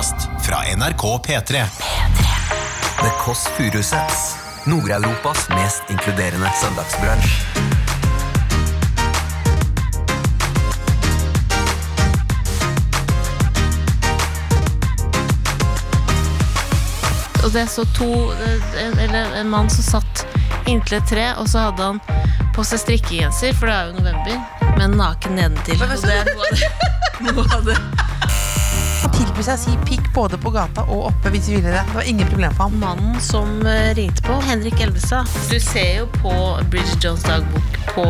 podkast 0.00 0.46
fra 0.46 0.56
NRK 0.76 1.18
P3. 1.26 1.64
The 3.00 3.10
Kåss 3.18 3.48
Furuseths. 3.56 4.36
Nord-Europas 4.64 5.48
mest 5.48 5.82
inkluderende 5.90 6.50
søndagsbransj. 6.62 7.30
Og 17.44 17.52
det 17.52 17.66
så 17.68 17.84
to 17.96 18.32
Eller 19.00 19.36
en 19.40 19.48
mann 19.48 19.70
som 19.70 19.84
satt 19.84 20.26
inntil 20.66 20.98
et 20.98 21.08
tre, 21.08 21.32
og 21.36 21.48
så 21.48 21.68
hadde 21.68 21.82
han 21.82 22.00
på 22.54 22.64
seg 22.64 22.80
strikkegenser, 22.84 23.52
for 23.56 23.66
det 23.66 23.74
er 23.74 23.90
jo 23.90 24.00
november, 24.00 24.76
men 24.78 24.96
naken 24.96 25.36
nedentil. 25.36 25.82
Og 25.82 25.96
det 26.04 26.20
er 26.20 26.30
noe 27.26 27.44
av 27.52 27.64
det, 27.66 27.76
noe 29.30 29.38
med. 29.38 29.46
Seg 29.50 29.58
si 29.58 29.76
pikk 29.88 30.10
både 30.14 30.38
på 30.40 30.52
gata 30.54 30.84
og 30.90 31.10
oppe 31.10 31.32
hvis 31.34 31.48
vi 31.48 31.58
ville 31.58 31.72
det. 31.72 31.84
Det 31.88 31.96
var 31.96 32.08
ingen 32.08 32.28
problem 32.28 32.54
for 32.56 32.68
ham. 32.68 32.80
Mannen 32.80 33.20
som 33.20 33.66
eh, 33.66 33.92
ringte 33.96 34.22
på, 34.22 34.38
Henrik 34.46 34.80
Elvestad. 34.80 35.28
Du 35.50 35.58
ser 35.60 36.02
jo 36.02 36.08
på 36.20 36.32
Bridget 36.70 37.04
Jones' 37.04 37.26
dagbok 37.26 37.80
på 37.94 38.06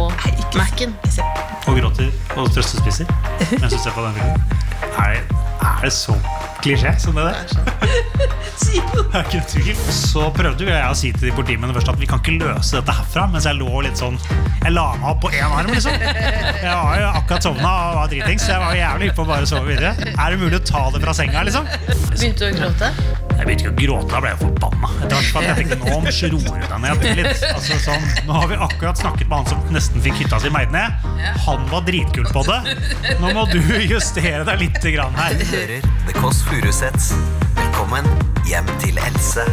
Mac-en. 0.56 0.94
og 1.66 1.76
gråter 1.76 2.10
og 2.36 2.50
trøstespiser 2.50 3.06
mens 3.60 3.72
du 3.72 3.78
ser 3.78 3.94
på 3.94 4.06
den 4.06 4.18
filmen. 4.18 5.39
Er, 5.60 5.84
det 5.84 5.92
så 5.92 6.16
klisjé 6.64 6.92
som 7.00 7.18
det 7.18 7.28
der? 7.28 7.46
Det 8.60 9.18
er 9.18 9.24
ikke 9.24 9.40
tvil. 9.48 9.78
Så 9.90 10.28
prøvde 10.36 10.66
jeg 10.68 10.82
å 10.86 10.94
si 10.94 11.08
til 11.16 11.30
de 11.30 11.32
politimennene 11.34 11.74
først 11.74 11.90
at 11.90 11.98
vi 11.98 12.06
kan 12.10 12.20
ikke 12.22 12.36
løse 12.38 12.76
dette 12.76 12.94
herfra, 12.94 13.24
mens 13.32 13.48
jeg 13.48 13.58
lå 13.58 13.80
litt 13.82 13.98
sånn 13.98 14.18
Jeg 14.60 14.74
la 14.76 14.84
meg 15.00 15.08
opp 15.10 15.22
på 15.24 15.32
én 15.34 15.56
arm, 15.56 15.72
liksom. 15.72 15.96
Jeg 15.96 16.76
var 16.76 17.00
jo 17.00 17.08
akkurat 17.22 17.48
sovna 17.48 17.72
og 17.88 17.98
var 17.98 18.12
dritings, 18.12 18.44
så 18.46 18.54
jeg 18.54 18.62
var 18.66 18.78
jævlig 18.78 19.10
hypp 19.10 19.18
på 19.18 19.26
å 19.26 19.30
bare 19.32 19.50
sove 19.50 19.66
videre. 19.72 20.12
Er 20.12 20.36
det 20.36 20.42
mulig 20.44 20.60
å 20.60 20.62
ta 20.70 20.84
det 20.94 21.02
fra 21.02 21.16
senga, 21.16 21.42
liksom? 21.48 21.66
Begynte 22.12 22.44
du 22.44 22.46
å 22.52 22.54
gråte? 22.60 22.94
Jeg 23.40 23.48
begynte 23.48 23.64
ikke 23.64 23.72
å 23.72 23.76
gråte, 23.78 24.08
da 24.12 24.18
ble 24.20 24.30
jeg 24.34 24.38
forbanna. 24.42 24.88
Etter 24.98 25.14
hvert, 25.16 25.30
fall, 25.32 25.46
jeg 25.48 25.56
tenkte 25.62 25.78
nå 25.80 25.94
roer 25.94 26.58
du 26.60 26.66
deg 26.68 26.82
ned 26.84 27.06
litt. 27.22 27.44
Altså, 27.48 27.78
sånn, 27.86 28.04
nå 28.28 28.36
har 28.36 28.50
vi 28.50 28.58
akkurat 28.68 29.00
snakket 29.00 29.30
med 29.30 29.36
han 29.38 29.48
som 29.48 29.72
nesten 29.72 30.04
fikk 30.04 30.20
hytta 30.20 30.42
si 30.44 30.52
meid 30.52 30.76
ned. 30.76 31.08
Han 31.46 31.64
var 31.72 31.88
dritkul 31.88 32.28
på 32.36 32.44
det. 32.50 32.60
Nå 33.22 33.32
må 33.32 33.48
du 33.48 33.60
justere 33.88 34.44
deg 34.44 34.66
litt 34.66 34.80
grann 34.92 35.16
her. 35.16 35.40
Hører 35.56 35.92
The 36.04 36.20
Kåss 36.20 36.44
Furuseths. 36.50 37.14
Velkommen 37.56 38.12
hjem 38.50 38.68
til 38.84 39.00
Else. 39.08 39.48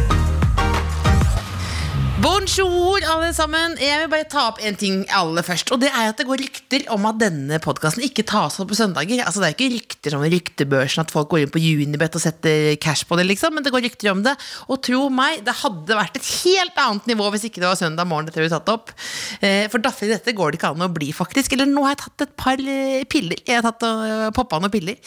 Bonjour, 2.18 2.98
alle 3.06 3.28
sammen. 3.30 3.76
Jeg 3.78 3.94
vil 4.00 4.08
bare 4.10 4.26
ta 4.26 4.48
opp 4.48 4.56
en 4.66 4.74
ting 4.74 5.04
aller 5.14 5.44
først. 5.46 5.68
Og 5.70 5.78
det 5.78 5.92
er 5.92 6.08
at 6.10 6.18
det 6.18 6.24
går 6.26 6.40
rykter 6.42 6.88
om 6.90 7.04
at 7.06 7.20
denne 7.20 7.60
podkasten 7.62 8.02
ikke 8.02 8.24
tas 8.26 8.56
opp 8.58 8.72
på 8.72 8.78
søndager. 8.78 9.20
Altså 9.22 9.38
Det 9.38 9.46
er 9.46 9.54
ikke 9.54 9.68
rykter 9.76 10.14
som 10.16 10.24
ryktebørsen 10.24 11.04
at 11.04 11.12
folk 11.14 11.28
går 11.30 11.44
inn 11.44 11.52
på 11.54 11.62
Unibet 11.62 12.18
og 12.18 12.24
setter 12.24 12.74
cash 12.82 13.06
på 13.06 13.20
det, 13.20 13.28
liksom. 13.28 13.54
Men 13.54 13.62
det 13.62 13.70
går 13.70 13.86
rykter 13.86 14.10
om 14.10 14.24
det. 14.26 14.34
Og 14.66 14.82
tro 14.82 15.04
meg, 15.14 15.44
det 15.46 15.54
hadde 15.60 16.00
vært 16.00 16.18
et 16.18 16.32
helt 16.42 16.82
annet 16.88 17.06
nivå 17.12 17.30
hvis 17.36 17.46
ikke 17.46 17.62
det 17.62 17.70
var 17.70 17.78
søndag 17.78 18.10
morgen 18.10 18.26
dette 18.26 18.42
ble 18.42 18.50
tatt 18.50 18.74
opp. 18.74 18.90
For 19.38 19.78
For 19.86 20.08
i 20.08 20.12
dette 20.16 20.34
går 20.34 20.50
det 20.50 20.58
ikke 20.58 20.74
an 20.74 20.88
å 20.88 20.90
bli, 20.90 21.12
faktisk. 21.14 21.54
Eller 21.54 21.70
nå 21.70 21.86
har 21.86 21.94
jeg 21.94 22.02
tatt 22.02 22.26
et 22.26 22.36
par 22.40 22.58
eh, 22.58 23.04
piller. 23.06 23.38
Jeg 23.46 23.60
har 23.60 23.70
tatt 23.70 23.86
og 23.86 24.34
poppa 24.34 24.58
noen 24.58 24.74
piller. 24.74 24.98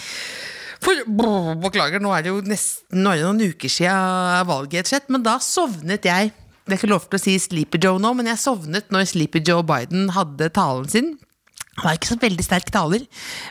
For, 0.81 1.03
brå, 1.11 1.57
beklager, 1.59 1.99
nå 1.99 2.15
er 2.15 2.23
det 2.23 2.31
jo 2.31 2.39
nesten 2.41 3.03
nå 3.03 3.11
er 3.11 3.19
det 3.19 3.27
noen 3.27 3.51
uker 3.51 3.69
siden 3.69 4.47
valget, 4.47 4.95
men 5.11 5.27
da 5.27 5.35
sovnet 5.43 6.07
jeg. 6.07 6.31
Det 6.65 6.75
er 6.75 6.79
ikke 6.79 6.91
lov 6.91 7.07
til 7.09 7.17
å 7.17 7.23
si 7.23 7.33
Sleepy 7.41 7.79
Joe 7.81 7.99
nå, 8.01 8.13
men 8.17 8.29
jeg 8.29 8.41
sovnet 8.41 8.91
når 8.93 9.09
Sleepy 9.09 9.41
Joe 9.47 9.65
Biden 9.65 10.11
hadde 10.15 10.51
talen 10.53 10.89
sin. 10.91 11.15
Han 11.79 11.85
var 11.87 11.95
ikke 11.95 12.09
så 12.09 12.17
veldig 12.19 12.43
sterk 12.43 12.67
taler, 12.73 13.03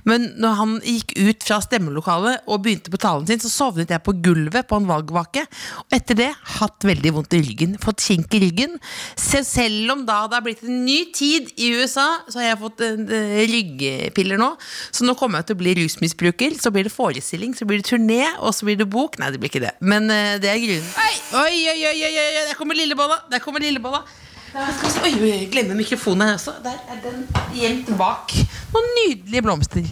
men 0.05 0.27
når 0.41 0.57
han 0.59 0.73
gikk 0.85 1.15
ut 1.17 1.45
fra 1.47 1.57
stemmelokalet 1.65 2.45
og 2.53 2.61
begynte 2.67 2.93
på 2.93 3.01
talen 3.01 3.25
sin, 3.25 3.41
så 3.41 3.49
sovnet 3.49 3.95
jeg 3.95 4.05
på 4.05 4.13
gulvet 4.21 4.69
på 4.69 4.77
en 4.77 4.89
valgvake. 4.91 5.47
Og 5.87 5.97
etter 5.97 6.19
det 6.19 6.29
hatt 6.59 6.85
veldig 6.85 7.15
vondt 7.17 7.39
i 7.39 7.41
ryggen. 7.47 7.79
Fått 7.81 8.05
kink 8.05 8.37
i 8.37 8.43
ryggen. 8.45 8.77
Selv 9.17 9.95
om 9.97 10.05
da 10.05 10.21
det 10.29 10.37
har 10.37 10.45
blitt 10.45 10.61
en 10.69 10.85
ny 10.85 10.99
tid 11.17 11.49
i 11.57 11.73
USA, 11.81 12.07
så 12.29 12.43
har 12.43 12.51
jeg 12.51 12.61
fått 12.61 12.85
eh, 12.85 13.41
ryggpiller 13.55 14.41
nå. 14.41 14.53
Så 14.93 15.09
nå 15.09 15.17
kommer 15.17 15.41
jeg 15.41 15.51
til 15.51 15.57
å 15.57 15.63
bli 15.65 15.77
rusmisbruker. 15.81 16.61
Så 16.61 16.77
blir 16.77 16.91
det 16.91 16.95
forestilling, 16.95 17.57
så 17.57 17.65
blir 17.65 17.81
det 17.81 17.89
turné, 17.89 18.27
og 18.37 18.53
så 18.53 18.69
blir 18.69 18.77
det 18.83 18.91
bok. 18.93 19.17
Nei, 19.23 19.33
det 19.33 19.41
blir 19.41 19.55
ikke 19.55 19.65
det. 19.65 19.79
Men 19.81 20.13
eh, 20.13 20.37
det 20.43 20.53
er 20.53 20.61
grunnen. 20.61 20.93
Oi, 21.01 21.15
oi, 21.41 21.55
oi, 21.73 21.85
oi, 21.89 22.11
oi, 22.13 22.49
der 22.53 22.59
kommer 22.61 22.77
lillebolla! 22.77 23.23
Der 23.33 23.41
kommer 23.41 23.65
lillebolla. 23.65 24.05
Oi, 24.51 25.13
oi, 25.23 25.47
glemmer 25.53 25.77
mikrofonen 25.79 26.27
her 26.27 26.35
også. 26.35 26.57
Der 26.65 26.75
er 26.91 26.99
den 27.05 27.21
gjemt 27.55 27.91
bak. 27.99 28.33
Noen 28.75 28.89
nydelige 28.97 29.43
blomster. 29.47 29.85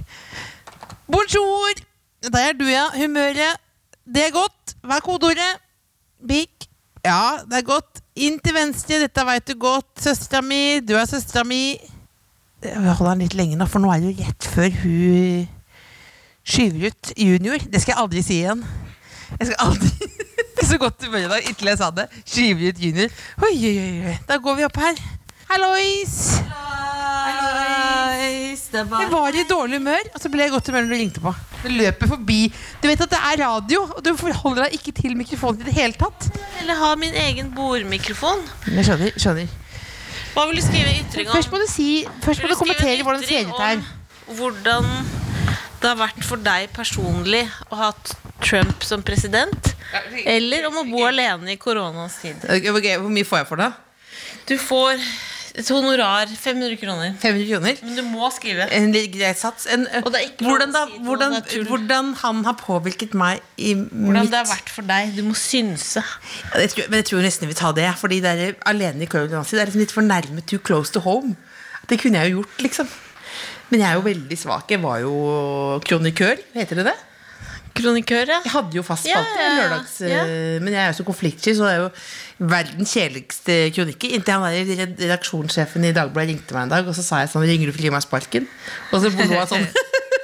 Bonjour! 1.07 1.79
Der 2.27 2.41
er 2.41 2.57
du, 2.59 2.65
ja. 2.67 2.89
Humøret. 2.97 3.61
Det 4.03 4.25
er 4.27 4.35
godt. 4.35 4.75
Hva 4.83 4.99
er 4.99 5.05
kodeordet? 5.05 5.61
Bik. 6.27 6.67
Ja, 7.07 7.39
det 7.47 7.61
er 7.61 7.69
godt. 7.69 8.03
Inn 8.19 8.41
til 8.43 8.57
venstre. 8.57 8.99
Dette 9.05 9.27
veit 9.29 9.47
du 9.47 9.55
godt. 9.55 9.93
Søstera 10.03 10.43
mi. 10.43 10.81
Du 10.83 10.97
er 10.99 11.07
søstera 11.07 11.47
mi. 11.47 11.79
Jeg 12.65 12.75
holder 12.99 13.15
den 13.15 13.23
litt 13.29 13.39
lenge 13.39 13.57
nå, 13.61 13.69
for 13.71 13.79
nå 13.79 13.93
er 13.95 14.03
det 14.03 14.11
jo 14.11 14.27
rett 14.27 14.51
før 14.57 14.73
hun 14.83 15.47
skyver 16.43 16.91
ut 16.91 17.13
junior. 17.15 17.63
Det 17.63 17.85
skal 17.85 17.95
jeg 17.95 18.03
aldri 18.03 18.27
si 18.27 18.41
igjen. 18.43 18.67
Jeg 19.37 19.50
skal 19.50 19.59
aldri 19.66 19.91
Det 20.09 20.62
er 20.65 20.69
så 20.72 20.78
godt 20.81 21.05
humør 21.05 21.27
i 21.27 21.31
dag 21.31 21.49
inntil 21.50 21.71
jeg 21.71 21.78
sa 21.81 21.91
det. 21.94 22.09
Skyver 22.25 22.72
ut 22.72 22.83
junior. 22.83 23.15
Oi, 23.47 23.55
oi, 23.55 23.89
oi. 24.11 24.16
Da 24.28 24.39
går 24.43 24.59
vi 24.59 24.66
opp 24.66 24.81
her. 24.83 25.03
Hallois! 25.49 26.16
Hallois! 27.25 28.65
Jeg 28.72 29.11
var 29.12 29.37
i 29.39 29.44
dårlig 29.49 29.78
humør, 29.78 30.11
og 30.15 30.21
så 30.21 30.28
ble 30.33 30.43
jeg 30.43 30.50
i 30.50 30.55
godt 30.56 30.66
humør 30.69 30.84
når 30.84 30.91
du 30.93 30.97
ringte 30.99 31.22
på. 31.25 31.33
Du 31.62 31.69
løper 31.72 32.11
forbi. 32.11 32.41
Du 32.83 32.89
vet 32.91 33.00
at 33.06 33.15
det 33.15 33.21
er 33.31 33.41
radio, 33.44 33.84
og 33.97 34.03
du 34.05 34.11
forholder 34.19 34.66
deg 34.66 34.77
ikke 34.77 34.93
til 34.99 35.16
mikrofonen 35.16 35.62
i 35.62 35.69
det 35.71 35.77
hele 35.78 35.97
tatt. 35.99 36.28
Eller 36.60 36.78
ha 36.83 36.91
min 37.00 37.16
egen 37.22 37.49
bordmikrofon. 37.56 38.45
Jeg 38.75 38.91
skjønner. 38.91 39.16
skjønner. 39.16 39.56
Hva 40.34 40.45
vil 40.50 40.60
du 40.60 40.65
skrive 40.66 40.93
ytring 41.00 41.31
om? 41.31 41.34
Først 41.39 41.55
må 41.55 41.59
du 41.62 41.66
si 41.71 41.89
Først 42.22 42.43
må 42.45 42.50
du, 42.50 42.55
du 42.55 42.60
kommentere 42.60 43.03
hvordan 43.03 43.25
det 43.25 43.31
ser 43.31 43.49
ut 43.49 43.62
her. 43.62 43.81
Hvordan 44.39 44.91
det 45.78 45.89
har 45.89 45.99
vært 45.99 46.25
for 46.27 46.43
deg 46.43 46.69
personlig 46.75 47.47
å 47.71 47.78
ha 47.81 47.93
Trump 48.44 48.84
som 48.87 49.03
president. 49.03 49.72
Eller 50.25 50.69
om 50.69 50.82
å 50.82 50.84
bo 50.88 51.03
alene 51.09 51.54
i 51.54 51.59
koronas 51.60 52.21
tid. 52.22 52.44
Ok, 52.44 52.71
ok, 52.75 52.87
Hvor 53.03 53.12
mye 53.12 53.26
får 53.26 53.43
jeg 53.43 53.50
for 53.50 53.62
det? 53.65 53.72
Du 54.49 54.54
får 54.60 55.03
et 55.59 55.71
honorar 55.75 56.31
500 56.31 56.77
kroner. 56.78 57.15
500 57.19 57.47
kroner? 57.48 57.81
Men 57.82 57.97
du 57.97 58.03
må 58.06 58.28
skrive. 58.34 58.69
En 58.75 58.93
grei 58.94 59.32
sats. 59.34 59.66
En, 59.75 59.88
hvordan, 60.04 60.75
da, 60.75 60.84
si 60.87 61.00
hvordan, 61.06 61.34
hvordan 61.66 62.12
han 62.21 62.44
har 62.47 62.56
påvirket 62.60 63.16
meg 63.19 63.43
i 63.56 63.75
Hvordan 63.75 64.21
mitt 64.21 64.31
det 64.34 64.38
har 64.38 64.50
vært 64.53 64.71
for 64.71 64.87
deg. 64.87 65.16
Du 65.16 65.25
må 65.27 65.34
synse. 65.38 66.04
Ja, 66.04 66.62
jeg 66.62 66.75
tror, 66.77 66.88
Men 66.93 67.03
jeg 67.03 67.09
tror 67.10 67.27
nesten 67.27 67.48
jeg 67.48 67.54
vil 67.54 67.60
ta 67.65 67.72
det. 67.75 67.88
Fordi 67.98 68.21
det 68.22 68.37
er 68.37 68.56
alene 68.71 69.09
i 69.09 69.10
Corona 69.10 69.43
det 69.43 69.59
er 69.59 69.71
liksom 69.72 69.82
litt 69.82 69.97
for 69.97 70.06
nærme 70.06 70.47
too 70.47 70.62
close 70.62 70.94
to 70.94 71.03
home. 71.03 71.34
Det 71.88 71.98
kunne 71.98 72.22
jeg 72.22 72.31
jo 72.31 72.43
gjort, 72.43 72.62
liksom. 72.69 72.94
Men 73.72 73.82
jeg 73.82 73.88
er 73.91 73.98
jo 73.98 74.06
veldig 74.06 74.38
svak. 74.38 74.71
Jeg 74.71 74.81
var 74.84 75.03
jo 75.03 75.15
kronikør, 75.84 76.38
heter 76.54 76.81
det 76.81 76.91
det? 76.93 76.97
Kronikør, 77.78 78.27
ja. 78.28 78.39
Jeg 78.44 78.53
hadde 78.53 78.77
jo 78.78 78.83
fast 78.87 79.06
Ja, 79.09 79.21
spalte 79.22 79.39
ja, 79.41 79.49
ja. 79.49 79.59
lørdags, 79.62 79.94
Ja. 80.03 80.22
eh, 80.25 80.59
men 80.61 80.72
jeg 80.75 80.83
er 80.83 80.93
jo 80.93 80.97
så 81.03 81.06
konfliktsky, 81.06 81.55
så 81.56 81.65
det 81.69 81.72
er 81.77 81.83
jo 81.84 81.91
verdens 82.55 82.93
kjedeligste 82.97 83.56
kronikker. 83.77 84.12
Inntil 84.19 84.34
han 84.34 84.47
der 84.50 84.97
redaksjonssjefen 84.99 85.84
i 85.89 85.93
Dagbladet 85.97 86.33
ringte 86.34 86.55
meg 86.56 86.66
en 86.66 86.75
dag, 86.75 86.87
og 86.91 86.94
så 86.99 87.03
sa 87.06 87.22
jeg 87.22 87.31
sånn 87.33 87.47
Ringer 87.49 87.66
du 87.71 87.72
for 87.77 87.81
å 87.83 87.89
gi 87.89 87.94
meg 87.94 88.03
sparken? 88.05 88.49
Og 88.93 89.03
så 89.03 89.12
lo 89.15 89.39
han 89.39 89.47
sånn. 89.55 89.66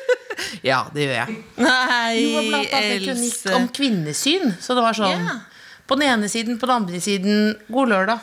ja, 0.71 0.83
det 0.95 1.07
gjør 1.07 1.17
jeg. 1.21 1.39
Nei, 1.63 2.13
Jo, 2.21 2.45
blant 2.51 2.77
annet 2.79 2.93
en 2.93 3.09
kronikk 3.09 3.57
om 3.59 3.67
kvinnesyn. 3.81 4.55
Så 4.61 4.75
det 4.79 4.83
var 4.85 4.97
sånn 4.99 5.15
Ja. 5.27 5.41
På 5.87 5.99
den 6.01 6.09
ene 6.09 6.29
siden, 6.33 6.57
på 6.59 6.65
den 6.67 6.77
andre 6.81 7.01
siden 7.05 7.59
God 7.69 7.91
lørdag. 7.93 8.21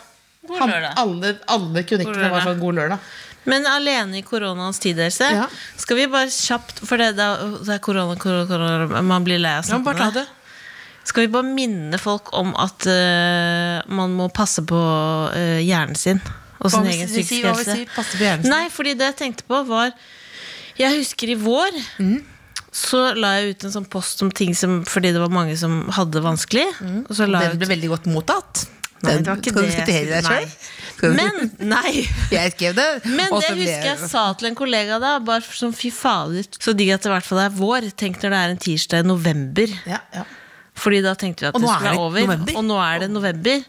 God 0.49 0.57
Han- 0.63 0.71
Alle, 0.97 1.35
alle 1.47 1.83
kronikkene 1.85 2.31
var 2.33 2.41
sånn 2.41 2.57
God 2.59 2.75
lørdag. 2.79 2.99
Men 3.49 3.65
alene 3.65 4.19
i 4.19 4.21
koronaens 4.25 4.79
tid, 4.79 4.99
Else, 5.01 5.25
Ja. 5.33 5.47
skal 5.77 5.97
vi 5.97 6.07
bare 6.11 6.29
kjapt 6.29 6.83
For 6.85 7.01
det, 7.01 7.15
det 7.17 7.25
er 7.25 7.55
det 7.65 7.73
er 7.73 7.81
korona, 7.81 8.15
korona, 8.15 8.45
korona, 8.45 9.01
man 9.01 9.25
blir 9.25 9.41
lei 9.41 9.55
av 9.57 9.63
å 9.63 9.67
Ja, 9.67 9.79
snakke 9.79 10.07
om 10.07 10.13
det. 10.19 10.27
Skal 11.03 11.25
vi 11.25 11.31
bare 11.33 11.47
minne 11.49 11.97
folk 11.97 12.29
om 12.37 12.51
at 12.61 12.85
uh, 12.85 13.81
man 13.89 14.13
må 14.13 14.27
passe 14.29 14.61
på 14.61 14.77
uh, 14.77 15.57
hjernen 15.57 15.97
sin 15.97 16.21
og 16.61 16.69
sin 16.69 16.85
egen 16.85 17.09
psykiske 17.09 17.47
helse? 17.47 17.77
passe 17.95 18.19
på 18.19 18.21
hjernen 18.21 18.45
sin? 18.45 18.53
Nei, 18.53 18.67
fordi 18.69 18.93
det 18.99 19.07
jeg 19.09 19.17
tenkte 19.23 19.47
på, 19.49 19.63
var 19.65 19.95
Jeg 20.77 20.99
husker 20.99 21.33
i 21.33 21.39
vår 21.41 21.79
mm. 21.97 22.19
så 22.69 23.15
la 23.17 23.33
jeg 23.39 23.55
ut 23.55 23.65
en 23.65 23.73
sånn 23.79 23.89
post 23.89 24.21
om 24.21 24.29
ting 24.29 24.53
som 24.55 24.83
Fordi 24.85 25.09
det 25.15 25.23
var 25.23 25.33
mange 25.33 25.57
som 25.57 25.81
hadde 25.89 26.19
det 26.19 26.23
vanskelig. 26.23 26.67
Og 27.07 27.15
så 27.17 27.25
la 27.25 27.47
Den 27.49 27.57
ble 27.57 27.73
veldig 27.73 27.89
godt 27.95 28.05
mottatt. 28.13 28.67
Nei, 29.01 29.17
Den 29.17 29.25
det 29.25 29.31
var 29.33 29.41
ikke 29.41 29.55
skal 29.55 29.65
du 29.65 29.65
det 29.65 29.73
diskutere 29.73 30.05
deg 30.13 30.29
sjøl? 30.29 30.55
Men 31.01 31.51
nei! 31.71 32.05
Jeg 32.35 32.53
skrev 32.55 32.75
det. 32.77 32.87
Men 33.05 33.33
det 33.33 33.49
husker 33.57 33.87
jeg 33.91 34.09
sa 34.11 34.27
til 34.37 34.51
en 34.51 34.57
kollega 34.59 34.99
da. 35.01 35.15
Bare 35.25 35.41
som 35.43 35.73
fy 35.75 35.89
fader, 35.93 36.45
så 36.61 36.75
digg 36.77 36.93
at 36.95 37.03
det 37.03 37.09
i 37.11 37.15
hvert 37.15 37.27
fall 37.27 37.41
er 37.45 37.55
vår. 37.57 37.89
Tenk 37.97 38.21
når 38.21 38.35
det 38.35 38.39
er 38.43 38.53
en 38.55 38.61
tirsdag 38.67 39.03
i 39.05 39.09
november. 39.09 39.73
ja, 39.89 40.03
ja. 40.15 40.27
Fordi 40.81 41.01
da 41.03 41.11
tenkte 41.19 41.43
vi 41.43 41.49
at 41.49 41.57
det 41.59 41.67
skulle 41.67 41.89
være 41.91 41.99
over. 41.99 42.21
november. 42.25 42.55
Og 42.57 42.63
nå 42.65 42.77
er 42.81 43.01
det 43.03 43.09
november. 43.11 43.65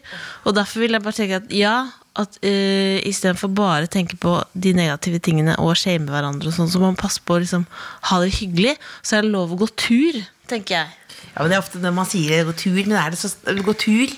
Og 0.47 0.55
derfor 0.55 0.81
vil 0.81 0.95
jeg 0.95 1.03
bare 1.03 1.17
tenke 1.17 1.35
at 1.41 1.51
ja, 1.53 1.73
at 2.17 2.37
uh, 2.45 2.97
istedenfor 3.09 3.51
bare 3.53 3.89
tenke 3.91 4.17
på 4.21 4.35
de 4.53 4.71
negative 4.77 5.19
tingene 5.25 5.53
og 5.61 5.75
shame 5.77 6.09
hverandre 6.09 6.49
og 6.49 6.55
sånn, 6.55 6.69
så 6.71 6.81
må 6.81 6.91
man 6.91 6.97
passe 6.97 7.21
på 7.25 7.35
å 7.35 7.41
liksom, 7.43 7.65
ha 8.09 8.19
det 8.23 8.31
hyggelig. 8.39 8.75
Så 9.05 9.17
er 9.19 9.27
det 9.27 9.33
lov 9.33 9.53
å 9.53 9.59
gå 9.61 9.67
tur, 9.77 10.19
tenker 10.49 10.79
jeg. 10.79 10.97
Ja, 11.33 11.43
men 11.43 11.51
det 11.51 11.57
er 11.57 11.63
ofte 11.63 11.81
når 11.83 11.95
man 11.99 12.09
sier 12.09 12.45
gå 12.49 12.55
tur, 12.63 12.79
men 12.85 12.97
er 12.97 13.13
det 13.13 13.19
så 13.21 13.33
Gå 13.67 13.73
tur? 13.83 14.13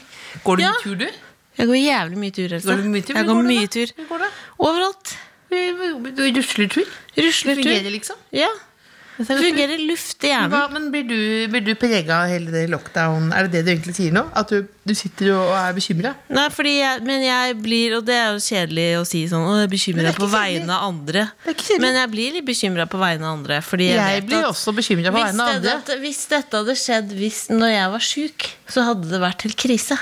Går 0.45 0.59
du 0.59 0.63
Ja. 0.63 0.73
tur, 0.83 0.95
du? 0.99 1.07
Jeg 1.57 1.67
går 1.71 1.79
jævlig 1.79 2.17
mye 2.25 2.35
tur. 2.35 2.53
Else. 2.57 2.67
Går 2.67 2.83
du 2.83 2.89
mye 2.91 3.01
tur? 3.07 3.15
Jeg 3.15 3.25
Hvor 3.25 3.33
går 3.33 3.41
går 3.41 3.43
du 3.43 3.53
mye 3.53 3.65
da? 3.65 3.73
tur. 3.77 3.95
Hvor 4.09 4.23
går? 4.25 4.39
Overalt. 4.69 5.17
Du 5.49 6.23
Rusler 6.35 6.67
tur. 6.67 6.87
Fungerer 7.15 7.91
liksom? 7.93 8.15
Ja. 8.35 8.49
Det 9.15 9.29
er. 9.31 9.37
Fungerer 9.39 9.79
luft 9.87 10.25
i 10.27 10.27
hjernen. 10.27 10.51
Hva, 10.51 10.65
men 10.73 10.89
blir 10.91 11.05
du, 11.07 11.15
blir 11.47 11.61
du 11.63 11.69
prega 11.79 12.17
av 12.25 12.31
hele 12.33 12.51
det 12.51 12.65
lockdown? 12.67 13.29
Er 13.31 13.45
det 13.47 13.53
det 13.53 13.61
du 13.63 13.69
egentlig 13.71 13.93
sier 13.95 14.11
nå? 14.11 14.25
At 14.35 14.49
du, 14.51 14.65
du 14.83 14.91
sitter 14.97 15.29
og 15.37 15.53
er 15.55 15.71
bekymra? 15.77 16.11
Nei, 16.35 16.49
fordi 16.51 16.73
jeg, 16.81 17.03
men 17.07 17.23
jeg 17.23 17.55
blir, 17.63 17.95
og 17.95 18.03
det 18.09 18.17
er 18.19 18.33
jo 18.35 18.41
kjedelig 18.43 18.87
å 18.99 19.05
si 19.07 19.21
sånn 19.31 19.45
Å, 19.47 19.53
jeg 19.61 19.71
bekymrer 19.71 20.01
Men 20.01 20.09
det 20.09 20.11
er 20.11 20.17
meg 20.17 20.19
på 20.19 20.27
ikke 20.27 20.35
kjedelig. 20.35 20.59
vegne 20.59 20.75
av 20.75 20.89
andre. 20.89 21.23
Det 21.45 21.47
er 21.47 21.55
ikke 21.55 21.67
kjedelig. 21.69 21.85
Men 21.85 22.01
jeg 22.01 22.11
blir 22.17 22.35
litt 22.35 22.47
bekymra 22.51 22.87
på 22.91 22.99
vegne 23.05 23.29
av 23.29 23.37
andre. 23.39 23.61
Fordi 23.69 23.87
jeg, 23.87 24.01
Jeg 24.03 24.19
vet 24.19 24.27
blir 24.33 24.41
at 24.41 24.49
også 24.51 24.75
bekymra 24.81 25.15
på 25.15 25.21
hvis, 25.21 25.29
vegne 25.31 25.47
av 25.47 25.53
det, 25.53 25.55
andre. 25.55 25.77
at, 25.79 26.03
hvis 26.03 26.21
dette 26.35 26.61
hadde 26.65 26.77
skjedd 26.83 27.15
hvis, 27.23 27.39
når 27.55 27.71
jeg 27.77 27.95
var 27.95 28.05
sjuk, 28.11 28.49
så 28.75 28.83
hadde 28.89 29.13
det 29.15 29.23
vært 29.23 29.47
helt 29.47 29.59
krise. 29.63 29.99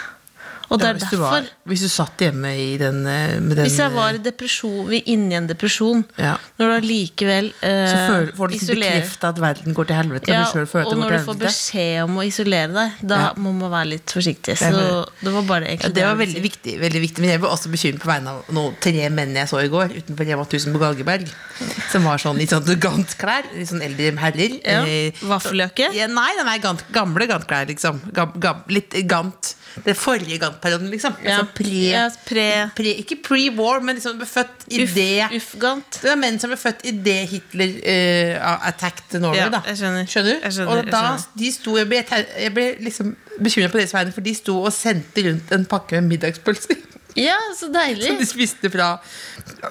Og 0.73 0.79
det 0.81 0.87
er 0.89 0.93
hvis, 0.97 1.03
du 1.11 1.15
derfor. 1.17 1.29
var, 1.29 1.47
hvis 1.69 1.81
du 1.85 1.89
satt 1.93 2.17
hjemme 2.25 2.49
i 2.57 2.77
den, 2.81 3.05
eh, 3.05 3.39
med 3.39 3.55
den 3.57 3.65
Hvis 3.67 3.77
jeg 3.77 3.91
var 3.93 4.13
i 4.17 4.21
depresjon, 4.25 4.87
vi- 4.89 5.03
inni 5.13 5.35
en 5.37 5.47
depresjon, 5.47 6.03
Ja. 6.17 6.35
når 6.59 6.65
du 6.65 6.73
allikevel 6.81 7.51
eh, 7.61 7.87
Så 7.91 7.97
føler, 8.09 8.31
får 8.35 8.47
du 8.47 8.53
liksom 8.55 8.69
isolerer- 8.73 9.01
bekrefta 9.03 9.27
at 9.29 9.39
verden 9.43 9.73
går 9.77 9.85
til 9.87 9.95
helvete. 9.95 10.27
ja, 10.27 10.39
og, 10.41 10.45
du 10.45 10.51
selv 10.59 10.67
føler 10.73 10.81
at 10.81 10.87
og 10.87 10.93
den 10.93 11.03
når 11.03 11.09
du 11.17 11.25
får 11.29 11.37
beskjed 11.45 12.03
om 12.03 12.17
å 12.17 12.25
isolere 12.25 12.73
deg, 12.73 12.91
da 13.07 13.15
Ja. 13.21 13.33
må 13.37 13.53
man 13.53 13.71
være 13.71 13.87
litt 13.93 14.05
forsiktig. 14.07 14.57
Så 14.57 15.05
det 15.21 15.33
var 15.33 15.41
bare 15.43 15.63
Ja, 15.77 15.89
det 15.89 16.03
var 16.03 16.15
veldig 16.15 16.41
viktig, 16.41 16.79
veldig 16.79 17.01
viktig. 17.01 17.19
Men 17.19 17.29
jeg 17.29 17.39
ble 17.39 17.49
også 17.49 17.69
bekymret 17.71 17.99
på 18.01 18.09
vegne 18.11 18.27
av 18.29 18.43
noen 18.51 18.75
tre 18.81 19.09
menn 19.09 19.33
jeg 19.35 19.47
så 19.47 19.63
i 19.63 19.67
går 19.69 19.93
utenfor 20.01 20.25
Rema 20.25 20.43
1000 20.45 20.73
på 20.73 20.79
Galgeberg. 20.79 21.27
Som 21.91 22.03
var 22.05 22.17
sånn 22.17 22.39
i 22.41 22.45
sånn 22.47 22.65
gantklær. 22.79 23.43
Litt 23.55 23.69
sånn 23.69 23.81
eldre 23.83 24.17
herrer. 24.17 24.59
Ja, 24.65 24.83
Eh, 24.83 25.11
Vaffeljakke? 25.21 25.93
Ja, 25.93 26.07
nei, 26.07 26.57
gant, 26.59 26.83
gamle 26.91 27.27
gantklær, 27.27 27.67
liksom. 27.67 27.99
Gam, 28.13 28.33
gam, 28.39 28.63
litt 28.69 28.91
gant. 29.07 29.55
Det 29.85 29.95
forrige 29.97 30.37
gantperioden, 30.41 30.89
liksom. 30.93 31.15
Ja, 31.23 31.39
Altså 31.39 31.47
pre, 31.57 31.79
ja, 31.89 32.03
pre- 32.27 32.69
pre, 32.77 32.93
ikke 33.01 33.17
pre-war, 33.25 33.81
men 33.81 33.97
liksom 33.97 34.19
ble 34.19 34.27
født 34.29 34.67
i 34.69 34.83
Uff, 34.83 34.93
det 34.93 35.27
Uffgant. 35.39 35.99
Det 36.03 36.11
var 36.11 36.19
menn 36.21 36.39
som 36.41 36.53
ble 36.53 36.59
født 36.61 36.85
i 36.85 36.93
det 37.07 37.17
Hitler 37.33 37.75
uh, 37.81 38.67
attacked 38.69 39.17
Norway. 39.19 39.41
Ja, 39.41 39.49
da. 39.53 39.63
jeg 39.71 39.81
skjønner. 39.81 40.05
Skjønner 40.13 40.37
du? 40.37 40.45
Jeg 40.47 40.57
skjønner, 40.59 40.83
og 40.85 40.91
da, 40.93 41.03
de 41.41 41.51
sto, 41.55 41.77
jeg 41.81 41.89
ble, 41.89 42.03
jeg 42.45 42.53
ble 42.53 42.67
liksom 42.85 43.15
bekymret 43.39 43.73
på 43.73 43.81
deres 43.81 43.93
vegne, 43.97 44.13
for 44.15 44.25
de 44.29 44.35
sto 44.37 44.59
og 44.61 44.73
sendte 44.75 45.25
rundt 45.29 45.55
en 45.57 45.65
pakke 45.69 46.01
med 46.01 46.13
middagspølser. 46.15 46.92
Ja, 47.19 47.35
så 47.57 47.67
deilig. 47.73 48.07
Som 48.09 48.17
de 48.21 48.25
spiste 48.29 48.69
fra 48.73 48.87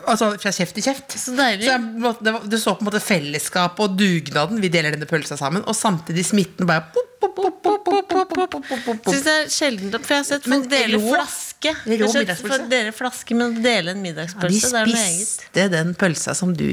Altså 0.06 0.28
fra 0.40 0.52
kjeft 0.54 0.76
til 0.76 0.84
kjeft. 0.86 1.16
Så 1.18 1.34
deilig. 1.36 1.66
jeg, 1.66 1.80
på 2.02 2.12
det, 2.22 2.32
var, 2.36 2.44
det 2.52 2.60
så 2.62 2.74
på 2.76 2.84
en 2.84 2.88
måte 2.90 3.00
fellesskapet 3.02 3.82
og 3.86 3.96
dugnaden. 3.98 4.60
Vi 4.62 4.70
deler 4.72 4.94
denne 4.94 5.08
pølsa 5.10 5.36
sammen. 5.40 5.64
Og 5.66 5.74
samtidig 5.78 6.24
smitten 6.28 6.68
bare 6.70 6.84
pop, 6.94 7.10
pop, 7.20 7.34
pop, 7.40 7.58
pop, 7.62 7.84
pop, 7.84 8.08
pop, 8.08 8.28
pop, 8.34 8.50
pop, 8.52 8.68
pop, 8.68 8.84
pop. 8.86 9.10
Synes 9.10 9.26
det 9.26 9.34
er 9.40 9.50
sjeldent, 9.52 9.98
for 10.04 10.14
jeg 10.16 10.22
har 10.24 10.28
sett 10.30 10.46
folk 10.48 10.70
dele 10.70 11.00
rå- 11.02 11.16
flaske. 11.62 11.72
rå 12.02 12.08
Jeg 12.08 12.26
middagspølse? 12.26 12.68
dele 12.70 12.92
flaske, 12.92 13.34
men 13.38 13.54
dele 13.62 13.90
en 13.94 14.02
De 14.02 14.02
middagspølse, 14.08 14.70
det 14.72 14.80
er 14.80 14.86
noe 14.90 15.02
eget. 15.02 15.28
spiste 15.28 15.68
den 15.70 15.94
pølsa 15.94 16.34
som 16.34 16.52
du 16.56 16.66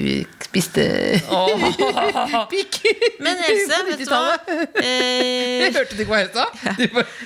spiste 0.44 0.86
oh. 1.30 1.50
Men 3.19 3.38
Else, 3.50 3.80
vet 3.89 4.00
du 4.00 4.06
hva? 4.09 4.38
90-tallet. 4.39 4.80
Eh, 4.81 5.69
Hørte 5.75 5.95
du 5.97 6.03
ikke 6.03 6.13
hva 6.13 6.21
jeg 6.24 6.31
sa? 6.33 6.45
Du 6.80 6.86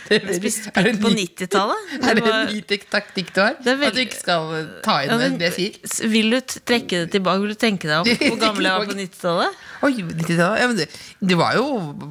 det- 0.09 0.37
spiste 0.39 0.71
er 0.73 0.87
pikk 0.89 0.99
på 1.03 1.11
90-tallet. 1.13 1.93
Er 2.01 2.15
Det 2.19 2.23
en 2.33 2.53
ny 2.53 2.61
taktikk 2.91 3.33
du 3.35 3.41
har? 3.41 3.55
Veldig- 3.63 3.87
At 3.87 3.93
du 3.97 4.01
ikke 4.03 4.19
skal 4.19 4.49
ta 4.83 4.97
inn 5.03 5.09
Ja, 5.13 5.17
men, 5.21 5.37
det 5.39 5.51
jeg 5.51 5.57
sier? 5.59 6.09
Vil 6.13 6.29
du 6.35 6.39
trekke 6.41 7.03
det 7.05 7.11
tilbake? 7.15 7.41
Vil 7.43 7.53
du 7.55 7.59
tenke 7.59 7.87
deg 7.87 7.97
om 8.01 8.05
hvor 8.33 8.39
gammel 8.41 8.67
jeg 8.69 8.73
var 8.79 8.89
på 8.91 8.97
90-tallet? 8.99 9.61
Oi, 9.83 9.93
90-tallet. 9.99 10.59
Ja, 10.63 10.67
men 10.67 10.77
du, 10.77 10.85
du 11.23 11.35
var 11.39 11.55
jo 11.55 11.65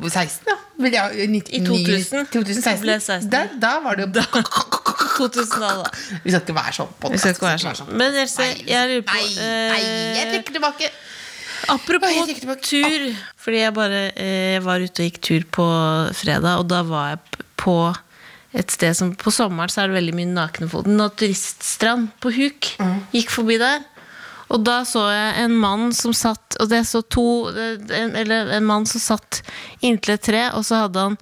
16, 0.08 0.46
da. 0.48 0.58
Ja, 0.88 1.04
i 1.12 1.26
19- 1.28 1.52
I 1.52 1.60
2000. 1.66 2.26
2016. 2.32 3.00
16. 3.00 3.30
Da, 3.30 3.44
da 3.60 3.72
var 3.84 3.98
det 3.98 4.06
jo 4.08 4.22
2000-tallet. 5.18 5.98
Vi 6.24 6.32
skal 6.32 6.40
ikke 6.42 6.56
være 6.56 6.76
sånn 6.78 6.92
på 6.96 7.10
podkast. 7.10 7.40
skal 7.40 7.76
sånn. 7.82 7.92
Men 8.00 8.16
Else, 8.22 8.46
jeg 8.66 8.88
lurer 8.90 9.04
på 9.06 9.18
Nei, 9.18 9.26
nei, 9.36 9.82
jeg 9.82 10.24
eh, 10.24 10.32
trekker 10.36 10.56
tilbake. 10.56 10.92
Apropos 11.72 12.14
jeg 12.16 12.40
tilbake. 12.40 12.64
tur. 12.66 13.04
Fordi 13.44 13.60
jeg 13.60 13.74
bare 13.76 14.00
jeg 14.16 14.64
var 14.64 14.82
ute 14.82 15.04
og 15.04 15.10
gikk 15.10 15.20
tur 15.22 15.46
på 15.58 15.68
fredag, 16.18 16.56
og 16.58 16.66
da 16.72 16.82
var 16.86 17.12
jeg 17.14 17.44
på 17.62 17.76
et 18.52 18.68
sted 18.74 18.92
som 18.96 19.14
På 19.16 19.30
sommeren 19.32 19.70
så 19.72 19.84
er 19.84 19.92
det 19.92 19.96
veldig 20.00 20.16
mye 20.18 20.32
nakne 20.32 20.68
folk. 20.72 20.88
Naturiststrand 20.90 22.10
på 22.20 22.32
Huk. 22.34 22.72
Gikk 23.14 23.30
forbi 23.32 23.60
der. 23.62 23.84
Og 24.52 24.60
da 24.66 24.82
så 24.84 25.06
jeg 25.08 25.44
en 25.46 25.54
mann 25.56 25.92
som 25.96 26.12
satt 26.12 26.58
Og 26.60 26.68
det 26.68 26.82
så 26.84 27.00
to 27.08 27.22
en, 27.48 28.10
Eller 28.20 28.50
en 28.58 28.66
mann 28.68 28.84
som 28.86 29.00
satt 29.00 29.38
inntil 29.80 30.12
et 30.18 30.22
tre, 30.28 30.42
og 30.52 30.64
så 30.68 30.82
hadde 30.84 31.06
han 31.06 31.16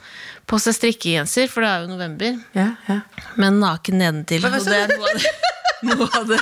på 0.50 0.58
seg 0.58 0.74
strikkegenser, 0.74 1.46
for 1.52 1.62
det 1.62 1.68
er 1.70 1.84
jo 1.84 1.90
november, 1.92 2.38
Ja, 2.58 2.64
ja. 2.88 2.96
men 3.38 3.60
naken 3.62 4.00
nedentil. 4.02 4.42
Og 4.48 4.56
det 4.66 4.80
er 4.80 4.90
noe 4.90 5.06
av 5.06 5.20
det, 5.22 5.30
noe 5.92 6.08
av 6.18 6.24
det, 6.32 6.40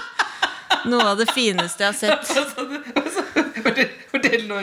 noe 0.88 1.08
av 1.10 1.18
det 1.20 1.26
fineste 1.36 1.84
jeg 1.84 1.92
har 1.92 1.98
sett. 1.98 2.30
Fortell, 3.58 3.90
fortell 4.08 4.46
nå. 4.48 4.62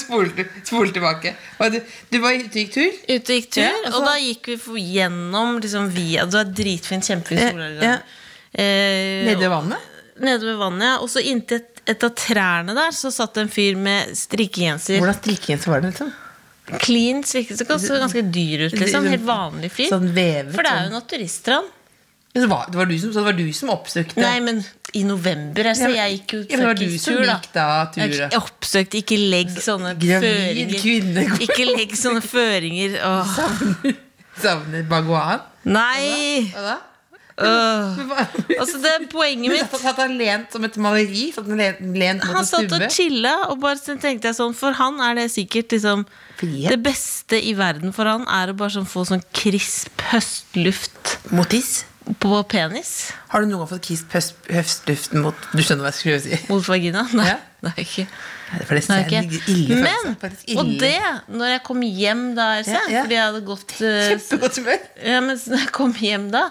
Spol, 0.00 0.30
spol 0.64 0.92
tilbake. 0.96 1.34
Du, 1.74 1.76
du 2.14 2.18
var 2.22 2.38
ute 2.38 2.48
og 2.48 2.56
gikk 2.62 2.72
tur? 2.78 2.96
Ute 3.04 3.20
og 3.20 3.34
gikk 3.36 3.50
tur, 3.58 3.66
Ja, 3.66 3.74
altså- 3.84 4.00
og 4.00 4.08
da 4.08 4.14
gikk 4.22 4.48
vi 4.64 4.84
gjennom 4.94 5.58
liksom, 5.60 5.90
via 5.92 6.24
Det 6.24 6.38
var 6.40 6.54
dritfint, 6.62 7.04
kjempefin 7.10 7.42
solnedgang. 7.52 7.84
ja. 7.84 7.98
Eh, 8.56 9.28
ved 9.36 9.44
vannet? 9.52 9.92
Nede 10.22 10.46
ved 10.48 10.60
vannet, 10.60 10.86
ja. 10.88 10.98
Og 11.04 11.10
så 11.12 11.22
inntil 11.24 11.60
et, 11.60 11.82
et 11.94 12.06
av 12.06 12.14
trærne 12.18 12.76
der 12.76 12.94
så 12.96 13.12
satt 13.14 13.38
en 13.42 13.50
fyr 13.52 13.78
med 13.80 14.14
strikkegenser. 14.18 15.00
Hvordan 15.02 15.18
strikkegenser 15.20 15.72
var 15.72 15.84
det? 15.84 15.94
liksom? 15.94 16.12
Clean 16.82 17.22
strikkegenser. 17.22 17.78
Så 17.78 18.00
ganske, 18.02 18.22
dyr 18.34 18.66
ut, 18.66 18.78
liksom. 18.80 19.06
Helt 19.12 19.26
vanlig 19.26 19.70
fyr. 19.74 19.90
Sånn 19.92 20.08
vevet? 20.10 20.54
For 20.56 20.66
det 20.66 20.72
er 20.72 20.80
jo 20.84 20.88
sånn. 20.88 20.96
naturiststrand. 21.00 21.74
Det, 22.36 22.46
var, 22.46 22.66
det, 22.68 22.76
var 22.76 22.86
du 22.86 22.98
som, 23.00 23.12
så 23.14 23.22
det 23.22 23.24
var 23.30 23.36
du 23.38 23.46
som 23.56 23.70
oppsøkte 23.72 24.20
Nei, 24.20 24.34
men 24.44 24.58
i 24.92 25.04
november, 25.08 25.70
altså. 25.70 25.88
Jeg 25.94 26.18
gikk 26.18 26.34
jo 26.34 26.40
ja, 26.50 26.58
var 26.66 26.76
du 26.76 26.98
som 27.00 27.16
da. 27.16 27.36
gikk 27.38 27.46
da 27.54 27.68
Jeg 28.02 28.28
oppsøkte 28.36 29.00
ikke 29.00 29.16
legg 29.16 29.54
sånne 29.56 29.94
Gravid 30.00 30.74
føringer. 30.76 31.32
Ikke 31.46 31.68
legg 31.70 31.96
sånne 31.96 32.20
føringer. 32.24 32.98
Åh. 33.08 33.32
Savner, 33.38 33.96
savner 34.42 34.84
baguan? 34.90 35.46
Nei! 35.64 36.50
Hva 36.52 36.66
da? 36.66 36.76
Hva 36.76 36.76
Men 36.76 36.95
hva- 37.36 38.26
Altså, 38.60 38.78
det 38.80 38.92
er 38.94 39.06
poenget 39.12 39.52
mitt. 39.52 39.74
Satt 39.82 39.98
han 40.00 40.14
lent 40.16 40.52
som 40.54 40.64
et 40.64 40.76
maleri? 40.80 41.26
Lent, 41.36 41.82
lent 41.96 42.24
Han 42.24 42.46
satt 42.48 42.72
og 42.72 42.86
chilla, 42.92 43.34
og 43.50 43.60
bare 43.60 43.76
tenkte 44.00 44.30
jeg 44.30 44.38
sånn 44.38 44.54
For 44.56 44.76
han 44.78 45.00
er 45.04 45.18
det 45.20 45.26
sikkert 45.34 45.74
liksom 45.76 46.06
Frihet. 46.36 46.70
Det 46.72 46.80
beste 46.84 47.38
i 47.40 47.52
verden 47.56 47.92
for 47.96 48.08
han 48.08 48.24
er 48.28 48.52
å 48.52 48.56
bare 48.56 48.72
sånn 48.74 48.88
få 48.88 49.04
sånn 49.08 49.22
krisp 49.36 50.00
høstluft 50.12 51.18
Mot 51.32 51.48
tiss? 51.52 51.84
på 52.22 52.36
penis. 52.46 53.10
Har 53.32 53.42
du 53.42 53.48
noen 53.50 53.64
gang 53.64 53.70
fått 53.72 53.82
krisp 53.88 54.12
høst, 54.14 54.36
høstluften 54.46 55.24
mot 55.24 55.34
Du 55.50 55.58
skjønner 55.58 55.82
hva 55.82 55.90
jeg 55.90 55.96
skulle 55.98 56.20
si? 56.22 56.36
Mot 56.52 56.62
vagina? 56.70 57.02
Nei. 57.18 57.24
Ja. 57.32 57.40
det 57.64 57.72
er 57.72 57.80
ikke. 57.82 58.04
Det 58.46 58.92
er 58.94 59.16
ikke. 59.26 59.78
Men, 59.82 60.12
og 60.54 60.68
det, 60.78 60.92
når 61.34 61.50
jeg 61.56 61.62
kom 61.66 61.82
hjem 61.82 62.22
da, 62.38 62.44
Else, 62.60 62.76
Ja, 62.76 62.84
ja. 62.94 63.02
fordi 63.08 63.16
jeg 63.18 63.24
hadde 63.26 63.40
gått 63.48 63.74
eh, 63.80 63.96
Kjempegodt 64.12 64.60
humør. 64.60 64.84
Ja, 65.02 65.18
men 65.26 65.40
når 65.50 65.64
jeg 65.64 65.72
kom 65.80 65.96
hjem 65.98 66.28
da, 66.30 66.44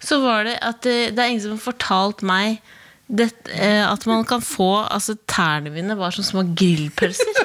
så 0.00 0.20
var 0.22 0.46
det 0.46 0.58
at 0.62 0.82
det, 0.86 0.96
det 1.16 1.22
er 1.22 1.32
ingen 1.32 1.44
som 1.44 1.56
har 1.56 1.64
fortalt 1.70 2.22
meg 2.26 2.60
det, 3.08 3.30
eh, 3.56 3.80
at 3.88 4.04
man 4.06 4.24
kan 4.28 4.42
få 4.44 4.66
Altså, 4.92 5.14
tærne 5.26 5.70
mine 5.72 5.94
var 5.96 6.10
som 6.12 6.24
små 6.26 6.42
grillpølser. 6.54 7.38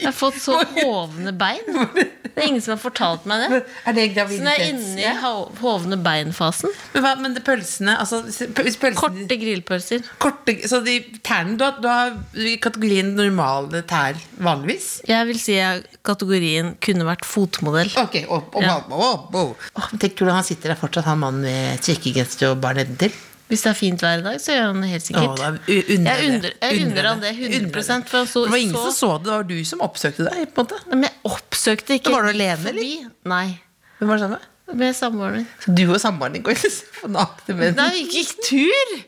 Jeg 0.00 0.06
har 0.06 0.12
fått 0.16 0.36
så 0.40 0.58
hovne 0.76 1.32
bein. 1.36 1.64
Det 2.34 2.42
er 2.42 2.48
ingen 2.48 2.62
som 2.64 2.74
har 2.74 2.80
fortalt 2.82 3.24
meg 3.30 3.44
det. 3.52 3.58
Er 3.86 3.94
det 3.96 4.04
Så 4.16 4.38
når 4.42 4.58
jeg 4.58 4.60
er 4.60 4.70
inne 4.74 5.00
i 5.04 5.12
ho- 5.22 5.50
hovne 5.60 5.96
bein-fasen 6.02 6.72
Men, 6.94 7.02
hva, 7.04 7.12
men 7.20 7.34
det 7.36 7.44
pølsene 7.46 7.94
altså, 8.00 8.22
hvis 8.26 8.76
pølsene 8.80 8.98
Korte 8.98 9.36
grillpølser. 9.40 10.02
korte, 10.18 10.56
Så 10.68 10.80
de 10.84 10.96
tærne 11.24 11.56
du 11.60 11.64
har, 11.64 11.78
du 11.80 11.88
har 11.88 12.16
i 12.34 12.56
kategorien 12.62 13.12
normale 13.16 13.82
tær 13.88 14.18
vanligvis? 14.42 14.88
Jeg 15.08 15.28
vil 15.30 15.38
si 15.40 15.56
at 15.62 15.86
kategorien 16.04 16.74
kunne 16.82 17.06
vært 17.08 17.24
fotmodell. 17.28 17.92
Ok, 18.02 18.20
og, 18.28 18.50
og, 18.54 18.62
Ja. 18.62 18.76
og, 18.80 18.92
og, 18.92 19.34
og. 19.34 19.68
Åh, 19.76 19.88
men 19.92 20.00
Tenk 20.04 20.18
hvordan 20.18 20.40
han 20.40 20.44
sitter 20.50 20.72
der 20.74 20.80
fortsatt, 20.80 21.04
han 21.08 21.22
mannen 21.22 21.42
med 21.46 21.78
strikkegenser 21.80 22.50
og 22.52 22.60
bar 22.64 22.74
nedentil. 22.76 23.12
Hvis 23.48 23.62
det 23.62 23.70
er 23.70 23.76
fint 23.76 24.00
vær 24.00 24.18
i 24.18 24.22
dag, 24.24 24.38
så 24.40 24.54
gjør 24.56 24.66
han 24.70 24.80
det 24.80 24.88
helt 24.90 25.04
sikkert. 25.04 25.36
da 25.36 25.50
det 25.52 25.74
Jeg 25.76 26.30
undrer, 26.30 26.54
jeg 26.62 26.84
unner 26.86 27.08
han 27.10 27.20
det 27.20 27.32
100%, 27.36 28.08
for 28.08 28.24
så- 28.24 28.44
det 28.46 28.50
var 28.50 28.56
ingen 28.62 28.74
så- 28.74 28.92
som 28.92 28.96
så 29.10 29.18
det, 29.18 29.24
det 29.24 29.32
var 29.32 29.42
du 29.44 29.64
som 29.64 29.78
oppsøkte 29.80 30.24
deg. 30.30 30.54
på 30.54 30.60
en 30.60 30.66
måte 30.66 30.88
Men 30.90 31.02
jeg 31.02 31.12
oppsøkte 31.24 31.94
ikke 32.00 32.10
Var 32.10 32.22
du 32.22 32.28
alene, 32.28 32.56
forbi. 32.56 33.06
Nei. 33.24 33.60
Hvem 34.00 34.08
var 34.08 34.16
det 34.16 34.20
sammen 34.24 34.38
med? 34.38 34.76
Med 34.76 34.94
samboeren 34.96 35.32
min. 35.36 35.48
Så 35.60 35.74
du 35.74 35.92
og 35.92 36.00
samboeren 36.00 36.32
din 36.32 36.42
går 36.42 36.54
på 36.54 37.10
nakne 37.12 37.54
menn? 37.54 37.76
Nei, 37.76 37.90
vi 37.90 38.06
gikk 38.22 38.32
tur! 38.48 39.04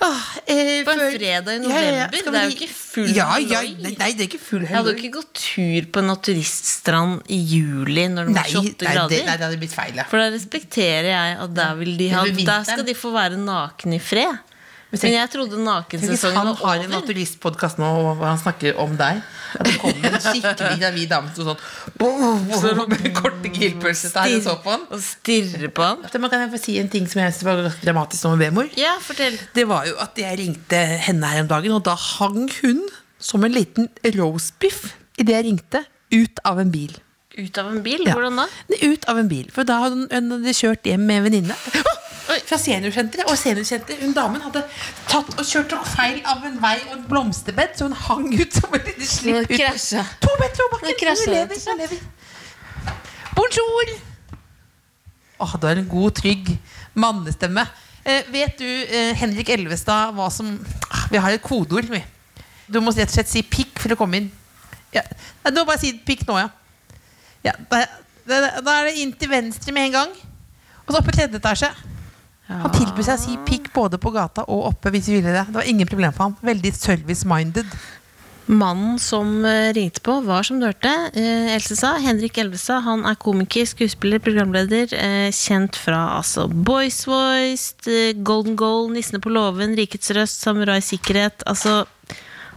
Åh, 0.00 0.22
eh, 0.46 0.84
På 0.84 0.90
en 0.90 1.12
fredag 1.12 1.54
i 1.54 1.58
november? 1.58 1.82
ja, 1.82 1.92
ja. 1.96 2.06
november? 2.06 2.32
Det 2.32 2.40
er 2.40 2.44
jo 2.44 2.54
ikke 2.54 2.68
full 2.74 3.10
ja, 3.16 3.26
halloi. 3.30 3.70
nei, 3.80 3.92
nei, 3.98 4.10
det 4.12 4.26
er 4.26 4.28
ikke 4.28 4.40
full 4.42 4.64
Jeg 4.66 4.74
hadde 4.74 4.92
jo 4.92 4.98
ikke 5.00 5.12
gått 5.16 5.30
tur 5.40 5.86
på 5.94 6.02
en 6.02 6.10
naturiststrand 6.12 7.22
i 7.32 7.38
juli 7.54 8.04
når 8.12 8.28
det 8.28 8.34
var 8.36 8.50
28 8.50 8.88
nei, 8.88 8.94
grader. 8.96 9.14
det, 9.14 9.20
nei, 9.28 9.36
det 9.40 9.46
hadde 9.48 9.60
blitt 9.62 9.76
feil. 9.76 9.94
Ja. 10.00 10.06
For 10.10 10.20
da 10.20 10.26
respekterer 10.34 11.10
jeg 11.12 11.38
at 11.46 11.54
der, 11.56 11.78
vil 11.80 11.94
de 12.00 12.10
ha, 12.12 12.24
der 12.26 12.66
skal 12.68 12.84
de 12.86 12.96
få 12.98 13.14
være 13.14 13.40
nakne 13.40 13.96
i 14.00 14.02
fred. 14.02 14.53
Men 15.02 15.14
jeg 15.14 15.30
trodde 15.32 15.60
nakensesongen 15.64 16.36
var 16.36 16.50
over. 16.50 16.58
han 16.58 16.60
har 16.60 16.74
en 16.74 16.84
over. 16.84 17.00
naturistpodkast 17.00 17.80
nå 17.82 17.90
hvor 18.04 18.26
han 18.26 18.40
snakker 18.40 18.78
om 18.82 18.96
deg 18.98 19.20
At 19.54 19.68
det 19.68 19.74
kommer 19.82 20.08
en 20.10 20.24
skikkelig 20.24 20.78
gravid 20.80 21.10
dame 21.12 21.32
som 21.34 21.50
sånn 21.50 21.60
boom, 22.00 22.48
boom, 22.50 22.82
med 22.90 23.08
korte 23.16 23.52
grillpølser 23.54 24.14
der 24.14 24.34
og 24.38 24.44
så 24.46 24.56
på 24.64 24.74
han. 24.74 24.84
Og 24.90 25.04
stirrer 25.04 25.70
på 25.74 25.86
han. 25.86 26.02
Så 26.10 26.22
kan 26.22 26.42
jeg 26.42 26.52
få 26.54 26.60
si 26.62 26.76
en 26.82 26.90
ting 26.90 27.06
som 27.10 27.22
jeg 27.22 27.36
synes 27.36 27.46
var 27.46 27.78
dramatisk 27.84 28.28
med 28.34 28.44
B-mor? 28.46 28.70
Ja, 28.80 28.96
fortell. 29.02 29.38
Det 29.54 29.66
var 29.70 29.86
jo 29.88 29.96
at 30.02 30.18
jeg 30.18 30.40
ringte 30.42 30.82
henne 31.06 31.30
her 31.30 31.44
om 31.44 31.50
dagen, 31.50 31.76
og 31.76 31.84
da 31.86 31.94
hang 31.94 32.48
hun 32.60 32.84
som 33.22 33.46
en 33.46 33.54
liten 33.54 33.88
roastbiff 34.18 34.92
idet 35.20 35.38
jeg 35.38 35.46
ringte, 35.46 35.84
ut 36.14 36.42
av 36.46 36.60
en 36.62 36.70
bil. 36.74 36.94
Ut 37.34 37.58
av 37.58 37.70
en 37.72 37.82
bil? 37.82 38.04
Ja. 38.06 38.14
Hvordan 38.14 38.38
da? 38.38 38.46
Ut 38.82 39.04
av 39.10 39.18
en 39.18 39.28
bil. 39.28 39.48
For 39.54 39.66
da 39.66 39.80
hadde 39.82 40.06
hun, 40.06 40.30
hun 40.30 40.54
kjørt 40.54 40.86
hjem 40.86 41.02
med 41.08 41.22
en 41.22 41.26
venninne. 41.26 41.56
Fra 42.48 42.58
seniorsenteret. 42.58 43.26
Og 43.28 43.38
seniorsenteret, 43.38 44.02
hun 44.04 44.14
damen 44.16 44.42
hadde 44.44 44.62
tatt 45.10 45.34
og 45.34 45.44
kjørt 45.46 45.74
feil 45.90 46.20
av 46.30 46.46
en 46.46 46.56
vei 46.62 46.76
og 46.86 46.94
et 46.96 47.04
blomsterbed, 47.10 47.74
så 47.76 47.88
hun 47.88 47.96
hang 48.06 48.28
ut 48.38 48.54
som 48.54 48.78
et 48.78 48.88
lite 48.92 49.08
slipp 49.10 49.42
ut. 49.42 49.54
krasja. 49.56 50.06
To 50.22 50.32
meter 50.40 50.66
over 50.66 50.86
bakken. 50.86 51.10
Hun 51.10 51.24
og 51.26 51.34
lever. 51.34 51.62
Hun 51.66 51.82
lever. 51.84 52.02
Bonjour! 53.34 53.94
Åh, 55.44 55.54
du 55.60 55.66
har 55.66 55.82
en 55.82 55.88
god, 55.90 56.14
trygg 56.22 56.54
mannestemme. 56.94 57.66
Eh, 58.04 58.26
vet 58.30 58.58
du, 58.58 58.68
eh, 58.68 59.14
Henrik 59.18 59.50
Elvestad, 59.50 60.14
hva 60.14 60.30
som 60.30 60.54
ah, 60.90 61.06
Vi 61.10 61.18
har 61.18 61.34
et 61.34 61.42
kodeord. 61.42 61.90
Du 62.70 62.78
må 62.80 62.92
rett 62.94 63.10
og 63.10 63.16
slett 63.16 63.30
si 63.30 63.42
pikk 63.42 63.80
for 63.82 63.92
å 63.92 63.98
komme 63.98 64.22
inn. 64.22 64.28
Ja. 64.94 65.02
Du 65.50 65.58
må 65.58 65.66
bare 65.66 65.82
si 65.82 65.92
pikk 66.06 66.28
nå, 66.28 66.38
ja. 66.38 66.52
Ja 67.44 67.54
da, 67.70 67.84
da, 68.24 68.76
er 68.78 68.88
det 68.88 69.00
inn 69.02 69.12
til 69.18 69.30
venstre 69.30 69.74
med 69.76 69.90
en 69.90 69.98
gang. 69.98 70.14
Og 70.84 70.92
så 70.92 71.00
oppe 71.00 71.12
i 71.12 71.18
tredje 71.18 71.40
etasje. 71.40 71.70
Han 72.48 72.72
tilbød 72.74 73.06
seg 73.06 73.16
å 73.16 73.22
si 73.22 73.34
pikk 73.46 73.70
både 73.72 74.00
på 74.00 74.12
gata 74.12 74.44
og 74.52 74.66
oppe 74.70 74.92
hvis 74.92 75.08
vi 75.08 75.18
ville 75.18 75.32
det. 75.32 75.46
Det 75.48 75.56
var 75.56 75.68
ingen 75.68 75.88
problem 75.88 76.12
for 76.16 76.28
ham. 76.28 76.34
Veldig 76.44 76.72
service-minded. 76.76 77.76
Mannen 78.44 78.98
som 79.00 79.38
eh, 79.48 79.70
ringte 79.72 80.02
på, 80.04 80.18
var 80.26 80.44
som 80.44 80.58
du 80.60 80.66
hørte, 80.66 80.90
eh, 81.16 81.54
Else 81.54 81.78
sa, 81.78 81.94
Henrik 81.96 82.36
Elvestad. 82.42 82.82
Han 82.84 83.06
er 83.08 83.16
komiker, 83.16 83.64
skuespiller, 83.64 84.20
programleder. 84.20 84.92
Eh, 84.92 85.30
kjent 85.32 85.78
fra 85.80 86.02
altså 86.18 86.44
Boys 86.52 87.06
Voice, 87.08 87.72
eh, 87.88 88.12
Golden 88.20 88.58
Goal, 88.60 88.90
Nissene 88.92 89.22
på 89.24 89.32
låven, 89.32 89.72
Rikets 89.78 90.12
røst, 90.12 90.44
Samurai 90.44 90.82
Sikkerhet. 90.84 91.40
Altså 91.48 91.86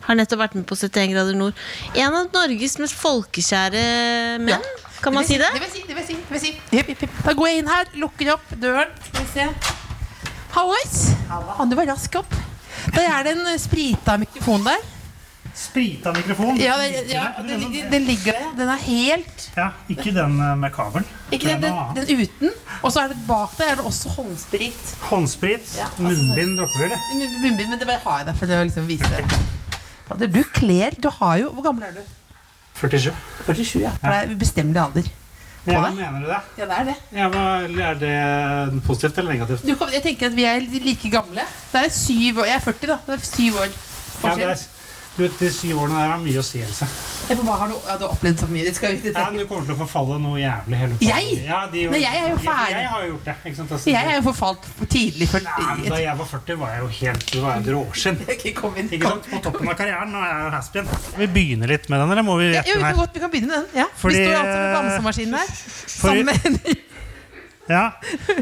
har 0.07 0.19
nettopp 0.19 0.41
vært 0.45 0.57
med 0.57 0.65
på 0.69 0.77
71 0.79 1.13
grader 1.13 1.37
nord. 1.37 1.63
En 1.93 2.15
av 2.15 2.29
Norges 2.33 2.77
mest 2.81 2.97
folkekjære 2.97 3.85
menn, 4.43 4.67
kan 5.03 5.15
man 5.15 5.27
si 5.27 5.37
det? 5.39 5.49
Det 5.53 5.63
vil 5.65 5.73
si, 5.73 5.83
det 5.87 5.97
vil 5.97 6.07
si. 6.07 6.19
Det 6.19 6.35
vil 6.37 6.43
si. 6.43 6.53
Hipp, 6.71 6.91
hipp, 6.93 7.05
hipp. 7.05 7.23
Da 7.25 7.35
går 7.37 7.51
jeg 7.51 7.63
inn 7.63 7.71
her, 7.71 7.95
lukker 8.01 8.33
opp 8.37 8.53
døren. 8.61 8.93
Skal 9.09 9.25
vi 9.25 9.31
se. 9.35 9.47
Hallois! 10.57 10.99
Han, 11.29 11.69
du 11.69 11.75
var 11.77 11.91
rask 11.91 12.21
opp. 12.21 12.37
Da 12.95 13.03
er 13.03 13.27
det 13.27 13.35
en 13.37 13.49
sprita 13.59 14.15
mikrofon 14.21 14.63
der. 14.65 14.85
Sprita 15.57 16.11
mikrofon. 16.13 16.57
Ja, 16.61 16.77
det, 16.77 17.03
ja 17.09 17.23
den, 17.41 17.65
den, 17.91 18.03
ligger 18.05 18.37
der. 18.37 18.49
Den 18.59 18.69
er 18.69 18.81
helt 18.85 19.47
Ja, 19.57 19.71
ikke 19.89 20.13
den 20.13 20.37
eh, 20.37 20.53
med 20.57 20.69
kabelen. 20.75 21.07
Ikke 21.33 21.49
den, 21.49 21.65
den, 21.65 22.07
den 22.07 22.21
uten. 22.21 22.51
Og 22.83 22.91
så 22.93 23.07
er 23.07 23.13
det 23.13 23.17
bak 23.27 23.57
der 23.57 23.71
er 23.73 23.79
det 23.81 23.85
også 23.89 24.09
håndsprit. 24.13 24.95
Håndsprit. 25.09 25.77
Ja, 25.77 25.89
altså- 25.89 26.03
Munnbind 26.03 26.57
dropper 26.59 26.77
vi, 26.77 26.83
eller? 26.83 26.97
Munnbind, 27.41 27.69
men 27.69 27.79
det 27.79 27.87
bare 27.89 28.01
har 28.05 28.17
jeg 28.21 28.27
der 28.31 28.37
for 28.41 28.57
å 28.59 28.63
liksom 28.69 28.87
vise 28.87 29.13
det. 29.17 29.56
Fader, 30.07 30.27
Du 30.31 30.41
kler 30.55 30.95
Du 31.03 31.09
har 31.19 31.37
jo 31.41 31.49
Hvor 31.53 31.63
gammel 31.69 31.83
er 31.89 31.91
du? 31.99 32.03
47. 32.77 33.13
47, 33.45 33.81
ja. 33.81 33.91
For 34.01 34.13
det 34.13 34.17
er 34.29 34.35
ubestemmelig 34.35 34.81
alder. 34.83 35.07
På 35.65 35.71
Ja, 35.73 35.79
deg? 35.83 35.95
mener 35.97 36.19
du 36.21 36.27
det? 36.29 36.41
Ja, 36.59 36.65
det 36.69 36.75
er 36.77 36.83
det. 36.87 36.95
Ja, 37.17 37.27
hva, 37.33 37.45
er 37.89 37.95
det 38.03 38.83
positivt 38.85 39.17
eller 39.17 39.33
negativt? 39.33 39.65
Du, 39.67 39.73
jeg 39.91 40.03
tenker 40.05 40.29
at 40.29 40.35
vi 40.37 40.45
er 40.47 40.61
like 40.85 41.09
gamle. 41.11 41.43
Det 41.73 41.81
er 41.81 41.89
syv 41.91 42.39
år. 42.43 42.45
Jeg 42.51 42.55
er 42.55 42.63
40, 42.67 42.87
da. 42.91 42.97
Det 43.07 43.15
er 43.17 43.25
syv 43.25 43.57
år. 43.63 43.65
Ja, 43.65 44.21
forskjell. 44.21 44.53
er, 44.53 44.61
du 45.17 45.24
vet, 45.24 45.39
De 45.39 45.47
syv 45.50 45.79
årene 45.81 45.97
der 45.97 46.12
har 46.13 46.19
mye 46.21 46.38
å 46.39 46.43
si, 46.45 46.59
Else. 46.62 46.86
Jeg 47.27 47.38
bare, 47.41 47.55
har 47.59 47.71
du, 47.71 47.75
har 47.88 47.97
du 48.00 48.05
opplevd 48.07 48.43
så 48.43 48.47
mye? 48.51 48.63
Det 48.67 48.74
skal 48.77 48.93
vi 48.93 49.00
ikke 49.01 49.13
Ja, 49.17 49.25
du 49.33 49.41
kommer 49.50 49.65
til 49.65 49.74
å 49.74 49.77
forfalle 49.79 50.19
noe 50.21 50.38
jævlig. 50.39 50.77
Hele 50.77 50.97
tiden. 51.00 51.09
Jeg? 51.09 51.39
Ja, 51.47 51.62
de, 51.71 51.86
Nei, 51.91 52.01
jeg 52.03 52.21
er 52.21 52.29
jo 52.29 52.38
ferdig. 52.43 52.67
Jeg, 52.69 52.83
jeg 52.83 52.91
har 52.93 53.01
jo 53.03 53.09
gjort 53.12 53.25
det. 53.29 53.36
Ikke 53.50 53.57
sant? 53.57 53.74
Altså, 53.77 53.89
Jeg 53.91 54.12
er 54.12 54.15
jo 54.19 54.24
forfalt 54.27 54.67
tidlig 54.93 55.29
for 55.31 55.47
Nei, 55.47 55.65
men 55.81 55.89
Da 55.91 56.01
jeg 56.03 56.19
var 56.21 56.29
40, 56.31 56.59
var 56.62 56.75
jeg 56.75 56.83
jo 56.83 56.91
helt 57.00 57.25
Du 57.33 57.39
var 57.43 57.57
jo 57.57 57.63
et 57.63 57.71
råskinn. 57.75 58.21
Ikke 58.38 59.03
sant? 59.07 59.29
På 59.33 59.41
toppen 59.47 59.71
av 59.74 59.79
karrieren. 59.81 60.13
Nå 60.13 60.21
er 60.21 60.29
jeg 60.31 60.45
jo 60.45 60.51
haspien. 60.55 60.91
Vi 61.17 61.29
begynner 61.39 61.74
litt 61.74 61.89
med 61.91 62.03
den, 62.03 62.13
eller 62.15 62.27
må 62.29 62.38
vi 62.39 62.51
Ja, 62.51 62.62
rette 62.62 62.77
den 62.77 62.86
her? 62.88 63.00
godt 63.01 63.17
vi 63.17 63.24
kan 63.25 63.33
begynne 63.33 63.51
med 63.51 63.65
den. 63.65 63.81
Ja. 63.81 63.88
Fordi, 63.97 64.21
vi 64.21 64.27
står 64.29 64.39
altså 64.43 64.62
med 64.62 64.77
bamsemaskinen 64.77 65.39
her. 65.41 65.50
Sammen 65.97 66.25
med 66.29 66.86
Ja, 67.67 67.83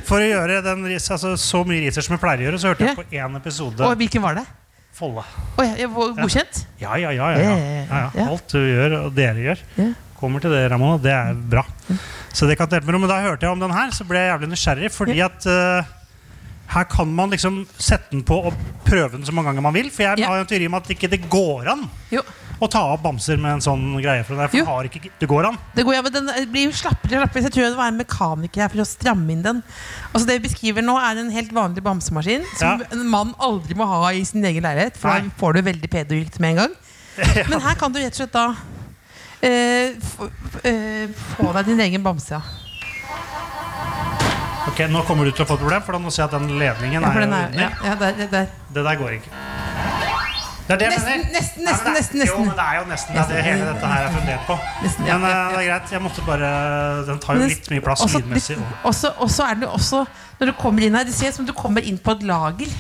For 0.06 0.22
å 0.22 0.28
gjøre 0.28 0.60
den, 0.62 0.86
altså, 1.00 1.34
så 1.42 1.64
mye 1.66 1.88
research 1.88 2.06
som 2.12 2.14
jeg 2.20 2.22
pleier 2.22 2.44
å 2.44 2.48
gjøre, 2.52 2.62
så 2.62 2.74
hørte 2.74 2.86
jeg 2.92 3.00
på 3.00 3.08
én 3.10 3.40
episode 3.40 3.82
Og 3.88 3.98
hvilken 3.98 4.22
var 4.22 4.38
det? 4.38 4.46
Folle. 4.96 5.26
Oh, 5.60 5.66
ja, 5.68 5.88
godkjent? 5.92 6.62
Ja, 6.80 6.96
ja, 6.96 7.12
ja. 7.12 7.32
ja, 7.36 7.40
ja. 7.44 7.56
ja, 7.84 8.04
ja. 8.16 8.28
Alt 8.30 8.54
du 8.54 8.62
gjør, 8.64 8.94
og 9.02 9.16
dere 9.18 9.42
gjør, 9.44 9.64
kommer 10.16 10.44
til 10.44 10.56
det, 10.56 10.62
Ramona. 10.72 11.02
Det 11.04 11.12
er 11.12 11.36
bra. 11.36 11.66
Så 12.32 12.48
det 12.48 12.56
kan 12.56 12.72
hjelpe 12.72 12.88
meg. 12.94 13.02
Men 13.04 13.12
da 13.12 13.20
hørte 13.26 13.44
jeg 13.44 13.52
om 13.52 13.60
den 13.60 13.76
her, 13.76 13.92
så 13.96 14.08
ble 14.08 14.22
jeg 14.24 14.32
jævlig 14.32 14.50
nysgjerrig. 14.54 14.92
Fordi 14.96 15.18
at 15.26 15.48
eh, 15.52 15.92
her 16.68 16.84
kan 16.90 17.08
man 17.16 17.30
liksom 17.32 17.66
sette 17.78 18.10
den 18.12 18.24
på 18.24 18.38
og 18.48 18.54
prøve 18.86 19.12
den 19.18 19.26
så 19.26 19.32
mange 19.34 19.52
ganger 19.52 19.62
man 19.62 19.74
vil. 19.74 19.90
For 19.94 20.04
jeg 20.04 20.20
Ja. 20.20 20.28
har 20.28 20.36
jo 20.38 20.42
en 20.42 20.48
teori 20.48 20.66
om 20.68 20.74
at 20.80 20.88
ikke 20.90 21.10
det 21.10 21.30
går 21.30 21.68
an 21.72 21.90
Jo. 22.12 22.22
å 22.62 22.68
ta 22.70 22.80
opp 22.94 23.04
bamser 23.04 23.38
med 23.38 23.54
en 23.54 23.62
sånn 23.62 24.02
greie. 24.02 24.24
For 24.26 24.36
for 24.48 24.66
har 24.66 24.84
ikke, 24.90 25.10
det 25.20 25.28
går 25.30 25.46
an. 25.48 25.58
Det, 25.76 25.84
går, 25.86 25.94
ja, 25.96 26.02
men 26.02 26.12
den 26.14 26.52
blir 26.52 26.66
jo 26.66 26.72
slappere 26.72 27.18
og 27.22 27.24
slappere, 27.30 27.42
så 27.44 27.50
jeg 27.50 27.54
tror 27.54 27.70
det 27.70 27.78
var 27.78 27.88
en 27.88 27.98
mekaniker 27.98 28.62
her 28.62 28.70
for 28.70 28.78
å 28.84 28.86
stramme 28.88 29.30
inn 29.32 29.42
den. 29.44 29.64
Altså 30.14 30.26
Det 30.28 30.42
vi 30.42 30.48
beskriver 30.50 30.82
nå, 30.84 30.98
er 30.98 31.18
en 31.22 31.32
helt 31.32 31.52
vanlig 31.54 31.84
bamsemaskin 31.84 32.44
som 32.58 32.80
Ja. 32.82 32.86
en 32.92 33.08
mann 33.10 33.34
aldri 33.40 33.76
må 33.76 33.86
ha 33.88 34.10
i 34.12 34.24
sin 34.24 34.44
egen 34.44 34.64
leilighet, 34.64 34.98
for 34.98 35.10
Nei. 35.10 35.22
da 35.22 35.30
får 35.40 35.54
du 35.54 35.62
veldig 35.62 35.90
pedogykt 35.90 36.40
med 36.40 36.50
en 36.52 36.56
gang. 36.66 36.76
Men 37.50 37.62
her 37.62 37.76
kan 37.76 37.92
du 37.94 38.00
rett 38.00 38.12
og 38.12 38.28
slett 38.28 38.32
da 38.34 38.56
eh, 39.42 39.94
få, 40.02 40.30
eh, 40.64 41.08
få 41.38 41.54
deg 41.54 41.66
din 41.66 41.80
egen 41.80 42.04
bamse. 42.04 42.32
Ja. 42.32 42.42
Ok, 44.68 44.80
Nå 44.90 45.02
kommer 45.06 45.28
du 45.28 45.32
til 45.32 45.46
å 45.46 45.48
få 45.48 45.56
et 45.60 45.62
problem, 45.62 45.84
for 45.86 45.96
da 45.98 46.10
ser 46.12 46.24
jeg 46.24 46.30
at 46.32 46.36
den 46.40 46.58
ledningen 46.60 47.04
Ja, 47.06 47.12
er 47.12 47.26
den 47.26 47.34
er, 47.38 47.52
ja, 47.60 47.70
ja, 47.86 47.96
der, 48.02 48.28
der. 48.32 48.48
Det 48.74 48.84
der 48.88 48.98
går 49.00 49.18
ikke. 49.20 49.30
Det 50.66 50.74
er 50.74 50.80
det 50.82 50.86
jeg 50.88 50.94
Nesten, 50.96 51.12
mener. 51.12 51.34
nesten, 51.36 51.66
nesten, 51.68 51.94
nesten, 51.94 52.22
Jo, 52.26 52.38
men 52.42 52.56
det 52.58 52.64
er 52.66 52.78
jo 52.80 52.86
nesten 52.90 53.18
det, 53.20 53.26
det 53.30 53.42
hele 53.46 53.66
dette 53.68 53.90
her 53.92 54.06
er 54.08 54.14
fundert 54.16 54.48
på. 54.48 54.56
Nesten, 54.82 55.04
Men 55.06 55.26
eh, 55.30 55.34
det 55.54 55.60
er 55.60 55.68
greit. 55.70 55.92
Jeg 55.94 56.02
måtte 56.02 56.24
bare 56.26 56.48
Den 57.06 57.20
tar 57.22 57.38
jo 57.38 57.50
litt 57.52 57.70
mye 57.70 57.84
plass 57.86 58.02
også 58.02 58.22
lydmessig. 58.24 58.58
Også, 58.84 59.12
også- 59.28 59.50
er 59.52 59.60
det 59.62 59.70
også 59.70 60.00
Når 60.40 60.50
du 60.50 60.54
kommer 60.64 60.88
inn 60.88 60.98
her, 60.98 61.06
det 61.06 61.14
ser 61.14 61.30
ut 61.30 61.38
som 61.38 61.46
du 61.46 61.54
kommer 61.54 61.86
inn 61.86 62.00
på 62.02 62.16
et 62.18 62.24
lager. 62.26 62.74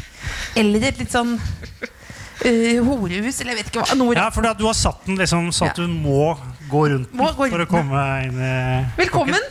Eller 0.57 0.87
et 0.89 0.97
litt 0.97 1.13
sånn 1.13 1.35
uh, 1.37 2.79
horehus, 2.89 3.37
eller 3.41 3.53
jeg 3.53 3.59
vet 3.61 3.69
ikke 3.69 3.83
hva. 3.85 3.99
Nord. 4.01 4.17
Ja, 4.17 4.25
for 4.33 4.41
da, 4.41 4.55
du 4.57 4.65
har 4.65 4.73
satt 4.73 5.05
den 5.05 5.21
liksom 5.21 5.51
så 5.53 5.69
at 5.69 5.77
du 5.77 5.85
må 5.87 6.33
gå 6.71 6.87
rundt 6.89 7.13
Må 7.13 7.29
gå 7.37 7.51
for 7.53 7.61
å 7.61 7.69
komme 7.69 8.01
inn 8.25 8.41
i 8.41 8.57
Velkommen! 8.97 9.45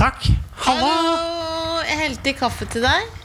Takk. 0.00 0.30
Halla. 0.64 0.86
Hallo! 0.88 1.80
Jeg 1.84 1.98
helte 2.00 2.30
i 2.30 2.36
kaffe 2.38 2.64
til 2.72 2.84
deg. 2.86 3.18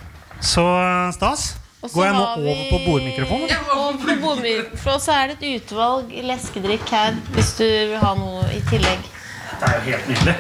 Så 0.44 0.64
eh, 0.76 1.14
stas. 1.16 1.54
Og 1.86 1.94
Går 1.94 2.04
jeg 2.08 2.16
nå 2.18 2.26
vi- 2.26 2.50
over 2.50 2.66
på 2.72 2.80
bordmikrofonen? 2.88 3.48
Ja, 3.52 3.60
over 3.78 4.02
på 4.02 4.16
bordmikrofonen. 4.24 4.82
For 4.84 5.00
så 5.00 5.14
er 5.16 5.32
det 5.32 5.38
et 5.40 5.62
utvalg 5.62 6.12
leskedrikk 6.26 6.92
her, 6.92 7.16
hvis 7.36 7.54
du 7.62 7.64
vil 7.64 7.96
ha 8.02 8.12
noe 8.20 8.44
i 8.52 8.60
tillegg. 8.68 9.08
Det 9.56 9.70
er 9.70 9.78
jo 9.78 9.86
helt 9.88 10.12
nydelig. 10.12 10.36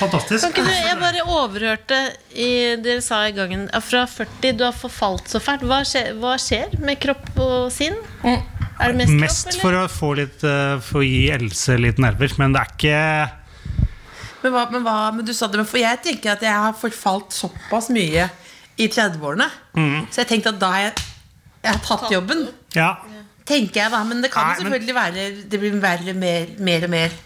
Fantastisk. 0.00 0.44
Kan 0.44 0.52
ikke 0.52 0.66
du, 0.66 0.70
jeg 0.76 1.00
bare 1.00 1.24
overhørte 1.24 1.96
i, 2.32 2.50
Dere 2.80 3.00
sa 3.04 3.22
i 3.28 3.32
gangen 3.36 3.66
ja, 3.68 3.80
Fra 3.84 4.06
40, 4.08 4.52
du 4.56 4.64
har 4.64 4.76
forfalt 4.76 5.28
så 5.28 5.40
fælt. 5.40 5.64
Hva 5.68 5.80
skjer, 5.88 6.14
hva 6.20 6.36
skjer 6.40 6.76
med 6.84 7.00
kropp 7.00 7.32
og 7.40 7.72
sinn? 7.72 7.96
Er 8.24 8.92
det 8.92 8.96
mest, 9.00 9.16
Mest 9.20 9.50
kropp, 9.54 9.60
for 9.64 9.76
å 9.76 9.82
få 9.92 10.12
litt 10.20 10.44
eh, 10.44 10.76
For 10.84 11.00
å 11.00 11.04
gi 11.04 11.28
Else 11.32 11.76
litt 11.80 12.00
nerver. 12.00 12.32
Men 12.40 12.56
det 12.56 12.62
er 12.64 12.72
ikke 12.76 13.02
Men, 14.42 14.52
hva, 14.54 14.66
men, 14.72 14.82
hva, 14.86 14.96
men 15.14 15.24
du 15.26 15.32
sa 15.36 15.46
det, 15.52 15.60
men 15.60 15.68
for 15.68 15.80
jeg 15.82 16.00
tenker 16.04 16.32
at 16.32 16.44
jeg 16.46 16.52
har 16.64 16.76
forfalt 16.80 17.34
såpass 17.36 17.90
mye 17.92 18.28
i 18.80 18.86
30-årene. 18.88 19.48
Mm. 19.76 20.06
Så 20.08 20.22
jeg 20.22 20.30
tenkte 20.30 20.54
at 20.54 20.60
da 20.62 20.70
har 20.72 20.84
jeg, 20.86 20.94
jeg 21.60 21.74
har 21.74 21.82
tatt 21.84 22.06
jobben. 22.14 22.46
Ja. 22.76 22.94
Tenker 23.50 23.82
jeg 23.82 23.90
da, 23.92 24.00
Men 24.06 24.22
det 24.22 24.30
kan 24.32 24.46
Nei, 24.46 24.54
jo 24.56 24.62
men- 24.62 24.72
selvfølgelig 24.72 24.94
være 24.94 25.22
Det 25.50 25.58
blir 25.60 25.80
verre 25.82 26.12
mer, 26.14 26.46
mer 26.62 26.84
og 26.86 26.90
mer. 26.92 27.16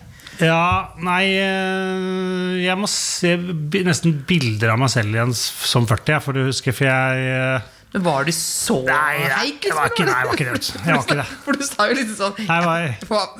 Ja, 0.40 0.88
nei 0.98 1.26
eh, 1.36 2.64
Jeg 2.64 2.74
må 2.80 2.88
se 2.90 3.36
nesten 3.84 4.16
bilder 4.26 4.72
av 4.72 4.80
meg 4.82 4.90
selv 4.90 5.14
igjen 5.14 5.34
som 5.36 5.86
40, 5.86 6.14
jeg, 6.16 6.22
for 6.24 6.34
du 6.34 6.40
husker, 6.48 6.74
for 6.74 6.88
jeg 6.88 7.28
eh, 7.36 7.68
var 7.94 8.24
du 8.26 8.32
så 8.34 8.80
heik? 8.88 9.62
jeg 9.68 9.74
var 9.76 9.92
ikke, 9.92 10.04
nei, 10.08 10.14
jeg 10.18 10.26
var 10.26 10.34
ikke 10.34 10.46
det. 10.48 10.70
Jeg 10.86 10.96
var 10.96 11.02
ikke 11.04 11.16
det. 11.20 11.26
For 11.44 11.58
du 11.58 11.62
sa 11.62 11.86
jo 11.86 11.94
litt 11.94 12.10
sånn 12.18 12.40
Nei, 12.40 12.56
var, 12.66 12.86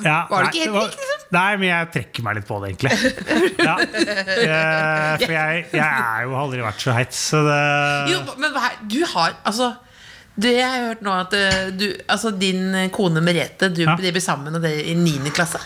ja, 0.05 0.19
var 0.29 0.45
nei, 0.45 0.51
ikke 0.51 0.61
helt 0.63 0.77
likt, 0.79 0.99
liksom? 1.01 1.25
Nei, 1.35 1.49
men 1.59 1.67
jeg 1.67 1.89
trekker 1.95 2.23
meg 2.23 2.37
litt 2.37 2.47
på 2.47 2.59
det, 2.61 2.69
egentlig. 2.71 2.93
Ja. 3.65 3.75
Eh, 4.45 5.23
For 5.23 5.31
jeg, 5.33 5.65
jeg 5.73 5.81
er 5.81 6.23
jo 6.27 6.35
aldri 6.39 6.61
vært 6.63 6.83
så 6.83 6.93
heit, 6.95 7.15
så 7.15 7.41
det 7.45 7.57
Jo, 8.11 8.19
men 8.39 8.53
du 8.91 8.99
har 9.11 9.35
Altså 9.47 9.73
du, 10.35 10.49
jeg 10.51 10.67
har 10.67 10.89
hørt 10.89 11.03
nå 11.05 11.13
at 11.15 11.33
eh, 11.37 11.69
du, 11.71 11.85
altså 12.11 12.33
Din 12.35 12.75
kone 12.95 13.23
Merete 13.23 13.69
Du 13.71 13.85
Ja. 13.85 13.95
De 13.95 14.11
blir 14.11 14.23
sammen 14.23 14.57
og 14.57 14.63
det 14.65 14.73
i 14.91 14.95
9. 14.99 15.31
klasse. 15.35 15.61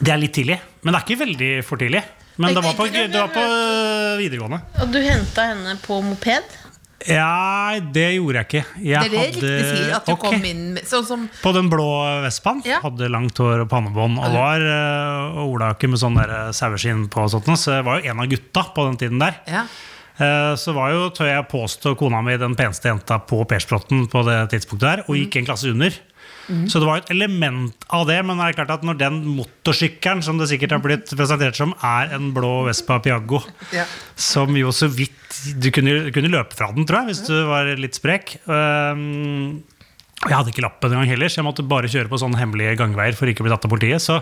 Det 0.00 0.10
er 0.10 0.20
litt 0.20 0.34
tidlig. 0.36 0.56
Men 0.82 0.94
det 0.94 1.00
er 1.00 1.04
ikke 1.06 1.20
veldig 1.24 1.50
for 1.68 1.80
tidlig. 1.80 2.02
Men 2.40 2.56
det 2.56 2.64
var 2.64 2.74
på, 2.74 2.86
det 2.90 3.14
var 3.14 3.30
på 3.30 3.42
øh, 3.44 4.18
videregående. 4.18 4.58
Og 4.82 4.90
du 4.90 4.98
henta 5.04 5.44
henne 5.52 5.76
på 5.84 6.00
moped? 6.02 6.56
Ja, 7.08 7.78
det 7.94 8.06
gjorde 8.14 8.40
jeg 8.40 8.48
ikke. 8.48 8.62
Jeg 8.80 9.10
Det 9.12 9.18
er 9.18 9.26
ryktene 9.28 9.64
sier, 9.68 9.90
at 9.98 10.06
du 10.06 10.12
okay. 10.14 10.30
kom 10.30 10.46
inn 10.48 10.62
med 10.76 10.86
Sånn 10.88 11.04
som 11.08 11.24
På 11.42 11.52
den 11.56 11.68
blå 11.72 11.88
Vespaen. 12.24 12.62
Ja. 12.64 12.78
Hadde 12.84 13.10
langt 13.12 13.40
hår 13.40 13.64
og 13.66 13.72
pannebånd 13.72 14.20
og 14.22 14.36
var 14.36 14.64
uh, 14.64 15.42
olaker 15.44 15.92
med 15.92 16.00
sånn 16.00 16.16
eh, 16.22 16.52
saueskinn 16.56 17.08
på. 17.12 17.26
og 17.26 17.34
sånt, 17.34 17.50
så 17.60 17.78
jeg 17.78 17.86
var 17.86 18.00
jo 18.00 18.12
en 18.12 18.24
av 18.24 18.30
gutta 18.30 18.68
på 18.76 18.86
den 18.88 19.00
tiden 19.04 19.20
der. 19.22 19.36
Ja. 19.50 19.66
Eh, 20.16 20.54
Så 20.56 20.72
var 20.76 20.92
jo, 20.94 21.08
tør 21.10 21.30
jeg 21.30 21.48
påstå, 21.50 21.94
kona 21.98 22.22
mi 22.22 22.36
den 22.38 22.54
peneste 22.58 22.90
jenta 22.90 23.18
på 23.18 23.42
Persbråten 23.50 24.06
på 24.10 24.22
det 24.28 24.38
tidspunktet 24.54 24.86
der, 24.86 25.04
og 25.08 25.18
gikk 25.18 25.40
en 25.40 25.48
klasse 25.48 25.72
under. 25.74 25.96
Så 26.68 26.80
det 26.82 26.86
var 26.88 27.00
et 27.00 27.10
element 27.14 27.86
av 27.94 28.06
det, 28.08 28.18
men 28.26 28.36
det 28.40 28.46
er 28.50 28.56
klart 28.58 28.72
at 28.74 28.82
når 28.84 28.98
den 29.00 29.20
motorsykkelen, 29.36 30.20
som 30.26 30.36
det 30.40 30.50
sikkert 30.50 30.74
har 30.76 30.82
blitt 30.84 31.08
presentert 31.16 31.56
som, 31.56 31.72
er 31.82 32.12
en 32.16 32.32
blå 32.36 32.64
Vespa 32.68 32.98
Piago, 33.04 33.40
Ja. 33.72 33.86
som 34.14 34.54
jo 34.56 34.68
så 34.76 34.88
vidt 34.92 35.12
Du 35.60 35.70
kunne, 35.74 36.12
kunne 36.14 36.30
løpe 36.30 36.54
fra 36.54 36.68
den, 36.72 36.84
tror 36.86 37.00
jeg, 37.02 37.14
hvis 37.14 37.24
du 37.26 37.32
var 37.48 37.66
litt 37.76 37.96
sprek. 37.98 38.36
Um, 38.46 39.64
jeg 40.24 40.36
hadde 40.36 40.52
ikke 40.52 40.62
lappen 40.62 40.92
engang 40.94 41.10
heller, 41.10 41.28
så 41.28 41.40
jeg 41.40 41.48
måtte 41.48 41.64
bare 41.68 41.90
kjøre 41.90 42.08
på 42.12 42.20
sånne 42.22 42.38
hemmelige 42.38 42.76
gangveier 42.78 43.16
for 43.18 43.26
ikke 43.28 43.42
å 43.42 43.48
bli 43.48 43.52
tatt 43.52 43.66
av 43.66 43.72
politiet. 43.74 44.00
Så 44.04 44.20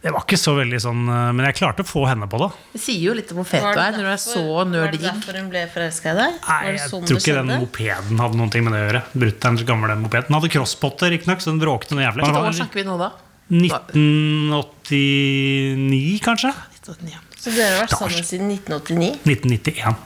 det 0.00 0.08
var 0.14 0.22
ikke 0.24 0.38
så 0.40 0.54
veldig 0.56 0.78
sånn 0.80 1.02
uh, 1.12 1.28
Men 1.36 1.44
jeg 1.50 1.58
klarte 1.58 1.84
å 1.84 1.88
få 1.88 2.06
henne 2.08 2.24
på 2.30 2.38
det. 2.40 2.46
Det 2.72 2.80
sier 2.80 3.02
jo 3.10 3.12
litt 3.18 3.28
om 3.34 3.38
hvor 3.42 3.48
fet 3.50 3.66
du 3.66 3.80
er 3.82 3.90
når 3.92 4.06
du 4.06 4.10
er 4.14 4.20
så 4.22 4.40
Var 4.48 4.64
det 4.94 5.00
derfor 5.02 5.36
hun 5.36 5.50
ble 5.52 5.60
forelska 5.74 6.14
i 6.14 6.16
deg? 6.16 6.38
Nei, 6.46 6.60
jeg 6.70 6.80
sånn 6.86 7.04
tror 7.04 7.20
ikke 7.20 7.34
den 7.36 7.52
mopeden 7.66 8.16
hadde 8.24 8.36
noe 8.40 8.62
med 8.64 8.72
det 8.72 8.80
å 8.80 8.84
gjøre. 8.86 9.02
Brutterens 9.24 9.62
gamle 9.68 9.92
moped. 10.00 10.24
Den 10.30 10.36
hadde 10.38 10.50
crosspotter, 10.56 11.12
riktignok, 11.12 11.40
så 11.44 11.52
den 11.52 11.60
bråkte 11.60 11.92
noe 11.98 12.04
jævlig. 12.06 12.22
Hvilket 12.24 12.48
år 12.48 12.56
snakker 12.62 12.78
vi 12.80 12.84
nå, 12.88 12.94
da? 13.00 13.10
1989, 13.50 16.20
kanskje? 16.24 16.50
Ja. 17.10 17.18
Så 17.40 17.48
dere 17.52 17.74
har 17.74 17.80
vært 17.84 17.98
sammen 17.98 18.24
siden 18.24 18.48
1989? 18.56 19.20
1991. 19.26 19.96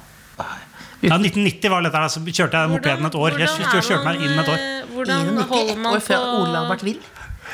Ja, 1.05 1.19
1990 1.21 1.69
var 1.69 1.85
dette, 1.85 2.01
her, 2.01 2.09
så 2.09 2.17
kjørte 2.25 2.57
jeg 2.63 2.71
mopeden 2.73 3.05
et 3.09 3.17
år. 3.19 3.35
Jeg 3.37 3.49
hvordan 3.53 3.83
kjørte, 3.85 4.05
meg 4.07 4.17
inn 4.25 4.39
et 4.41 4.49
år. 4.49 4.57
eh, 4.57 4.61
Hvordan 4.95 5.37
holder 5.51 5.77
man 5.83 5.93
på 5.99 6.03
før 6.07 6.21
Ole 6.39 6.55
hadde 6.57 6.71
vært 6.71 6.85
vill. 6.87 7.01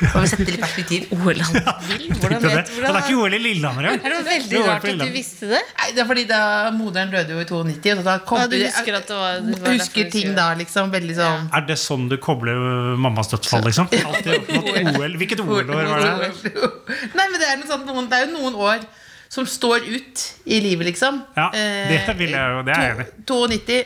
Vi 0.01 0.27
sette 0.31 0.45
det 0.47 0.55
i 0.55 0.61
perspektiv. 0.61 1.07
Oland 1.13 1.57
Vill? 1.87 2.07
Hvordan 2.17 2.41
vet 2.41 2.71
Og 2.71 2.81
det 2.81 2.91
er 2.91 2.99
ikke 3.01 3.17
OL 3.21 3.35
i 3.37 3.39
Lillehammer 3.43 3.87
engang. 3.91 4.05
Er 4.05 4.15
det 4.15 4.21
veldig 4.27 4.61
rart 4.65 4.87
at 4.89 5.01
du 5.03 5.11
visste 5.13 5.49
det? 5.51 5.61
Nei, 5.77 5.89
det 5.95 6.01
er 6.03 6.07
fordi 6.09 6.23
da 6.31 6.39
moderen 6.75 7.11
døde 7.13 7.35
jo 7.35 7.43
i 7.43 7.47
92, 7.49 7.97
og 7.99 8.07
da 8.09 8.15
kom 8.25 8.41
Ja, 8.41 8.47
du 8.51 8.57
husker 8.61 8.97
at 9.01 9.07
det 9.11 9.19
var- 9.21 9.39
det 9.45 9.59
var 9.61 9.77
Husker 9.77 10.09
ting 10.11 10.33
da, 10.35 10.47
liksom. 10.57 10.91
Veldig 10.91 11.15
sånn 11.19 11.49
Er 11.53 11.67
det 11.67 11.77
sånn 11.77 12.07
du 12.09 12.17
kobler 12.17 12.57
mammas 12.97 13.29
dødsfall, 13.31 13.63
liksom? 13.69 13.87
Alltid 14.09 14.97
OL. 14.97 15.15
Hvilket 15.21 15.39
OL-år 15.45 15.85
var 15.93 16.01
det? 16.01 16.33
Nei, 17.17 17.27
men 17.29 17.37
det 17.39 17.47
er, 17.51 17.61
noe 17.61 17.69
sånt, 17.69 17.85
noen, 17.85 18.09
det 18.09 18.17
er 18.17 18.25
jo 18.27 18.33
noen 18.39 18.55
år 18.57 18.83
som 19.31 19.45
står 19.47 19.85
ut 19.87 20.21
i 20.51 20.57
livet, 20.59 20.89
liksom. 20.89 21.21
Ja, 21.37 21.45
det 21.53 22.17
vil 22.19 22.33
jeg 22.35 22.55
jo- 22.55 22.63
det 22.67 22.73
er 22.75 22.81
jeg 22.81 22.95
enig 22.97 23.05
i. 23.05 23.21
92, 23.29 23.77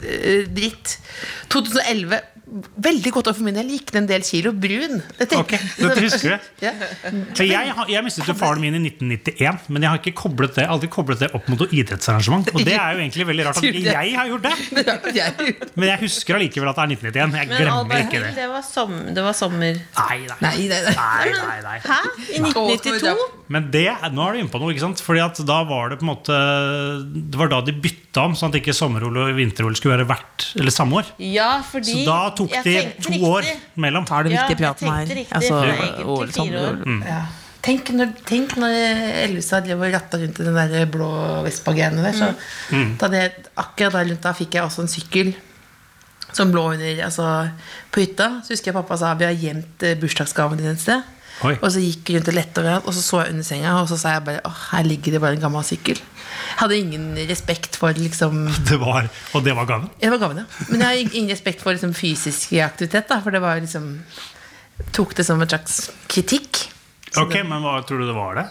eh, 0.00 0.46
dritt. 0.48 0.94
2011, 1.52 2.20
veldig 2.54 3.10
godt 3.16 3.28
år 3.32 3.34
for 3.38 3.44
min 3.46 3.56
del. 3.56 3.66
Gikk 3.74 3.88
ned 3.94 4.02
en 4.04 4.08
del 4.10 4.22
kilo. 4.26 4.52
Brun. 4.52 5.00
Jeg 5.18 5.28
tenker- 5.30 5.42
Ok, 5.44 5.78
dette 5.80 6.02
husker 6.04 6.34
du. 6.36 6.64
Ja. 6.64 6.72
Jeg, 7.44 7.72
jeg 7.90 8.04
mistet 8.06 8.28
jo 8.30 8.34
faren 8.38 8.60
min 8.62 8.74
i 8.78 8.80
1991, 8.88 9.66
men 9.74 9.82
jeg 9.82 9.90
har 9.90 9.98
ikke 9.98 10.14
koblet 10.20 10.54
det, 10.54 10.66
aldri 10.70 10.88
koblet 10.92 11.18
det 11.24 11.30
opp 11.34 11.48
mot 11.50 11.58
noe 11.64 11.68
idrettsarrangement. 11.74 12.48
Og 12.54 12.62
det 12.64 12.76
er 12.78 12.94
jo 12.94 13.02
egentlig 13.02 13.26
veldig 13.32 13.46
rart 13.48 13.58
at 13.58 13.66
ikke 13.70 13.96
jeg 13.96 14.14
har 14.14 14.30
gjort 14.30 14.46
det. 14.46 15.66
Men 15.74 15.88
jeg 15.90 15.98
husker 16.04 16.38
allikevel 16.38 16.70
at 16.70 16.78
det 16.78 16.84
er 16.84 16.94
1991. 16.94 17.34
Jeg 17.34 17.50
glemmer 17.64 18.04
ikke 18.04 18.22
det. 18.22 18.32
det 18.38 18.48
var, 18.54 18.62
som, 18.62 18.94
det 19.18 19.26
var 19.26 19.34
sommer. 19.36 19.80
Nei, 19.98 20.18
nei. 20.30 20.38
Nei, 20.40 21.32
nei, 21.34 21.58
nei. 21.66 21.78
Hæ? 21.84 22.00
I 22.30 22.40
1992? 22.44 23.28
Men 23.54 23.68
det, 23.74 23.86
nå 24.14 24.24
er 24.28 24.32
du 24.38 24.38
inne 24.44 24.52
på 24.54 24.62
noe, 24.62 24.72
ikke 24.72 24.86
sant? 24.86 25.02
Fordi 25.04 25.20
at 25.24 25.42
da 25.46 25.60
var 25.68 25.90
det 25.92 25.98
på 26.00 26.06
en 26.06 26.12
måte 26.14 26.38
Det 27.30 27.38
var 27.38 27.50
da 27.52 27.60
de 27.66 27.74
bytta 27.76 28.00
om, 28.22 28.34
sånn 28.38 28.48
at 28.52 28.58
ikke 28.60 28.74
sommer-OL 28.74 29.16
og 29.16 29.34
vinter-OL 29.36 29.74
skulle 29.76 29.96
være 29.98 30.06
hvert 30.06 30.44
Eller 30.60 30.70
samme 30.70 30.92
år. 31.00 31.04
Ja, 31.18 31.62
fordi 31.62 32.04
Så 32.04 32.04
da 32.06 32.30
tok 32.30 32.50
de 32.64 32.74
to 33.02 33.10
riktig. 33.10 33.22
år 33.22 33.44
mellom. 33.76 34.04
Tar 34.06 34.22
det 34.24 34.32
Ja, 34.32 34.46
viktig 34.46 34.58
jeg 34.58 34.62
praten 34.62 34.88
her? 34.88 35.06
tenkte 35.06 35.16
riktig, 35.16 35.32
Altså, 35.32 35.54
OL, 35.54 35.74
fire 35.74 36.04
år. 36.06 36.26
sommer-OL. 36.36 37.02
Ja. 37.08 37.22
Tenk 37.64 37.88
når, 37.96 38.10
tenk 38.26 38.56
når 38.60 38.74
Elvestad 39.24 39.64
drev 39.64 39.80
og 39.80 39.92
ratta 39.94 40.18
rundt 40.20 40.38
i 40.40 40.44
den 40.44 40.54
der 40.54 40.86
blå 40.86 41.08
Vespa-greiene 41.46 42.02
der. 42.04 42.12
Så 42.12 42.34
Mm. 42.70 42.96
da 42.98 43.08
det, 43.08 43.32
akkurat 43.56 43.92
der 43.92 44.04
rundt 44.10 44.20
da 44.22 44.32
fikk 44.32 44.50
jeg 44.52 44.62
også 44.62 44.80
en 44.82 44.88
sykkel 44.88 45.34
som 46.32 46.52
lå 46.52 46.72
under 46.74 47.04
altså, 47.04 47.50
på 47.90 48.00
hytta. 48.02 48.42
Så 48.44 48.50
husker 48.52 48.72
jeg 48.72 48.74
pappa 48.74 48.96
sa 48.98 49.14
vi 49.14 49.24
har 49.24 49.32
gjemt 49.34 49.82
eh, 49.82 49.94
bursdagsgaven 49.94 50.58
din 50.58 50.66
et 50.74 50.80
sted. 50.80 51.02
Oi. 51.42 51.56
Og 51.58 51.66
så 51.74 51.82
gikk 51.82 52.08
jeg 52.08 52.20
rundt 52.20 52.28
og 52.30 52.36
lette 52.36 52.62
overalt, 52.62 52.86
og 52.86 52.94
så 52.94 53.02
så 53.02 53.22
jeg 53.24 53.34
under 53.34 53.46
senga, 53.46 53.72
og 53.80 53.88
så 53.90 53.98
sa 53.98 54.12
jeg 54.14 54.24
bare 54.28 54.42
åh, 54.46 54.60
her 54.70 54.86
ligger 54.86 55.16
det 55.16 55.20
bare 55.24 55.36
en 55.38 55.42
gammel 55.42 55.66
sykkel. 55.66 55.98
Jeg 55.98 56.60
hadde 56.60 56.78
ingen 56.78 57.08
respekt 57.28 57.78
for 57.80 57.96
liksom 57.98 58.44
Det 58.70 58.78
var, 58.82 59.08
og 59.34 59.44
det 59.46 59.56
var 59.58 59.66
gaven. 59.70 59.90
det 60.00 60.12
var 60.14 60.22
gaven, 60.22 60.44
ja. 60.44 60.66
Men 60.70 60.84
jeg 60.84 60.86
har 60.86 61.16
ingen 61.18 61.32
respekt 61.34 61.64
for 61.64 61.74
liksom, 61.74 61.94
fysisk 61.96 62.54
aktivitet, 62.62 63.08
da, 63.10 63.20
for 63.24 63.34
det 63.34 63.42
var 63.44 63.60
liksom 63.62 63.98
Tok 64.94 65.12
det 65.14 65.22
som 65.22 65.38
en 65.38 65.46
slags 65.46 65.90
kritikk. 66.10 66.64
Så 67.14 67.22
Ok, 67.22 67.36
det, 67.36 67.44
Men 67.46 67.62
hva 67.62 67.76
tror 67.86 68.00
du 68.02 68.08
det 68.08 68.16
var, 68.16 68.34
det? 68.40 68.48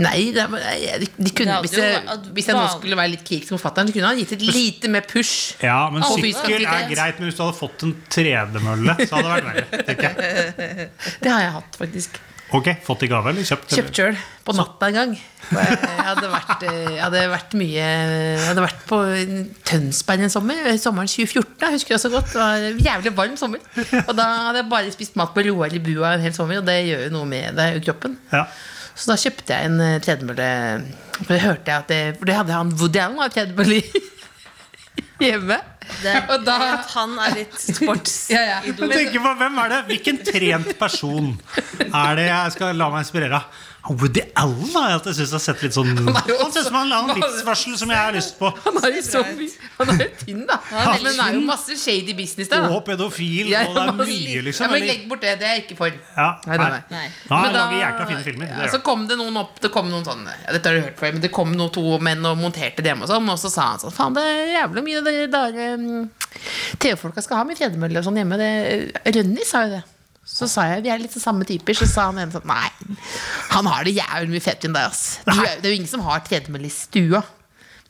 Nei, 0.00 0.32
det, 0.32 0.46
jeg- 0.80 1.00
de, 1.02 1.08
de 1.18 1.30
kunne, 1.36 1.58
Det 1.60 1.68
hvis, 1.68 1.76
jeg, 1.78 2.18
hvis 2.38 2.46
jeg 2.48 2.56
nå 2.56 2.64
skulle 2.78 2.96
være 2.96 3.12
litt 3.12 3.24
kritisk 3.28 3.52
mot 3.52 3.60
fatter'n, 3.60 3.92
kunne 3.92 4.08
han 4.12 4.16
gitt 4.22 4.32
et 4.38 4.42
lite 4.48 4.88
mer 4.88 5.04
push. 5.08 5.54
Ja, 5.62 5.90
men 5.92 6.02
sykkel 6.06 6.64
er 6.64 6.88
greit, 6.90 7.20
men 7.20 7.28
hvis 7.28 7.36
du 7.36 7.44
hadde 7.44 7.58
fått 7.58 7.84
en 7.88 7.96
tredemølle, 8.08 8.96
så 9.06 9.20
hadde 9.20 9.28
det 9.28 9.32
vært 9.36 9.48
verre. 9.52 9.96
jeg. 10.08 10.90
Det 11.22 11.30
har 11.32 11.40
jeg 11.48 11.56
hatt, 11.60 11.76
faktisk. 11.80 12.20
Ok, 12.52 12.66
Fått 12.84 13.00
i 13.06 13.08
gave, 13.08 13.30
eller 13.32 13.46
kjøpt? 13.48 13.70
Kjøpt 13.72 13.96
sjøl. 13.96 14.16
På 14.44 14.52
natta 14.52 14.90
en 14.90 14.96
gang. 14.98 15.12
Jeg 15.16 15.76
jeg 15.80 16.02
hadde 16.04 16.28
vært, 16.34 16.64
eh, 16.68 16.80
jeg 16.96 17.00
hadde 17.00 17.22
vært 17.32 17.54
mye 17.56 17.86
Jeg 17.86 18.42
hadde 18.44 18.64
vært 18.66 18.82
på 18.90 18.98
Tønsberg 19.70 20.24
en 20.26 20.32
sommer. 20.34 20.58
Sommeren 20.82 21.08
2014. 21.08 21.54
Jeg 21.62 21.76
husker 21.78 21.94
det 21.96 22.00
så 22.02 22.10
godt. 22.12 22.28
Det 22.34 22.40
var 22.42 22.66
en 22.68 22.82
jævlig 22.84 23.14
varm 23.16 23.38
sommer. 23.40 23.62
Og 24.04 24.12
da 24.18 24.26
hadde 24.50 24.60
jeg 24.60 24.68
bare 24.74 24.92
spist 24.92 25.16
mat 25.16 25.32
på 25.32 25.46
Roar 25.48 25.72
i 25.72 25.80
bua 25.80 26.12
en 26.18 26.26
hel 26.26 26.36
sommer, 26.36 26.60
og 26.60 26.68
det 26.68 26.76
gjør 26.90 27.06
jo 27.06 27.14
noe 27.16 27.30
med 27.32 27.56
deg 27.56 27.78
og 27.80 27.86
kroppen. 27.88 28.18
Ja. 28.34 28.44
Så 28.94 29.12
da 29.12 29.18
kjøpte 29.18 29.56
jeg 29.56 29.70
en 29.70 29.80
eh, 29.82 29.98
tredemølle. 30.04 30.48
For 31.22 31.34
det 31.34 31.42
hørte 31.44 31.70
jeg 31.70 31.84
at 31.84 31.92
det, 31.92 32.00
For 32.18 32.28
det 32.28 32.38
hadde 32.38 32.56
han 32.56 32.72
Woody 32.80 33.00
Allen 33.02 33.22
har 33.22 33.32
tredemølle 33.32 33.82
hjemme. 35.22 35.58
Det 36.02 36.14
Og 36.30 36.44
da- 36.46 36.58
at 36.78 36.90
han 36.94 37.18
er 37.18 37.34
litt 37.40 37.58
sportsidol. 37.58 38.30
Ja, 38.38 38.42
ja. 38.54 38.60
Tenker 38.62 39.20
på, 39.24 39.34
hvem 39.42 39.58
er 39.64 39.68
det? 39.76 39.82
Hvilken 39.90 40.22
trent 40.24 40.72
person 40.78 41.34
er 41.92 42.16
det 42.16 42.28
jeg 42.30 42.56
skal 42.58 42.76
la 42.78 42.90
meg 42.94 43.04
inspirere 43.06 43.42
av? 43.42 43.68
Woody 43.82 44.22
Allen 44.38 44.68
har 44.76 44.84
jeg 44.92 44.94
alltid 45.00 45.14
syntes 45.16 45.32
har 45.34 45.40
sett 45.42 45.62
litt 45.64 45.74
sånn 45.74 45.88
Han 46.06 46.14
er 46.14 46.28
jo 46.30 46.36
ser 46.54 46.60
ut 46.62 46.66
som 46.68 46.76
han 46.78 46.90
har 46.94 47.00
en 47.02 47.08
også- 47.10 47.22
livsvarsel 47.24 47.72
som 47.80 47.90
jeg 47.90 47.98
har 47.98 48.12
lyst 48.14 48.36
på. 48.38 48.46
Han 48.62 48.76
er 48.78 48.92
jo 48.94 49.00
så 49.02 49.22
Han 49.26 49.88
er 49.90 50.04
jo 50.04 50.10
tynn, 50.20 50.44
da. 50.46 50.58
er 50.70 50.86
Men 51.02 51.02
det 51.08 51.24
er 51.24 51.32
jo 51.34 51.40
masse 51.48 51.74
shady 51.82 52.14
business 52.14 52.46
der. 52.52 52.62
da. 52.62 52.68
Og 52.76 52.84
pedofil, 52.86 53.48
Ja, 53.50 53.64
og 53.66 53.74
det 53.74 53.82
er 53.82 53.92
mye, 53.98 54.42
liksom. 54.46 54.62
Ja, 54.62 54.70
men 54.70 54.86
legg 54.86 55.08
bort 55.10 55.20
det. 55.26 55.32
Det 55.40 55.48
er 55.48 55.54
jeg 55.58 55.64
ikke 55.66 55.76
for. 55.80 55.90
Ja, 56.16 56.28
Nei, 56.46 56.56
nei, 56.62 56.68
nei. 56.70 56.80
Nei. 56.94 57.08
Men 57.32 57.52
da- 57.52 57.58
lager 57.58 57.80
jækla 57.82 58.06
fine 58.12 58.22
filmer. 58.28 58.46
Ja, 58.62 58.68
så 58.70 58.78
kom 58.86 59.08
det 59.08 59.18
noen 59.18 59.36
opp 59.42 59.58
Det 59.60 59.72
kom 59.72 59.90
noen 59.90 60.04
sånne 60.06 60.30
ja, 60.30 60.52
Dette 60.52 60.64
har 60.70 60.74
du 60.78 60.80
hørt 60.86 60.98
før, 61.02 61.12
men 61.12 61.20
det 61.20 61.32
kom 61.32 61.50
noen 61.52 61.72
to 61.72 61.98
menn 61.98 62.24
og 62.24 62.38
monterte 62.38 62.76
det 62.86 62.86
hjemme 62.94 63.02
og 63.02 63.08
sånn. 63.10 63.26
Og 63.34 63.38
så 63.42 63.50
sa 63.50 63.62
han 63.72 63.78
sånn 63.82 63.90
Faen, 63.92 64.14
det 64.14 64.22
er 64.22 64.62
jævlig 64.62 64.84
mye 64.84 65.02
det 65.02 65.30
der 65.32 65.50
um, 65.71 65.71
TV-folka 66.82 67.22
skal 67.24 67.40
ha 67.40 67.44
med 67.48 67.58
tredemølle 67.58 68.00
og 68.00 68.06
sånn 68.06 68.18
hjemme. 68.20 68.38
Det, 68.40 68.50
Rønni 69.16 69.44
sa 69.48 69.64
jo 69.66 69.74
det. 69.76 69.82
Så 70.32 70.46
sa 70.46 70.68
jeg 70.70 70.84
vi 70.84 70.90
er 70.94 71.00
litt 71.02 71.14
samme 71.18 71.44
typer. 71.48 71.74
Så 71.74 71.88
sa 71.90 72.08
han 72.10 72.20
ene 72.22 72.30
sånn 72.34 72.46
Nei, 72.46 72.68
han 73.50 73.66
har 73.66 73.84
det 73.88 73.96
jævlig 73.98 74.36
mye 74.36 74.44
fett 74.44 74.64
enn 74.68 74.76
deg, 74.76 74.86
ass. 74.92 75.18
Du, 75.26 75.32
er- 75.34 75.58
det 75.60 75.66
er 75.68 75.74
jo 75.74 75.78
ingen 75.80 75.90
som 75.90 76.04
har 76.06 76.22
tredemølle 76.26 76.70
i 76.70 76.74
stua. 76.74 77.22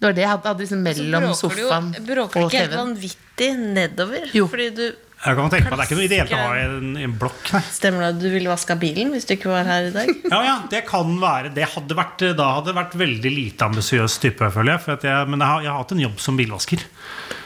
Det 0.03 0.09
var 0.09 0.17
det 0.17 0.25
jeg 0.25 0.31
hadde, 0.33 0.49
hadde 0.51 0.65
liksom 0.65 0.81
mellom 0.83 1.29
sofaen 1.39 1.93
Bråker 2.03 2.41
du 2.41 2.47
ikke 2.49 2.59
helt 2.59 2.73
TV-en. 2.73 2.79
vanvittig 2.81 3.51
nedover? 3.77 4.25
Jo. 4.35 4.49
Fordi 4.51 4.71
du 4.75 4.87
Jeg 5.23 5.39
kan 5.39 5.51
tenke 5.53 5.71
på, 5.71 5.77
Det 5.79 5.85
er 5.85 5.87
ikke 5.87 5.97
noe 5.99 6.07
ideelt 6.09 6.33
å 6.35 6.39
ha 6.41 6.55
en, 6.59 6.95
en 6.99 7.13
blokk, 7.19 7.43
nei. 7.55 7.63
Stemmer 7.71 8.03
det 8.03 8.09
at 8.11 8.21
du 8.25 8.29
ville 8.33 8.51
vaska 8.51 8.75
bilen 8.81 9.13
hvis 9.15 9.29
du 9.29 9.37
ikke 9.37 9.53
var 9.53 9.69
her 9.69 9.91
i 9.91 9.95
dag? 9.95 10.09
Ja, 10.33 10.41
ja, 10.43 10.55
det 10.73 10.83
kan 10.89 11.13
være. 11.23 11.53
Det 11.55 11.69
hadde 11.77 11.97
vært, 11.99 12.25
da 12.39 12.49
hadde 12.57 12.73
det 12.73 12.79
vært 12.81 12.97
veldig 12.99 13.31
lite 13.31 13.69
ambisiøs 13.69 14.19
type, 14.23 14.49
føler 14.55 14.75
jeg. 14.75 14.83
For 14.87 14.97
at 14.97 15.07
jeg 15.07 15.29
men 15.31 15.45
jeg 15.45 15.53
har, 15.53 15.67
jeg 15.67 15.71
har 15.71 15.85
hatt 15.85 15.95
en 15.95 16.03
jobb 16.03 16.17
som 16.25 16.41
bilvasker. 16.41 16.83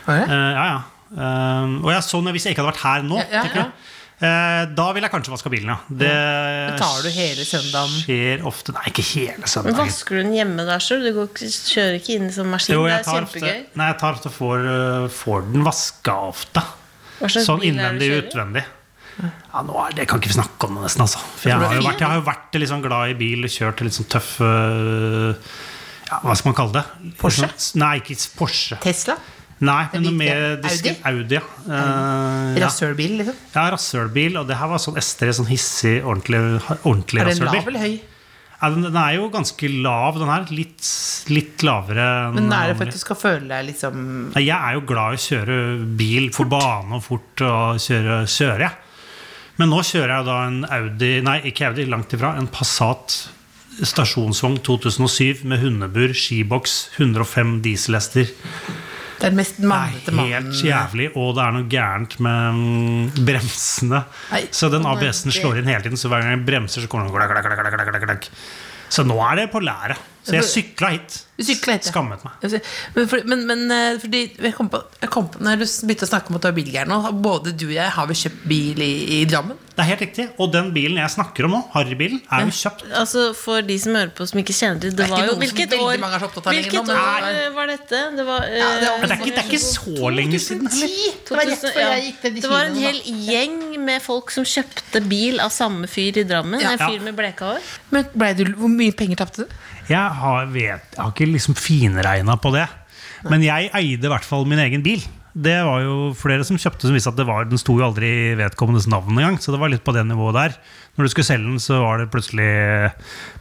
Uh. 0.07 0.15
Eh, 0.15 0.31
ja, 0.33 0.69
ja. 0.71 0.79
Uh, 1.07 1.77
og 1.85 1.93
jeg 1.93 2.07
så 2.07 2.23
når, 2.25 2.35
hvis 2.35 2.49
jeg 2.49 2.57
ikke 2.57 2.65
hadde 2.65 2.73
vært 2.73 2.83
her 2.83 3.05
nå, 3.07 3.21
Ja, 3.31 3.43
ja, 3.47 3.67
eh, 4.27 4.63
da 4.75 4.87
ville 4.91 5.07
jeg 5.07 5.13
kanskje 5.13 5.35
vaska 5.37 5.53
bilen, 5.53 5.71
ja. 5.71 5.77
Det 5.87 6.09
Betaler 6.09 6.81
tar 6.81 7.05
du 7.05 7.11
hele 7.15 7.45
søndagen? 7.47 8.01
skjer 8.03 8.49
ofte 8.49 8.75
Nei, 8.75 8.87
ikke 8.91 9.05
hele 9.13 9.37
Men 9.45 9.53
søndagen. 9.53 9.79
Vasker 9.85 10.17
du 10.17 10.23
den 10.25 10.35
hjemme 10.35 10.67
der, 10.67 10.83
sjøl? 10.83 11.05
Du 11.07 11.13
går 11.21 11.31
kjører 11.45 12.01
ikke 12.01 12.17
inn 12.17 12.33
som 12.35 12.51
maskin? 12.51 12.75
Jo, 12.75 12.89
det 12.89 12.97
er 12.97 13.07
tar 13.07 13.29
ofte, 13.29 13.45
kjempegøy. 13.45 13.79
nei, 13.79 13.93
jeg 13.93 14.01
tar 14.03 14.19
ofte 14.19 14.35
får, 14.35 14.67
får 15.21 15.49
den 15.53 15.69
vaska 15.69 16.19
ofte. 16.33 16.65
Sånn 17.21 17.63
innvendig 17.65 18.11
og 18.13 18.27
utvendig. 18.27 18.65
Ja, 19.17 19.63
nå 19.65 19.77
er, 19.81 19.95
Det 19.97 20.05
kan 20.11 20.21
ikke 20.21 20.29
vi 20.29 20.37
snakke 20.37 20.69
om 20.69 20.77
det 20.77 20.83
nesten, 20.85 21.07
altså. 21.07 21.23
For 21.41 21.49
jeg 21.49 21.57
har 21.63 21.79
jo 21.79 21.87
vært, 21.87 22.03
jeg 22.03 22.11
har 22.11 22.19
jo 22.19 22.27
vært 22.27 22.59
sånn 22.69 22.83
glad 22.85 23.15
i 23.15 23.17
bil, 23.17 23.49
kjørt 23.49 23.81
litt 23.87 23.97
sånn 23.97 24.09
tøff 24.13 24.35
øh, 24.45 25.31
ja, 26.11 26.19
Hva 26.21 26.35
skal 26.37 26.51
man 26.51 26.59
kalle 26.59 26.75
det? 26.77 27.15
Porsche? 27.23 27.49
Sånn- 27.49 27.81
Nei, 27.81 27.95
ikke 28.03 28.19
Porsche. 28.37 28.77
Tesla? 28.85 29.17
Nei, 29.65 29.87
men 29.95 30.03
noe 30.05 30.13
med 30.13 30.27
mer 30.29 30.69
Audi. 30.69 30.93
Audi. 31.09 31.39
ja. 31.39 31.45
Uh, 31.65 32.59
ja. 32.59 32.67
Rasshølbil, 32.67 33.15
liksom? 33.23 33.39
ja, 33.55 33.63
rasshølbil. 33.73 34.37
Og 34.43 34.51
det 34.51 34.59
her 34.61 34.69
var 34.69 34.83
sånn 34.85 34.99
S3, 35.01 35.31
sånn 35.39 35.49
hissig, 35.49 35.95
ordentlig, 36.05 36.43
ordentlig 36.83 37.25
Er 37.25 37.31
den 37.33 37.49
lav 37.49 37.71
eller 37.73 37.87
høy? 37.87 37.95
Ja, 38.57 38.71
den, 38.73 38.87
den 38.87 38.97
er 38.97 39.19
jo 39.19 39.29
ganske 39.33 39.69
lav, 39.69 40.17
den 40.17 40.31
her. 40.33 40.47
Litt, 40.57 40.89
litt 41.29 41.65
lavere 41.67 42.33
Men 42.33 42.49
er 42.49 42.71
det 42.71 42.79
for 42.79 42.89
at 42.89 42.97
du 42.97 43.03
skal 43.03 43.19
føle 43.21 43.51
deg 43.51 43.69
liksom 43.69 44.03
Nei, 44.33 44.47
Jeg 44.47 44.57
er 44.57 44.79
jo 44.79 44.85
glad 44.89 45.13
i 45.13 45.21
å 45.21 45.25
kjøre 45.27 45.59
bil 45.99 46.31
på 46.33 46.49
bane 46.49 46.97
og 46.97 47.05
fort 47.05 47.45
og 47.45 47.83
kjøre, 47.85 48.23
kjøre 48.31 48.65
jeg. 48.65 48.83
Men 49.57 49.73
nå 49.73 49.81
kjører 49.89 50.13
jeg 50.19 50.29
da 50.29 50.41
en 50.49 50.59
Audi, 50.79 51.13
nei 51.25 51.39
ikke 51.49 51.71
Audi, 51.71 51.87
langt 51.89 52.13
ifra, 52.17 52.35
en 52.37 52.49
Passat 52.53 53.17
stasjonsvogn 53.85 54.59
2007 54.65 55.45
med 55.49 55.61
hundebur, 55.61 56.15
skiboks, 56.17 56.77
105 56.97 57.59
dieselhester. 57.65 58.33
Den 59.21 59.37
mest 59.39 59.61
Det 59.61 59.69
mannete 59.71 60.13
mannen 60.13 60.51
helt 60.51 60.65
jævlig, 60.67 61.09
og 61.17 61.37
det 61.39 61.45
er 61.45 61.55
noe 61.57 61.69
gærent 61.73 62.19
med 62.25 62.59
mm, 62.59 63.25
bremsene. 63.29 64.03
Nei. 64.33 64.43
Så 64.53 64.69
den 64.73 64.85
ABS-en 64.89 65.35
slår 65.35 65.63
inn 65.63 65.71
hele 65.71 65.85
tiden, 65.87 66.01
så 66.01 66.11
hver 66.13 66.25
gang 66.25 66.37
jeg 66.37 66.45
bremser, 66.49 66.85
så 66.85 66.91
kommer 66.93 67.09
den 67.09 67.17
klakk, 67.17 67.33
klakk, 67.33 67.49
klakk, 67.49 67.79
klakk, 67.79 67.95
klakk, 67.95 68.07
klakk. 68.11 68.29
Så 68.93 69.07
nå 69.07 69.17
er 69.31 69.41
det 69.41 69.49
på 69.55 69.63
læret. 69.65 70.16
Så 70.27 70.35
jeg 70.35 70.47
sykla 70.51 70.89
hit. 70.91 71.21
hit. 71.39 71.87
Skammet 71.87 72.25
meg. 72.27 72.57
Men, 72.97 73.07
for, 73.07 73.23
men, 73.31 73.45
men 73.47 73.61
eh, 73.71 73.99
fordi 74.03 74.23
jeg 74.43 74.55
kom 74.57 74.71
på, 74.73 74.81
jeg 75.03 75.11
kom 75.13 75.29
på 75.31 75.43
Når 75.45 75.61
du 75.61 75.65
begynte 75.87 76.09
å 76.09 76.11
snakke 76.11 76.33
om 76.33 76.39
at 76.39 76.47
du 76.47 76.49
er 76.51 76.57
bilgæren 76.57 76.91
nå, 76.91 77.13
Både 77.23 77.53
du 77.55 77.69
og 77.69 77.77
jeg 77.77 77.93
har 77.95 78.09
vel 78.11 78.19
kjøpt 78.19 78.43
bil 78.51 78.83
i, 78.83 78.93
i 79.19 79.23
Drammen. 79.29 79.59
Det 79.77 79.85
er 79.85 79.89
helt 79.91 80.03
riktig. 80.07 80.25
Og 80.41 80.49
den 80.51 80.71
bilen 80.73 80.99
jeg 80.99 81.13
snakker 81.13 81.47
om 81.47 81.53
nå, 81.53 81.61
Harrybilen, 81.75 82.23
er 82.33 82.47
jo 82.47 82.55
kjøpt 82.59 82.87
Altså 82.97 83.27
For 83.37 83.67
de 83.67 83.77
som 83.83 83.99
hører 83.99 84.11
på 84.17 84.27
som 84.27 84.41
ikke 84.41 84.57
kjenner 84.57 84.83
til 84.83 84.97
det, 84.97 85.05
Det 85.05 85.11
var 85.13 85.29
jo 85.29 85.37
Hvilket 85.43 85.77
år, 85.77 86.01
hvilket 86.49 86.91
nå, 86.91 86.97
år 86.97 87.29
eh, 87.29 87.43
var 87.55 87.71
dette? 87.71 88.03
Det 88.17 88.27
var, 88.27 88.49
eh, 88.49 88.57
Ja, 88.57 88.73
det 88.81 88.89
er 88.89 88.99
Men 89.03 89.13
det 89.13 89.19
er 89.19 89.23
ikke, 89.23 89.37
det 89.37 89.45
er 89.45 89.51
ikke 89.53 89.63
så 89.67 90.13
lenge 90.17 90.43
siden 90.43 90.73
2010. 90.73 91.15
Det 91.29 91.37
var 91.37 91.51
rett 91.53 91.67
før 91.69 91.83
ja. 91.85 91.93
jeg 91.93 92.09
gikk 92.09 92.21
til 92.25 92.35
de 92.35 92.45
Det 92.47 92.53
var 92.57 92.73
en 92.73 92.81
hel 92.81 93.01
gjeng 93.29 93.61
med 93.87 94.03
folk 94.03 94.35
som 94.35 94.49
kjøpte 94.57 95.05
bil 95.07 95.45
av 95.45 95.55
samme 95.55 95.91
fyr 95.91 96.23
i 96.23 96.27
Drammen. 96.27 96.59
Ja. 96.65 96.75
En 96.75 96.83
fyr 96.83 97.05
med 97.05 97.15
bleka 97.19 97.53
hår. 97.53 97.73
Men 97.93 98.09
ble 98.17 98.33
du, 98.41 98.47
Hvor 98.57 98.73
mye 98.73 98.97
penger 98.97 99.23
tapte 99.23 99.45
du? 99.45 99.57
Jeg 99.91 100.17
har, 100.21 100.49
vet, 100.51 100.89
jeg 100.95 101.03
har 101.03 101.13
ikke 101.15 101.31
liksom 101.31 101.57
finregna 101.59 102.39
på 102.41 102.53
det. 102.57 102.67
Men 103.31 103.45
jeg 103.45 103.71
eide 103.75 104.07
i 104.07 104.13
hvert 104.13 104.27
fall 104.27 104.47
min 104.49 104.61
egen 104.63 104.85
bil. 104.85 105.03
Det 105.37 105.57
var 105.67 105.83
jo 105.85 105.97
flere 106.17 106.47
som 106.49 106.57
kjøpte 106.57 106.89
som 106.89 106.95
visste 106.97 107.11
at 107.13 107.19
det 107.19 107.27
var, 107.29 107.45
den 107.45 107.61
sto 107.61 107.75
jo 107.77 107.85
aldri 107.85 108.09
i 108.09 108.37
vedkommendes 108.39 108.87
navn 108.89 109.19
engang. 109.19 109.37
Så 109.43 109.53
det 109.53 109.61
var 109.61 109.69
litt 109.69 109.85
på 109.85 109.93
det 109.93 110.07
nivået 110.09 110.37
der. 110.39 110.55
Når 110.97 111.05
du 111.05 111.13
skulle 111.13 111.29
selge 111.29 111.51
den, 111.51 111.61
så 111.61 111.83
var 111.83 112.01
det 112.01 112.09
plutselig 112.13 112.47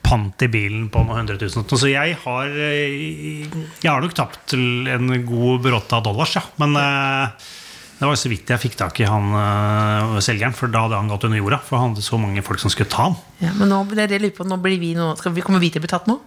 pant 0.04 0.44
i 0.44 0.50
bilen 0.52 0.90
på 0.92 1.06
noen 1.06 1.22
hundre 1.22 1.40
tusen. 1.40 1.64
Så 1.64 1.88
jeg 1.88 2.18
har 2.26 2.52
eh, 2.52 3.48
Jeg 3.80 3.88
har 3.88 4.04
nok 4.04 4.18
tapt 4.18 4.42
til 4.52 4.90
en 4.92 5.08
god 5.24 5.64
bråta 5.64 6.02
dollars, 6.04 6.36
ja. 6.36 6.44
Men 6.60 6.76
eh, 6.82 7.48
det 7.96 8.04
var 8.04 8.12
jo 8.12 8.20
så 8.26 8.34
vidt 8.34 8.52
jeg 8.52 8.60
fikk 8.66 8.76
tak 8.84 9.00
i 9.00 9.08
han 9.08 9.32
eh, 9.40 10.20
selgeren, 10.26 10.58
for 10.58 10.68
da 10.68 10.84
hadde 10.90 11.00
han 11.00 11.16
gått 11.16 11.30
under 11.30 11.40
jorda. 11.40 11.64
For 11.64 11.80
han 11.80 11.96
hadde 11.96 12.04
så 12.04 12.20
mange 12.20 12.44
folk 12.44 12.60
som 12.60 12.74
skulle 12.76 12.92
ta 12.92 13.08
han. 13.08 13.20
Ja, 13.40 13.56
men 13.56 13.72
nå, 13.72 13.86
det 13.96 14.04
er 14.04 14.12
det 14.12 14.20
jeg 14.20 14.28
lurer 14.28 14.40
på, 14.44 14.52
nå 14.52 14.60
blir 14.60 14.84
vi 14.84 14.92
nå, 15.00 15.14
skal 15.22 15.32
vi, 15.32 15.48
Kommer 15.48 15.64
vi 15.64 15.72
til 15.72 15.80
å 15.80 15.88
bli 15.88 15.96
tatt 15.96 16.12
nå? 16.12 16.20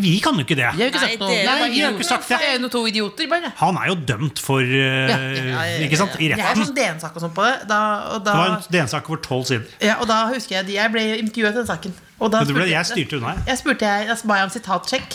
Vi 0.00 0.12
kan 0.22 0.34
jo 0.38 0.44
ikke 0.46 0.56
det. 0.58 0.68
Vi 0.76 0.82
har 0.84 0.90
ikke 0.92 1.00
Nei, 1.00 1.08
sagt 1.10 1.20
noe. 1.24 1.30
Nei, 1.34 1.44
var 1.46 1.68
vi 1.72 1.80
har 1.82 1.90
ikke 1.90 2.04
idioter. 2.04 2.08
sagt 2.08 2.28
det. 2.28 2.38
Er 2.50 2.58
jo 2.62 2.68
to 2.72 2.82
idioter, 2.86 3.28
bare. 3.30 3.52
Han 3.60 3.76
er 3.80 3.88
jo 3.90 3.96
dømt 4.10 4.38
for 4.44 4.60
uh, 4.60 5.10
Ja, 5.10 5.64
Ikke 5.86 5.98
sant? 5.98 6.14
I 6.20 6.28
Det 6.30 6.38
er 6.38 6.44
retten. 6.44 6.64
sånn 6.68 6.76
DN-sak 6.78 7.16
og 7.18 7.24
sånn 7.24 7.34
på 7.34 7.46
det. 7.48 7.56
Da, 7.70 7.80
og, 8.14 8.24
da, 8.24 8.30
Det 8.30 8.38
var 8.38 8.54
en 8.54 8.70
DN-sak 8.76 9.10
over 9.10 9.22
tolv 9.26 9.44
sider. 9.50 9.66
ja, 9.82 9.96
og 10.00 10.06
da 10.10 10.20
husker 10.30 10.60
jeg 10.60 10.74
Jeg 10.78 10.92
ble 10.94 11.04
intervjuet 11.18 11.52
i 11.54 11.58
den 11.62 11.66
saken. 11.72 11.94
Og 12.20 12.30
da 12.34 12.42
ble, 12.44 12.52
spurte 12.52 12.68
jeg 12.70 12.86
styrte 12.90 13.16
unna. 13.16 13.34
jeg. 13.34 13.44
Jeg 13.48 13.58
spurte 13.62 13.86
jeg, 13.88 14.08
jeg 14.10 14.16
ba 14.28 14.34
jeg 14.40 14.44
om 14.44 14.50
sitatsjekk. 14.54 15.14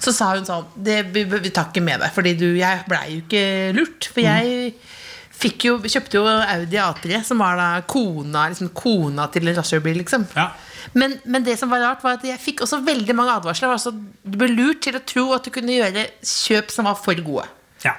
Så 0.00 0.12
sa 0.16 0.30
hun 0.34 0.46
sånn 0.48 0.64
det, 0.76 1.02
vi, 1.12 1.24
vi 1.28 1.50
tar 1.52 1.68
ikke 1.68 1.82
med 1.84 2.00
deg, 2.00 2.10
Fordi 2.16 2.32
du, 2.40 2.46
jeg 2.56 2.84
blei 2.88 3.04
jo 3.18 3.24
ikke 3.26 3.42
lurt. 3.76 4.08
For 4.14 4.24
jeg 4.24 4.72
fikk 4.78 4.97
jo, 5.44 5.76
kjøpte 5.84 6.18
jo 6.18 6.24
Audi 6.26 6.78
A3, 6.82 7.20
som 7.26 7.42
var 7.42 7.58
da 7.58 7.68
kona, 7.86 8.48
liksom, 8.50 8.72
kona 8.74 9.28
til 9.32 9.48
en 9.48 9.58
rasshølbil. 9.58 10.00
Liksom. 10.02 10.26
Ja. 10.34 10.50
Men, 10.98 11.18
men 11.24 11.44
det 11.46 11.58
som 11.60 11.70
var 11.70 11.84
rart, 11.84 12.02
var 12.02 12.18
at 12.18 12.26
jeg 12.26 12.40
fikk 12.42 12.64
også 12.64 12.80
veldig 12.86 13.14
mange 13.16 13.36
advarsler. 13.38 13.74
Altså, 13.76 13.92
du 13.92 14.38
ble 14.40 14.50
lurt 14.50 14.82
til 14.86 14.98
å 14.98 15.04
tro 15.04 15.28
at 15.36 15.46
du 15.46 15.52
kunne 15.54 15.76
gjøre 15.76 16.08
kjøp 16.26 16.74
som 16.74 16.88
var 16.90 16.98
for 16.98 17.18
gode. 17.24 17.46
Ja. 17.84 17.94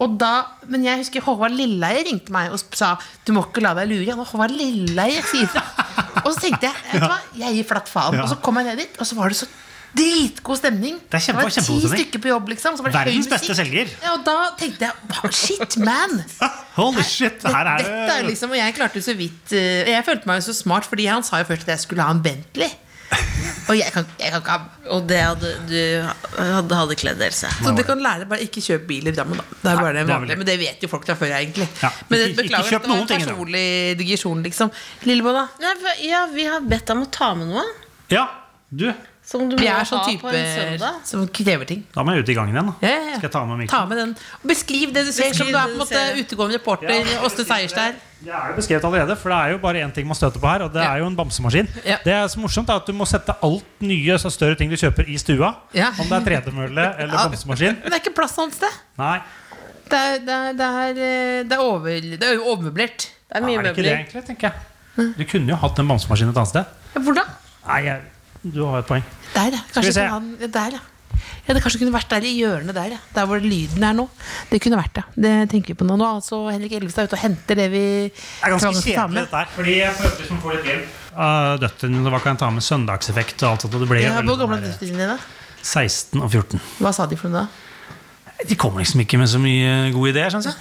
Da, 0.00 0.32
men 0.72 0.86
jeg 0.86 1.02
husker 1.02 1.24
Håvard 1.26 1.52
Lilleheie 1.52 2.06
ringte 2.06 2.32
meg 2.32 2.54
og 2.54 2.62
sa 2.72 2.94
Du 3.26 3.34
må 3.36 3.42
ikke 3.44 3.60
la 3.60 3.74
deg 3.76 3.90
lure. 3.90 4.16
Og 4.16 4.30
Håvard 4.32 4.54
Lilleheie 4.56 5.20
sier 5.28 5.50
det. 5.52 5.64
Og 6.24 6.32
så 6.34 6.48
tenkte 6.48 6.68
jeg 6.68 7.00
hva, 7.00 7.16
jeg 7.38 7.54
gir 7.54 7.66
flatt 7.68 7.88
faen. 7.88 8.18
Og 8.20 8.28
så 8.28 8.36
kom 8.42 8.58
jeg 8.60 8.66
ned 8.66 8.80
dit, 8.82 8.96
og 9.00 9.06
så 9.08 9.16
var 9.16 9.30
det 9.32 9.38
så 9.38 9.46
dritgod 9.96 10.58
stemning. 10.60 10.98
Det 11.10 11.18
er 11.18 11.24
kjempe- 11.26 11.42
var 11.42 11.54
ti 11.54 11.78
stykker 11.94 12.22
på 12.22 12.28
jobb, 12.30 12.48
liksom. 12.52 12.76
Så 12.78 12.82
var 12.84 12.90
det 12.92 12.98
høy 13.00 13.04
Verdens 13.10 13.26
musikk. 13.26 13.34
beste 13.40 13.56
selger. 13.58 13.88
Ja, 14.04 14.12
og 14.14 14.24
da 14.24 14.36
tenkte 14.60 14.90
jeg 14.90 15.32
Shit, 15.40 15.76
man! 15.82 16.22
Holy 16.80 17.02
shit, 17.02 17.42
her 17.44 17.66
er 17.66 17.82
Dette 17.82 18.12
er 18.14 18.22
det 18.22 18.28
liksom, 18.30 18.50
Og 18.54 18.56
jeg 18.60 18.74
klarte 18.76 19.02
så 19.04 19.12
vidt 19.18 19.52
eh, 19.52 19.90
Jeg 19.90 20.04
følte 20.06 20.26
meg 20.30 20.38
jo 20.40 20.46
så 20.52 20.54
smart, 20.56 20.86
fordi 20.88 21.08
han 21.10 21.22
sa 21.26 21.42
jo 21.42 21.48
først 21.50 21.66
at 21.66 21.74
jeg 21.74 21.82
skulle 21.88 22.02
ha 22.06 22.14
en 22.14 22.22
Bentley. 22.22 22.70
Og 23.66 23.74
jeg 23.74 23.90
kan, 23.90 24.06
jeg 24.22 24.30
kan 24.30 24.38
ikke 24.40 24.54
ha 24.54 24.92
Og 24.94 25.02
det 25.10 25.18
hadde 25.18 25.50
du 25.66 25.74
hadde, 26.38 26.76
hadde 26.78 26.96
kledd 27.00 27.20
Else. 27.26 27.50
Så 27.58 27.72
du 27.74 27.82
kan 27.86 27.98
lære 28.02 28.22
deg 28.22 28.30
bare 28.30 28.46
ikke 28.46 28.62
kjøp 28.62 28.86
bil 28.86 29.10
i 29.10 29.14
Drammen, 29.16 29.40
da. 29.42 29.44
Det 29.50 29.72
er 29.72 29.80
bare 29.82 29.92
det 29.98 30.04
det 30.06 30.12
vanlige, 30.14 30.38
men 30.38 30.46
det 30.48 30.56
vet 30.62 30.86
jo 30.86 30.90
folk 30.92 31.04
fra 31.10 31.16
før, 31.18 31.34
egentlig. 31.40 31.66
Ja, 31.82 31.90
Men 32.08 32.14
det, 32.18 32.28
ikke- 32.30 32.30
ikke 32.30 32.42
beklager, 32.46 32.70
kjøp 32.70 32.86
det 32.86 32.90
var 32.94 33.02
en 33.02 33.10
personlig 33.10 33.66
digresjon, 33.98 34.42
liksom. 34.46 34.70
Lillebo, 35.10 35.34
da? 35.34 35.48
Ja, 36.06 36.22
vi 36.30 36.46
har 36.46 36.60
bedt 36.62 36.86
deg 36.86 36.96
om 36.96 37.02
å 37.02 37.10
ta 37.10 37.34
med 37.34 37.50
noe. 37.50 37.66
Ja, 38.14 38.28
du. 38.70 38.86
Som 39.30 39.44
du 39.48 39.54
må 39.54 39.62
er 39.62 39.76
ha 39.78 39.82
sånn 39.86 40.16
på 40.18 40.26
en 40.34 40.46
søndag. 40.56 40.94
som 41.06 41.20
krever 41.30 41.64
ting. 41.68 41.84
Da 41.94 42.02
må 42.02 42.16
jeg 42.16 42.24
ut 42.24 42.30
i 42.32 42.34
gangen 42.34 42.50
igjen. 42.56 42.66
da. 42.66 42.74
Ja, 42.82 42.94
ja, 42.96 43.02
ja. 43.12 43.18
Skal 43.20 43.28
jeg 43.28 43.34
ta 43.36 43.42
med 43.46 43.68
Ta 43.70 43.80
med 43.86 43.98
den. 44.00 44.14
Beskriv 44.42 44.90
det 44.96 45.04
du 45.06 45.12
ser, 45.12 45.28
Beskriv 45.30 45.36
som 45.38 45.46
du 45.46 45.54
er 45.54 45.68
på 45.68 45.76
en 45.76 45.82
måte 45.84 46.00
utegående 46.18 46.56
reporter. 46.58 47.12
Åste 47.22 47.44
Seierstad. 47.46 47.94
Det 48.20 48.32
er 48.34 48.48
jo 48.50 48.56
beskrevet 48.58 48.84
allerede, 48.84 49.14
for 49.16 49.30
det 49.32 49.38
er 49.38 49.52
jo 49.54 49.58
bare 49.62 49.80
én 49.86 49.92
ting 49.94 50.06
man 50.10 50.18
støter 50.18 50.42
på 50.42 50.50
her, 50.50 50.64
og 50.66 50.72
det 50.74 50.82
Ja. 50.82 50.94
er 50.94 50.98
jo 50.98 51.06
en 51.06 51.14
bamsemaskin. 51.16 51.68
Ja. 51.86 51.96
Det 52.04 52.12
er 52.12 52.26
så 52.28 52.40
morsomt 52.42 52.68
er 52.68 52.74
at 52.82 52.86
du 52.86 52.92
må 52.92 53.06
sette 53.06 53.32
alt 53.42 53.64
nye, 53.80 54.18
så 54.18 54.28
større 54.34 54.58
ting 54.58 54.68
du 54.68 54.76
kjøper, 54.76 55.06
i 55.08 55.16
stua. 55.16 55.54
Ja. 55.72 55.92
Om 55.98 56.08
det 56.10 56.18
er 56.18 56.26
tredemølle 56.26 56.84
eller 56.98 57.14
Ja. 57.14 57.28
bamsemaskin. 57.28 57.78
Men 57.80 57.90
det 57.90 57.94
er 57.94 58.02
ikke 58.10 58.14
plass 58.18 58.36
noe 58.36 58.50
sted. 58.50 58.74
Nei, 58.98 59.20
Det 59.90 59.98
er, 59.98 60.18
det 60.26 60.28
er, 60.34 60.52
det 60.58 60.66
er, 60.66 60.90
eh, 60.90 61.42
det 61.48 61.52
er, 61.52 61.58
over, 61.62 61.88
det 62.00 62.22
er 62.22 62.34
jo 62.34 62.44
overmøblert. 62.50 63.08
Det 63.30 63.36
er 63.38 63.40
mye 63.46 63.58
er 63.58 63.62
det 63.62 63.70
ikke 63.78 63.82
det, 63.86 63.94
egentlig, 63.94 64.24
tenker 64.26 64.50
jeg. 64.50 65.14
Du 65.16 65.24
kunne 65.24 65.48
jo 65.48 65.56
hatt 65.56 65.78
en 65.78 65.88
bamsemaskin 65.88 66.28
et 66.30 66.36
annet 66.36 66.48
sted. 66.48 66.64
Ja, 66.94 67.00
hvor 67.00 67.14
da? 67.14 67.24
Nei, 67.66 67.80
jeg, 67.86 68.00
du 68.42 68.62
har 68.64 68.80
et 68.80 68.88
poeng. 68.88 69.04
Der, 69.34 69.52
ja. 69.58 69.60
Kanskje 69.74 70.06
han, 70.08 70.30
ja, 70.40 70.46
der, 70.48 70.76
ja. 70.78 70.80
ja. 71.46 71.54
Det 71.54 71.62
kanskje 71.64 71.80
kunne 71.82 71.92
vært 71.94 72.08
der 72.14 72.24
i 72.24 72.32
hjørnet 72.38 72.74
der, 72.76 72.94
ja. 72.94 73.00
Der 73.16 73.26
hvor 73.28 73.42
lyden 73.42 73.84
er 73.84 73.96
nå. 73.98 74.06
Det 74.50 74.60
kunne 74.64 74.78
vært 74.80 74.94
det. 75.00 75.04
Det 75.26 75.34
tenker 75.52 75.74
vi 75.74 75.78
på 75.82 75.88
nå. 75.88 75.96
Nå 76.00 76.06
er 76.06 76.20
altså 76.20 76.40
Henrik 76.48 76.72
Elvestad 76.78 77.10
ute 77.10 77.18
og 77.18 77.22
henter 77.24 77.60
det 77.60 77.68
vi 77.72 77.82
Det 78.08 78.46
er 78.46 78.54
ganske 78.56 78.72
kjedelig 78.80 79.26
dette 79.26 79.42
her. 79.42 79.52
Fordi 79.56 79.76
jeg 79.80 79.92
føler 79.98 80.16
liksom 80.22 80.40
får 80.40 80.48
få 80.48 80.56
litt 80.56 80.70
hjelp 80.70 81.18
av 81.26 81.58
døtrene. 81.64 82.04
Hva 82.14 82.22
kan 82.24 82.36
jeg 82.36 82.42
ta 82.44 82.50
med 82.54 82.64
søndagseffekt 82.64 83.44
og 83.44 83.50
alt 83.52 83.66
sånt. 83.66 83.76
Og 83.76 83.84
det 83.84 83.90
ble 83.92 84.02
Ja, 84.06 84.14
hvor 84.22 84.40
gamle 84.40 84.60
er 84.60 84.68
døtrene 84.70 84.96
dine? 84.96 85.10
da? 85.16 85.18
16 85.60 86.22
og 86.24 86.30
14. 86.30 86.60
Hva 86.80 86.94
sa 86.96 87.04
de 87.10 87.18
for 87.20 87.28
noe 87.28 87.44
da? 87.44 88.46
De 88.48 88.56
kom 88.56 88.78
liksom 88.80 89.02
ikke 89.04 89.18
med 89.20 89.28
så 89.28 89.36
mye 89.42 89.90
gode 89.92 90.14
ideer, 90.14 90.32
syns 90.32 90.46
jeg. 90.48 90.56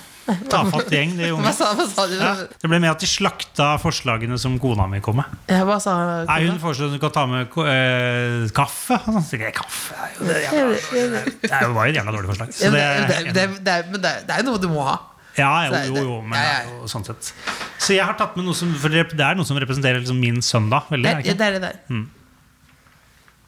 Tafatt 0.52 0.90
gjeng, 0.94 1.16
de 1.18 1.30
Hva 1.32 1.38
unge. 1.40 1.54
sa, 1.58 1.70
hva 1.78 1.86
sa 1.90 2.06
du? 2.10 2.16
Ja, 2.20 2.32
det 2.62 2.70
ble 2.70 2.80
med 2.84 2.90
at 2.92 3.00
de 3.04 3.08
slakta 3.10 3.70
forslagene 3.82 4.38
som 4.42 4.58
kona 4.62 4.86
mi 4.92 5.00
kom 5.06 5.18
med. 5.22 5.26
Ja, 5.50 5.64
hva 5.68 5.78
sa 5.84 5.96
Nei. 6.30 6.40
Hun 6.48 6.60
foreslo 6.62 6.88
at 6.90 6.96
du 6.98 7.00
kan 7.04 7.12
ta 7.16 7.26
med 7.30 7.50
ko- 7.54 7.66
eh, 7.66 8.48
kaffe. 8.56 9.00
Og 9.00 9.14
sånn. 9.20 9.26
Så 9.30 9.40
kaffe 9.56 9.96
er 10.00 10.16
jo, 10.20 10.26
det, 10.30 10.42
jævla, 10.46 11.24
det 11.42 11.52
er 11.52 11.64
jo 11.68 11.80
et 11.86 11.96
jævla 12.00 12.16
dårlig 12.18 12.30
forslag. 12.34 12.54
Så 12.54 12.70
men 12.72 12.80
det, 12.80 12.84
det, 12.90 13.08
det, 13.10 13.34
det, 13.34 13.64
det, 13.66 13.74
er- 13.80 13.90
men 13.92 14.02
det, 14.04 14.12
er- 14.16 14.28
det 14.28 14.36
er 14.38 14.44
jo 14.44 14.50
noe 14.52 14.62
du 14.66 14.70
må 14.74 14.86
ha. 14.88 14.98
ja, 15.40 15.50
jo, 15.70 15.82
jo, 15.96 16.04
jo, 16.04 16.22
men 16.22 16.36
ja, 16.36 16.44
det 16.44 16.54
ja. 16.54 16.60
er 16.60 16.72
jo 16.82 16.88
sånn 16.92 17.06
sett. 17.08 17.34
Så 17.80 17.94
jeg 17.96 18.04
har 18.06 18.16
tatt 18.20 18.36
med 18.36 18.44
noe 18.50 18.54
som 18.58 18.72
For 18.82 18.92
det 18.92 19.06
det 19.16 19.24
er 19.24 19.38
noe 19.40 19.48
som 19.48 19.56
representerer 19.62 20.02
liksom 20.04 20.20
min 20.20 20.42
søndag 20.44 20.90
veldig. 20.92 21.14
Det, 21.24 21.32
det 21.32 21.38
det 21.40 21.46
er 21.48 21.60
det 21.60 21.62
der. 21.68 22.08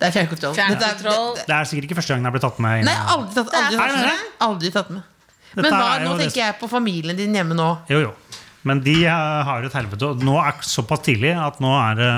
Det 0.02 0.08
er 0.08 0.14
fjernkontroll. 0.16 0.56
Fjernkontroll. 0.58 1.28
Det, 1.36 1.42
det, 1.44 1.48
Det 1.52 1.56
er 1.60 1.68
sikkert 1.70 1.86
ikke 1.90 1.98
første 2.00 2.14
gang 2.16 2.24
den 2.24 2.30
er 2.32 2.34
blitt 2.34 2.46
tatt 2.48 2.62
med. 2.64 2.86
nei, 2.88 2.96
aldri 3.14 3.36
tatt, 3.36 3.52
aldri, 3.54 3.76
Det 3.78 3.84
er 3.86 4.08
med. 4.08 4.24
aldri 4.48 4.72
tatt 4.74 4.90
med. 4.96 5.04
Men 5.58 5.68
hva, 5.68 6.00
nå 6.04 6.18
tenker 6.20 6.42
jeg 6.46 6.58
på 6.62 6.70
familien 6.72 7.18
din 7.18 7.36
hjemme 7.36 7.58
nå. 7.58 7.70
Jo, 7.92 8.02
jo. 8.08 8.12
Men 8.68 8.82
de 8.86 8.98
eh, 9.04 9.40
har 9.48 9.66
et 9.66 9.76
helvete. 9.76 10.12
Og 10.14 10.26
nå 10.26 10.38
er 10.42 10.54
det 10.58 10.70
såpass 10.70 11.04
tidlig 11.08 11.34
at 11.38 11.60
nå 11.64 11.72
er 11.80 11.98
det 12.00 12.12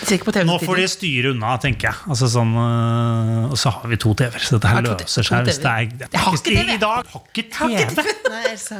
Nå 0.00 0.56
får 0.62 0.76
de 0.80 0.86
styre 0.88 1.30
unna, 1.34 1.56
tenker 1.60 1.90
jeg. 1.90 1.98
Altså 2.10 2.28
sånn, 2.32 2.52
øh, 2.56 3.50
og 3.52 3.56
så 3.60 3.72
har 3.74 3.88
vi 3.90 3.98
to 4.00 4.14
TV-er, 4.16 4.40
så 4.42 4.56
dette 4.56 4.70
her 4.72 4.82
løser 4.86 5.26
seg. 5.26 5.44
Hvis 5.48 5.58
det 5.60 5.70
er, 5.70 5.90
det 5.90 6.06
er 6.08 6.14
Jeg 6.16 6.20
har 6.24 6.36
ikke 6.38 6.54
TV. 6.54 6.74
I 6.74 6.78
dag 6.80 7.10
har 7.10 7.24
ikke 7.28 7.44
TV! 7.50 8.04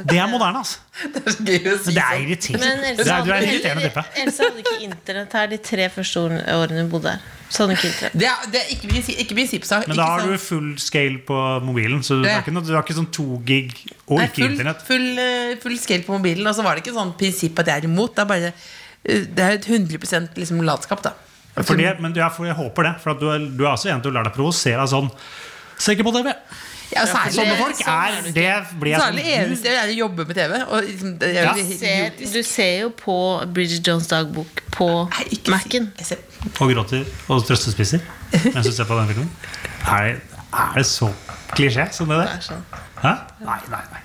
Det 0.09 0.17
er 0.17 0.31
moderne, 0.31 0.63
altså. 0.63 0.79
Det 1.11 1.21
er 1.25 1.31
så 1.33 1.43
gøy 1.45 1.69
å 1.71 1.77
si 1.81 1.93
det 1.95 2.01
er 2.01 2.15
sånn. 2.15 2.25
irriterende. 2.25 2.71
Men 2.81 2.97
Det 2.97 3.05
er, 3.07 3.21
du 3.25 3.31
er 3.31 3.37
en 3.37 3.47
irriterende 3.51 3.85
type. 3.87 4.03
Else 4.23 4.47
hadde 4.47 4.63
ikke 4.65 4.75
internett 4.87 5.37
her 5.39 5.47
de 5.53 5.59
tre 5.71 5.87
første 5.93 6.25
årene 6.25 6.81
hun 6.81 6.89
bodde 6.91 7.13
her. 7.15 7.29
Så 7.51 7.63
hadde 7.65 7.75
hun 7.77 7.89
ikke. 7.91 8.11
Det 8.15 8.27
er, 8.31 8.43
det 8.51 8.59
er 8.61 8.73
ikke, 8.75 8.89
prinsi- 8.91 9.17
ikke 9.23 9.47
sipsa. 9.51 9.81
Men 9.87 9.97
da 9.99 10.05
har 10.13 10.25
du 10.27 10.35
full 10.41 10.69
scale 10.81 11.19
på 11.27 11.37
mobilen, 11.67 12.01
så 12.03 12.17
du 12.19 12.23
Det- 12.25 12.31
har 12.35 12.43
ikke, 12.45 12.53
noe, 12.55 12.63
du 12.67 12.73
har 12.75 12.83
ikke 12.85 12.97
sånn 12.99 13.09
to 13.11 13.27
gig 13.45 13.73
og 14.07 14.17
Nei, 14.19 14.27
ikke 14.27 14.41
full, 14.43 14.51
internett. 14.55 14.85
full, 14.87 15.07
eh, 15.19 15.55
full 15.63 15.77
scale 15.77 16.03
på 16.07 16.17
mobilen. 16.17 16.47
Og 16.47 16.55
så 16.55 16.63
var 16.63 16.75
det 16.75 16.83
ikke 16.85 16.95
sånn 16.97 17.13
prinsipp 17.19 17.59
at 17.59 17.67
jeg 17.73 17.83
er 17.83 17.89
imot. 17.91 18.15
Det 18.15 18.23
er 18.25 18.29
bare 18.33 18.53
Det 19.03 19.39
er 19.43 19.57
et 19.57 19.65
100% 19.65 20.35
liksom 20.37 20.61
latskap, 20.67 21.01
da. 21.03 21.13
Fordi, 21.61 21.87
men 21.99 22.13
du 22.15 22.21
for 22.31 22.47
jeg 22.47 22.55
håper 22.55 22.85
det. 22.87 22.91
For 23.03 23.11
at 23.11 23.19
du, 23.19 23.27
er, 23.33 23.39
du 23.57 23.65
er 23.65 23.73
også 23.73 23.89
en 23.91 24.01
til 24.03 24.11
å 24.13 24.15
lære 24.15 24.29
deg 24.29 24.35
provosere 24.37 24.83
av 24.83 24.87
sånn 24.91 25.09
Se 25.81 25.95
ikke 25.95 26.05
på 26.05 26.13
TV! 26.13 26.29
Ja, 26.91 27.05
særlig, 27.07 27.33
Sånne 27.37 27.55
folk 27.55 27.79
er 27.87 28.15
Det 28.35 28.47
blir 28.81 28.97
Særlig 28.99 29.21
sånn 29.23 29.35
eneste 29.45 29.69
jeg 29.69 29.75
gjør, 29.77 29.81
er 29.81 29.91
å 29.93 29.97
jobbe 30.01 30.25
med 30.27 30.37
TV. 30.37 30.55
Og 30.67 30.87
liksom, 30.89 31.13
det 31.21 31.29
Ja. 31.33 31.53
jo 31.55 31.77
ser, 31.79 32.17
du 32.19 32.41
ser 32.43 32.73
jo 32.81 32.89
på 32.99 33.15
Bridget 33.55 33.87
Jones' 33.87 34.09
dagbok 34.11 34.61
på 34.75 34.87
Mac-en. 35.49 35.87
Og 36.59 36.73
gråter 36.73 37.05
og 37.31 37.45
trøstespiser 37.47 38.03
mens 38.53 38.67
du 38.67 38.71
ser 38.75 38.87
på 38.87 38.97
den 38.99 39.07
filmen. 39.11 39.29
Er, 39.87 40.19
er 40.51 40.77
det 40.77 40.85
så 40.87 41.09
klisjé 41.55 41.87
som 41.95 42.11
det 42.11 42.19
Det 42.21 42.27
er 42.35 42.45
sånn. 42.51 42.63
Hæ? 43.01 43.13
Nei, 43.45 43.59
nei, 43.71 43.83
nei. 43.91 44.01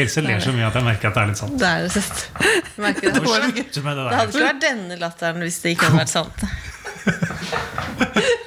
Else 0.00 0.20
ler 0.24 0.40
så 0.44 0.52
mye 0.52 0.66
at 0.68 0.76
jeg 0.76 0.84
merker 0.84 1.10
at 1.10 1.16
det 1.16 1.22
er 1.22 1.30
litt 1.30 1.40
sant. 1.40 1.56
Det 1.60 1.68
er 1.68 1.86
det 1.86 1.92
sant. 1.96 2.18
Det. 2.36 2.50
Det 2.76 3.12
Det 3.12 3.20
hadde 3.20 4.28
ikke 4.28 4.44
vært 4.44 4.62
denne 4.64 5.00
latteren 5.00 5.44
hvis 5.44 5.58
det 5.64 5.76
ikke 5.76 5.90
hadde 5.90 6.02
vært 6.04 6.14
sant. 6.14 6.38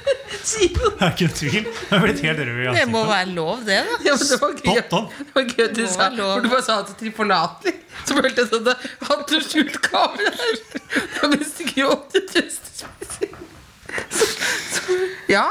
Det 0.44 1.08
er 1.08 1.12
ikke 1.14 1.26
en 1.26 1.36
tvil. 1.36 1.54
Jeg 1.56 1.96
er 1.96 2.02
blitt 2.04 2.22
helt 2.24 2.40
rød 2.40 2.60
i 2.62 2.74
Det 2.76 2.84
må 2.92 3.04
være 3.08 3.30
lov, 3.32 3.64
det, 3.68 3.80
da. 3.88 3.98
Ja, 4.06 4.16
det 4.20 4.38
var 4.42 4.52
gøy. 4.60 4.76
Det 4.76 5.36
var 5.36 5.48
gøy 5.50 5.70
du 5.76 5.82
sa. 5.88 6.10
For 6.18 6.44
du 6.44 6.50
bare 6.52 6.66
sa 6.66 6.78
det 6.84 6.96
tilforlatelig. 7.00 7.74
Så 8.04 8.18
følte 8.18 8.44
jeg 8.44 8.50
sånn 8.52 8.70
at 8.74 8.86
Hadde 9.08 9.28
du 9.30 9.46
skjult 9.48 9.80
kamera 9.86 10.34
der? 10.36 10.62
Og 11.24 11.34
mens 11.34 11.54
du 11.58 11.64
gråt 11.70 12.18
i 12.20 12.24
trøstespiser. 12.32 13.30
Ja. 15.32 15.48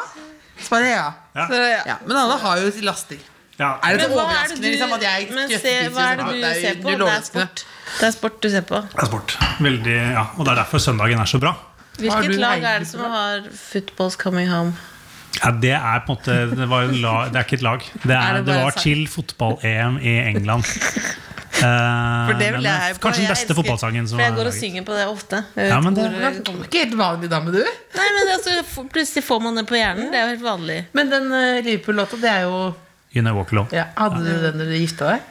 Svaret 0.63 0.91
er 0.91 0.97
ja. 0.97 1.11
Ja. 1.35 1.47
Så, 1.49 1.61
ja. 1.63 1.83
ja. 1.95 1.97
Men 2.07 2.17
alle 2.25 2.41
har 2.45 2.61
jo 2.61 2.73
laster. 2.85 3.29
Ja. 3.59 3.75
Er 3.85 3.99
det 3.99 3.99
Men 3.99 4.01
så 4.01 4.05
er 4.05 4.09
det 4.09 4.23
overraskende 4.23 4.63
du, 4.63 4.69
liksom, 4.71 4.93
at 4.97 5.03
jeg 5.03 5.27
men 5.35 5.51
se, 5.53 5.75
hva 5.93 6.07
er 6.13 6.17
det 6.17 6.29
du 6.29 6.39
du 6.39 6.47
er 6.47 6.55
ser 6.61 6.79
på? 6.83 6.95
Det 7.03 7.09
er 7.13 7.27
sport. 7.27 7.65
Det 7.99 8.07
er 8.09 8.15
sport 8.17 8.39
du 8.43 8.49
ser 8.51 8.65
på. 8.69 8.81
Det 8.93 9.03
er 9.05 9.11
sport. 9.11 9.37
Veldig, 9.61 9.99
ja. 10.17 10.25
Og 10.37 10.47
det 10.47 10.55
er 10.55 10.61
derfor 10.63 10.79
søndagen 10.83 11.21
er 11.21 11.29
så 11.29 11.39
bra. 11.43 11.53
Hvilket 12.01 12.39
lag 12.41 12.65
er 12.65 12.79
det 12.81 12.89
som 12.89 13.05
har 13.05 13.45
Footballs 13.53 14.17
Coming 14.17 14.49
Home? 14.49 14.73
Ja, 15.43 15.51
det 15.63 15.73
er 15.73 16.01
på 16.05 16.13
en 16.13 16.19
måte 16.19 16.35
Det, 16.57 16.69
var 16.69 16.89
det 16.93 17.37
er 17.41 17.45
ikke 17.45 17.59
et 17.61 17.65
lag. 17.65 17.85
Det, 18.03 18.11
Er 18.11 18.17
er, 18.21 18.41
det 18.41 18.47
det 18.47 18.57
var 18.65 18.77
til 18.77 19.07
fotball-EM 19.09 19.99
i 20.01 20.17
England. 20.29 20.65
For 21.63 22.39
det 22.41 22.49
vil 22.57 22.65
jeg 22.67 22.95
på. 22.97 23.03
Kanskje 23.05 23.23
den 23.23 23.31
beste 23.31 23.55
fotballsangen 23.55 24.07
som 24.09 24.19
For 24.19 24.25
jeg 24.25 24.37
går 24.39 24.49
og 24.51 24.55
synger 24.57 24.87
på 24.89 24.97
det 24.97 25.05
ofte. 25.07 25.43
Ja, 25.57 25.81
men 25.81 25.95
det- 25.95 26.09
hvor 26.09 26.17
Det 26.19 26.49
er 26.49 26.65
ikke 26.65 26.79
helt 26.85 26.97
vanlig 26.99 27.31
da 27.31 27.41
med 27.41 27.53
du. 27.55 27.61
Nei, 27.63 28.09
men 28.17 28.27
det, 28.27 28.39
altså, 28.39 28.87
Plutselig 28.93 29.25
får 29.25 29.43
man 29.43 29.57
det 29.57 29.67
på 29.69 29.77
hjernen. 29.77 30.11
Det 30.11 30.19
er 30.19 30.23
jo 30.27 30.33
helt 30.35 30.47
vanlig. 30.47 30.79
Men 30.93 31.11
den 31.11 31.29
uh, 31.33 31.61
Liverpool-låta, 31.63 32.17
det 32.17 32.31
er 32.31 32.41
jo 32.49 32.75
You 33.13 33.35
Walk 33.37 33.53
Alone. 33.53 33.69
ja, 33.73 33.87
Hadde 33.97 34.25
du 34.25 34.43
den 34.47 34.59
da 34.59 34.65
du 34.65 34.77
gifta 34.79 35.13
deg? 35.13 35.29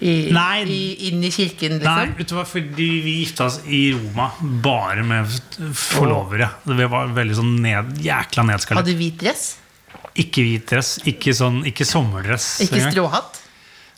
I, 0.00 0.12
Nei. 0.32 0.62
i, 0.64 1.08
inn 1.10 1.20
i 1.22 1.28
kirken, 1.28 1.76
Nei, 1.76 2.06
liksom? 2.08 2.24
du 2.24 2.34
hva, 2.38 2.46
fordi 2.48 2.86
vi 3.04 3.18
gifta 3.18 3.50
oss 3.50 3.58
i 3.68 3.90
Roma 3.92 4.30
bare 4.64 5.04
med 5.04 5.28
forlovere. 5.76 6.48
Vi 6.64 6.86
var 6.88 7.12
veldig 7.18 7.36
sånn 7.36 7.50
ned, 7.60 7.98
jækla 8.00 8.46
nedskalert. 8.48 8.80
Hadde 8.80 8.94
du 8.96 9.02
hvit 9.02 9.20
dress? 9.20 9.44
Ikke 10.18 10.42
hvit 10.46 10.64
dress, 10.72 10.94
ikke, 11.04 11.34
sånn, 11.36 11.60
ikke 11.68 11.84
sommerdress. 11.84 12.48
Ikke 12.64 12.80
stråhatt? 12.88 13.42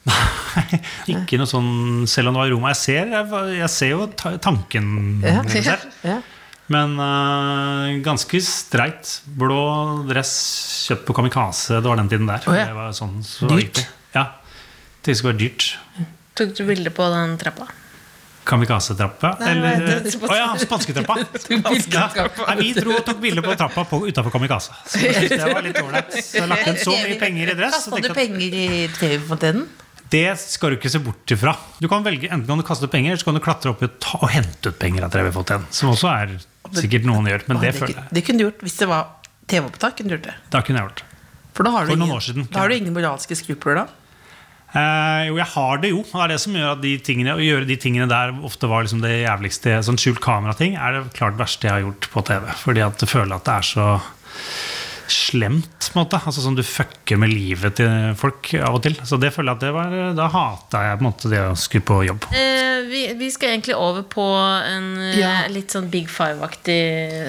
Nei, 0.11 0.81
ikke 1.14 1.38
noe 1.38 1.47
sånn 1.47 1.68
Selv 2.11 2.33
om 2.33 2.35
det 2.35 2.40
var 2.40 2.49
i 2.49 2.51
Roma. 2.51 2.73
Jeg 2.73 2.79
ser, 2.81 3.12
jeg, 3.14 3.53
jeg 3.55 3.71
ser 3.71 3.92
jo 3.92 4.09
tanken 4.18 4.88
Ja. 5.23 5.37
ja. 5.71 5.77
Ja. 6.03 6.16
Men 6.70 6.94
uh, 7.01 7.98
ganske 8.05 8.38
streit. 8.44 9.18
Blå 9.27 9.62
dress 10.09 10.33
kjøpt 10.87 11.05
på 11.09 11.16
Kamikaze. 11.18 11.81
Det 11.83 11.90
var 11.90 11.98
den 12.01 12.11
tiden 12.12 12.31
der. 12.31 12.46
Oh, 12.46 12.57
ja. 12.57 12.70
Det 12.70 12.79
var 12.79 12.94
sånn, 12.96 13.18
så 13.27 13.51
Dyrt? 13.51 13.85
Ja. 14.14 14.29
Det 15.03 15.16
skulle 15.18 15.35
være 15.35 15.42
dyrt. 15.42 15.72
Tok 16.38 16.53
du 16.57 16.62
bilde 16.68 16.92
på 16.94 17.07
den 17.12 17.35
trappa? 17.40 17.66
Kamikaze-trappa? 18.46 19.37
Eller 19.46 19.62
hva 19.62 19.72
heter 19.77 20.01
det? 20.03 20.12
Å 20.27 20.37
ja, 20.38 20.48
spansketrappa! 20.59 21.16
Ja. 21.92 22.55
Vi 22.59 22.72
dro 22.75 22.94
og 22.96 23.05
tok 23.07 23.20
bilde 23.22 23.42
på 23.44 23.55
trappa 23.59 23.85
på, 23.87 24.01
utafor 24.09 24.35
Kamikaze. 24.35 24.75
Så 24.88 25.03
det 25.31 25.38
var 25.42 25.62
litt 25.64 25.79
ålreit. 25.79 26.16
Lagt 26.51 26.70
inn 26.72 26.81
så 26.81 26.94
mye 26.96 27.18
penger 27.20 27.53
i 27.53 27.57
dress. 27.59 27.77
Kastet 27.77 27.94
Kasta 27.94 28.14
du 28.14 28.18
penger 28.18 28.57
i 28.59 28.66
TV-fontenen? 28.96 29.68
Det 30.12 30.27
skal 30.42 30.75
du 30.75 30.77
ikke 30.77 30.90
se 30.92 31.01
bort 31.01 31.33
ifra. 31.33 31.55
Du 31.81 31.87
kan 31.88 32.03
velge 32.05 32.29
Enten 32.29 32.48
kan 32.48 32.61
du 32.61 32.66
kaste 32.66 32.88
penger, 32.92 33.14
eller 33.14 33.22
så 33.22 33.31
kan 33.31 33.38
du 33.38 33.42
klatre 33.44 33.72
opp 33.72 33.85
og, 33.85 33.94
ta, 34.03 34.18
og 34.20 34.33
hente 34.35 34.72
ut 34.72 34.81
penger 34.81 35.07
av 35.07 35.14
TV-fontenen. 35.14 35.70
Som 35.72 35.94
også 35.94 36.11
er 36.12 36.35
sikkert 36.80 37.08
noen 37.08 37.28
gjør. 37.30 37.46
Men 37.48 37.61
det 37.61 37.72
det, 37.72 37.78
føler 37.80 37.98
jeg 37.98 38.18
det 38.18 38.24
kunne 38.26 38.42
du 38.42 38.46
gjort 38.46 38.62
hvis 38.66 38.78
det 38.80 38.88
var 38.90 39.08
TV-opptak. 39.50 39.96
kunne 39.98 40.12
du 40.12 40.16
gjort 40.16 40.28
det 40.30 40.37
Da 40.54 40.62
kunne 40.64 40.80
jeg 40.80 40.88
gjort. 40.88 41.02
For 41.52 41.68
da 41.68 41.74
har 41.74 41.85
du 41.85 41.92
For 41.92 42.00
noen 42.00 42.14
ingen, 42.14 42.24
siden, 42.24 42.46
da 42.48 42.62
har 42.62 42.72
du 42.72 42.76
ingen 42.78 42.94
moralske 42.96 43.37
skrupler 43.37 43.82
da. 43.82 43.87
Eh, 44.72 45.26
jo, 45.28 45.37
jeg 45.37 45.48
har 45.52 45.80
det 45.82 45.90
jo. 45.92 46.00
Det 46.08 46.20
er 46.24 46.32
det 46.32 46.38
som 46.40 46.54
gjør 46.56 46.70
at 46.72 46.80
de 46.80 46.92
tingene, 47.04 47.35
å 47.37 47.44
gjøre 47.44 47.68
de 47.68 47.76
tingene 47.76 48.08
der 48.08 48.32
ofte 48.48 48.70
var 48.70 48.87
liksom 48.87 49.02
det 49.04 49.18
jævligste 49.18 49.74
Sånn 49.85 50.00
skjult 50.00 50.22
kamerating 50.24 50.78
er 50.80 50.96
det 50.96 51.02
klart 51.18 51.37
verste 51.37 51.68
jeg 51.68 51.74
har 51.76 51.85
gjort 51.85 52.08
på 52.14 52.24
TV. 52.30 52.46
Fordi 52.62 52.85
at 52.87 52.96
du 53.02 53.04
føler 53.11 53.37
at 53.37 53.44
det 53.50 53.58
er 53.58 53.68
så 53.68 53.88
slemt, 55.12 55.88
på 55.92 55.98
en 55.98 56.05
måte. 56.07 56.18
Altså 56.27 56.40
sånn 56.44 56.57
Du 56.57 56.62
fucker 56.64 57.18
med 57.20 57.31
livet 57.33 57.77
til 57.79 58.14
folk 58.16 58.48
av 58.59 58.79
og 58.79 58.83
til. 58.87 58.94
Så 59.07 59.18
det 59.20 59.31
føler 59.35 59.53
jeg 59.53 59.59
at 59.59 59.64
det 59.66 59.72
var 59.77 60.14
Da 60.16 60.29
hata 60.33 60.81
jeg 60.87 60.98
på 60.98 61.05
en 61.05 61.09
måte 61.11 61.31
det 61.33 61.40
å 61.44 61.53
skulle 61.61 61.85
på 61.88 61.98
jobb. 62.09 62.25
Eh, 62.33 62.81
vi, 62.88 63.03
vi 63.20 63.29
skal 63.35 63.53
egentlig 63.55 63.77
over 63.77 64.03
på 64.09 64.25
en 64.33 64.88
eh, 64.98 65.18
Ja. 65.20 65.33
litt 65.53 65.70
sånn 65.75 65.90
Big 65.92 66.09
Five-aktig 66.11 66.79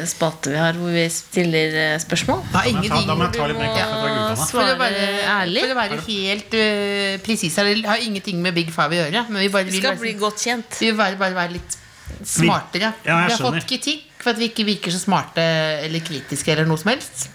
spalte 0.10 0.54
vi 0.54 0.58
har, 0.63 0.74
hvor 0.80 0.96
vi 0.96 1.06
stiller 1.13 1.78
eh, 1.84 1.98
spørsmål. 2.02 2.41
Da 2.54 2.63
må 2.63 2.82
jeg 2.84 2.91
ta- 2.93 3.04
da 3.12 3.15
må 3.19 3.28
jeg 3.28 3.36
ta 3.38 3.48
litt 3.52 3.60
mer 3.62 3.76
kaffe 3.76 4.00
fra. 4.02 4.50
For 4.54 4.74
å 4.74 4.80
være, 4.80 5.06
ærlig. 5.38 5.63
for 5.67 5.76
å 5.76 5.80
være 5.84 6.00
helt 6.08 6.56
uh, 6.58 7.17
presis 7.26 7.56
her, 7.60 7.69
det 7.76 7.86
har 7.89 8.02
ingenting 8.04 8.41
med 8.41 8.56
Big 8.58 8.72
Five 8.74 8.93
å 8.96 9.00
gjøre. 9.04 9.26
Men 9.30 9.41
vi 9.43 9.50
bare 9.54 9.69
Vi 9.69 9.78
skal 9.82 9.98
vil, 9.98 10.02
bli 10.08 10.13
godt 10.22 10.39
kjent. 10.46 10.80
vi 10.80 10.89
vil 10.91 10.98
bare, 11.00 11.17
bare 11.19 11.36
være 11.38 11.56
litt 11.60 11.78
smartere. 12.24 12.93
Ja, 13.04 13.19
jeg 13.24 13.28
vi 13.28 13.32
har 13.34 13.38
skjønner. 13.38 13.62
fått 13.62 13.69
kritikk 13.69 14.10
for 14.24 14.32
at 14.34 14.39
vi 14.39 14.48
ikke 14.52 14.65
virker 14.67 14.93
så 14.93 15.00
smarte 15.02 15.43
eller 15.84 16.04
kritiske 16.06 16.52
eller 16.54 16.67
noe 16.69 16.80
som 16.80 16.91
helst. 16.93 17.28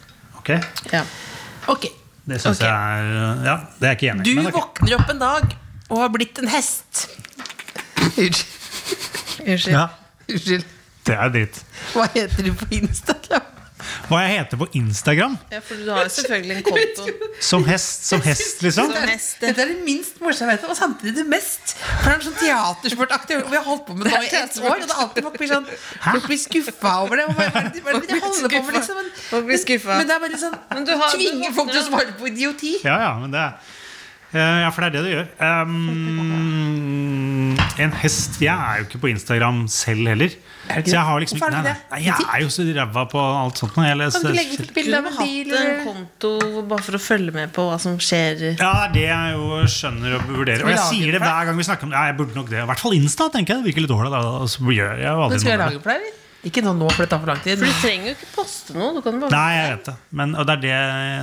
Ok? 0.48 0.92
Ja. 0.92 1.02
Okay. 1.68 1.90
Det 2.28 2.40
syns 2.40 2.61
okay. 2.61 2.68
jeg 2.68 3.08
er 3.08 3.44
Ja, 3.44 3.56
det 3.78 3.87
er 3.87 3.92
jeg 3.92 3.98
ikke 3.98 4.11
enig 4.12 4.24
Du 4.24 4.30
i. 4.30 4.34
men 4.38 4.46
okay. 4.46 4.61
våkner 4.61 4.96
opp 4.98 5.12
en 5.12 5.20
dag 5.22 5.56
og 5.88 6.00
har 6.02 6.11
blitt 6.12 6.38
en 6.42 6.48
hest. 6.52 7.04
Unnskyld. 7.96 8.42
Unnskyld. 9.44 9.72
Ja, 9.72 9.87
Unnskyld. 10.28 10.64
det 11.08 11.14
er 11.16 11.30
dritt. 11.32 11.61
Hva 11.94 12.08
heter 12.12 12.44
du 12.44 12.52
på 12.52 12.68
Instagram? 12.80 13.46
Hva 14.08 14.22
jeg 14.24 14.38
heter 14.38 14.56
på 14.56 14.66
Instagram? 14.78 15.34
Ja, 15.52 15.58
for 15.60 15.76
du 15.76 15.88
har 15.92 16.06
jo 16.06 16.12
selvfølgelig 16.14 16.54
en 16.56 16.62
konto. 16.64 17.08
Som 17.44 17.64
hest, 17.68 18.06
som 18.08 18.22
hest 18.24 18.62
liksom? 18.64 18.88
Som 18.94 19.08
hest. 19.10 19.34
Dette 19.42 19.60
er 19.64 19.72
det 19.74 19.82
minst 19.84 20.22
morsomme 20.24 20.54
jeg 20.54 20.62
vet, 20.62 20.70
og 20.72 20.78
samtidig 20.78 21.12
det 21.18 21.26
mest. 21.28 21.74
For 22.00 22.08
det 22.08 22.14
er 22.14 22.24
sånn 22.24 22.38
teatersportaktig. 22.40 23.40
Vi 23.50 23.58
har 23.58 23.66
holdt 23.66 23.84
på 23.88 23.96
med 23.98 24.08
det 24.08 24.14
nå 24.14 24.22
i 24.24 24.30
ett 24.40 24.56
år, 24.62 24.70
og 24.72 24.86
det 24.86 24.88
er 24.88 25.02
alltid 25.04 25.28
folk 25.28 25.36
blir 25.42 25.52
sånn 25.52 25.68
Folk 26.08 26.28
blir 26.30 26.40
skuffa 26.40 26.94
over 27.04 27.20
det. 27.20 27.26
Er 27.28 27.58
er 27.58 27.68
de 27.74 27.82
holder 27.88 28.54
på 28.54 28.62
med, 28.64 28.78
liksom? 28.78 29.02
Men, 29.02 29.10
Folk 29.28 29.50
blir 29.50 29.60
skuffa. 29.66 29.98
men 30.00 30.08
det 30.08 30.16
er 30.16 30.24
bare 30.24 30.40
sånn 30.40 30.56
Men 30.72 30.88
du 30.88 30.94
har- 30.96 31.12
Tvinger 31.18 31.52
folk 31.60 31.74
til 31.74 31.82
å 31.82 31.86
svare 31.90 32.16
på 32.18 32.32
idioti. 32.32 32.72
Ja, 32.84 32.96
ja, 33.04 33.12
men 33.20 33.30
det 33.36 33.44
er 33.44 33.52
eh, 34.32 34.60
Ja, 34.64 34.70
for 34.70 34.80
det 34.82 34.88
er 34.88 34.96
det 34.96 35.04
du 35.04 35.12
gjør. 35.16 35.28
Um, 35.44 36.67
en 37.78 37.92
hest 38.02 38.40
Jeg 38.42 38.54
er 38.54 38.80
jo 38.80 38.86
ikke 38.88 39.00
på 39.04 39.10
Instagram 39.12 39.64
selv 39.70 40.06
heller. 40.10 40.34
Er 40.68 40.74
du 40.74 40.80
ikke 40.82 40.90
Så 40.90 40.96
jeg 40.98 41.04
har 41.08 41.20
liksom 41.22 41.38
Hvorfor 41.38 41.48
er 41.48 41.56
nei, 41.56 41.62
du 41.62 41.68
nei, 41.68 41.72
det? 41.72 41.90
nei, 41.92 42.00
Jeg 42.04 42.26
er 42.34 42.42
jo 42.42 42.48
så 42.52 42.64
ræva 42.76 43.04
på 43.08 43.22
alt 43.24 43.58
sånt. 43.62 43.76
nå. 43.78 43.84
Jeg 43.88 43.96
Kan 43.98 44.10
du 44.10 44.28
ikke 44.28 44.36
legge 44.36 44.58
ut 44.66 44.74
bilde 44.76 44.98
av 44.98 45.06
en 45.08 45.16
bil? 45.22 45.54
hatt 45.54 45.70
en 45.70 45.86
konto 45.86 46.32
bare 46.72 46.82
for 46.88 46.98
å 46.98 47.00
følge 47.00 47.32
med 47.38 47.52
på 47.56 47.64
hva 47.70 47.78
som 47.80 47.96
skjer. 47.98 48.42
ja, 48.58 48.72
det 48.72 48.84
er 48.84 48.92
det 48.98 49.06
jeg 49.08 49.32
jo 49.38 49.62
skjønner 49.78 50.18
og 50.18 50.28
vurderer. 50.36 50.64
Og 50.66 50.70
jeg 50.74 50.84
sier 50.90 51.12
det 51.16 51.20
hver 51.24 51.44
gang 51.48 51.56
vi 51.56 51.68
snakker 51.70 51.84
om 51.88 51.90
det. 51.94 51.96
Ja, 51.98 52.06
jeg 52.12 52.16
burde 52.20 52.34
nok 52.34 52.50
det. 52.50 52.62
I 52.62 52.68
hvert 52.68 52.84
fall 52.84 52.98
Insta, 52.98 53.30
tenker 53.32 53.54
jeg. 53.54 53.64
Det 53.64 53.68
virker 53.72 53.86
litt 53.86 53.94
dårlig. 53.96 54.10
Da. 54.12 54.20
Og 54.44 54.48
så 54.52 54.58
gjør 54.66 54.96
jeg 54.98 55.08
jo 55.08 55.16
Men 55.16 55.24
aldri 55.30 55.38
skal 55.40 55.58
noe 55.58 55.70
med 55.72 55.78
det. 55.78 56.17
Ikke 56.46 56.62
nå, 56.62 56.70
for 56.94 57.03
det 57.03 57.09
tar 57.11 57.18
for 57.18 57.27
lang 57.33 57.40
tid. 57.42 57.59
For 57.59 57.66
du 57.66 57.79
trenger 57.83 58.12
jo 58.12 58.14
ikke 58.14 58.27
poste 58.37 58.74
noe. 58.77 58.92
Du 58.94 59.01
kan 59.03 59.16
bare 59.18 59.31
Nei, 59.35 59.46
jeg 59.57 59.70
vet 59.72 59.88
det. 59.88 59.94
Men, 60.20 60.35
og 60.38 60.44
det 60.46 60.55
er, 60.55 60.61
det, 60.62 60.74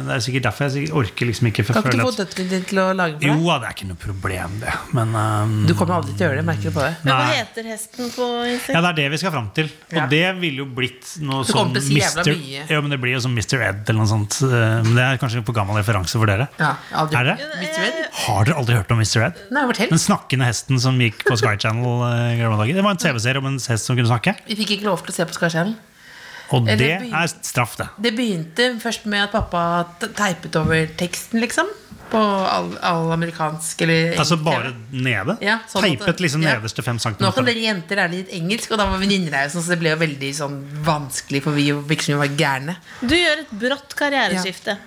det 0.09 0.15
er 0.17 0.23
sikkert 0.25 0.43
derfor 0.49 0.65
jeg 0.65 0.73
sikkert 0.73 0.97
orker 0.99 1.29
liksom 1.29 1.47
ikke 1.47 1.63
Kan 1.69 1.77
ikke 1.85 1.93
du 1.95 2.01
få 2.03 2.09
at 2.11 2.17
døtrene 2.19 2.49
dine 2.51 2.67
til 2.67 2.81
å 2.83 2.87
lage 2.99 3.15
for 3.21 3.27
Jo, 3.29 3.35
deg? 3.37 3.45
ja, 3.47 3.55
det 3.63 3.69
er 3.69 3.75
ikke 3.77 3.87
noe 3.93 4.01
problem, 4.03 4.57
det. 4.59 4.73
Men 4.99 5.15
um, 5.15 5.53
Du 5.69 5.73
kommer 5.79 5.95
aldri 6.01 6.17
til 6.19 6.25
å 6.25 6.27
gjøre 6.27 6.41
det, 6.41 6.45
merker 6.49 6.67
du 6.67 6.75
på 6.75 6.83
det. 6.83 6.91
Men 7.05 7.13
hva 7.15 7.29
heter 7.31 7.69
hesten 7.71 8.11
på 8.11 8.27
Instagram? 8.51 8.75
Ja, 8.75 8.81
det 8.83 8.91
er 8.91 8.97
det 8.99 9.07
vi 9.15 9.21
skal 9.23 9.33
fram 9.37 9.47
til. 9.55 9.71
Og 9.71 9.95
Ja. 10.01 10.05
det 10.11 10.23
ville 10.43 10.65
jo 10.65 10.67
blitt 10.81 11.13
noe 11.23 11.45
Du 11.47 11.51
sånn 11.53 11.61
kommer 11.61 11.79
til 11.79 11.81
å 11.81 11.87
si 11.87 11.99
jævla 12.01 12.27
mye. 12.35 12.65
Ja, 12.75 12.81
men 12.83 12.91
det 12.97 12.99
blir 13.05 13.15
jo 13.15 13.23
sånn 13.23 13.37
Mr. 13.39 13.63
Ed 13.69 13.81
eller 13.87 14.01
noe 14.03 14.11
sånt. 14.11 14.41
Eh, 14.43 14.83
Men 14.83 14.99
det 14.99 15.07
er 15.07 15.21
kanskje 15.23 15.45
på 15.47 15.55
gammel 15.55 15.79
referanse 15.79 16.19
for 16.19 16.27
dere. 16.27 16.49
Ja, 16.59 16.73
aldri. 16.91 17.21
Er 17.23 17.31
det? 17.31 17.37
Mr. 17.63 17.87
Ed? 17.87 18.03
Har 18.25 18.43
dere 18.51 18.59
aldri 18.59 18.75
hørt 18.81 18.91
om 18.91 18.99
Mr. 18.99 19.23
Ed? 19.29 19.39
Nei, 19.55 19.63
fortell. 19.71 19.89
Den 19.95 20.03
snakkende 20.03 20.51
hesten 20.51 20.83
som 20.83 20.99
gikk 20.99 21.23
på 21.23 21.39
Sky 21.39 21.55
Channel 21.63 22.03
eh, 22.11 22.35
i 22.35 22.37
gamle 22.43 22.59
dager. 22.65 22.75
Det 22.81 22.83
var 22.83 22.97
en 22.99 23.03
TV-serie 23.07 23.39
om 23.39 23.47
en 23.53 23.59
hest 23.63 23.87
som 23.87 23.95
kunne 23.95 24.11
snakke. 24.11 24.35
Vi 24.51 24.59
fikk 24.59 24.75
ikke 24.79 24.89
lov 24.91 25.04
til 25.05 25.13
å 25.13 25.19
se 25.19 25.25
på 25.29 25.37
Skarskjellen. 25.37 25.75
Og 26.53 26.67
Eller 26.69 26.77
det 26.77 26.91
begynte, 27.01 27.23
er 27.23 27.31
straff, 27.41 27.73
det. 27.79 27.87
Det 28.05 28.11
begynte 28.17 28.67
først 28.81 29.07
med 29.09 29.23
at 29.23 29.31
pappa 29.33 29.61
te- 29.99 30.11
teipet 30.13 30.55
over 30.61 30.85
teksten, 30.97 31.41
liksom. 31.41 31.71
På 32.11 32.19
all, 32.21 32.67
all 32.85 33.07
amerikansk 33.15 33.79
eller 33.81 34.11
engelsk 34.11 34.19
Altså 34.21 34.35
bare 34.45 34.75
nede. 34.93 35.33
Ja, 35.41 35.55
sånn 35.67 35.81
Teipet 35.87 36.19
liksom 36.21 36.43
ja. 36.45 36.53
nederste 36.53 36.83
fem 36.85 36.99
Nå 37.01 37.31
kan 37.33 37.47
dere 37.49 37.63
jenter 37.63 37.97
lære 37.97 38.11
litt 38.13 38.29
engelsk, 38.37 38.75
og 38.75 38.77
da 38.77 38.85
var 38.91 39.01
venninner 39.01 39.33
her, 39.33 39.49
så 39.49 39.63
det 39.65 39.79
ble 39.81 39.89
jo 39.95 39.97
veldig 40.03 40.29
sånn 40.37 40.59
vanskelig, 40.85 41.41
for 41.47 41.57
vi 41.57 41.71
virket 41.73 42.05
som 42.05 42.13
vi 42.13 42.27
var 42.27 42.37
gærne. 42.37 42.77
Du 43.01 43.15
gjør 43.17 43.41
et 43.41 43.55
brått 43.65 43.97
karriereskifte. 43.97 44.77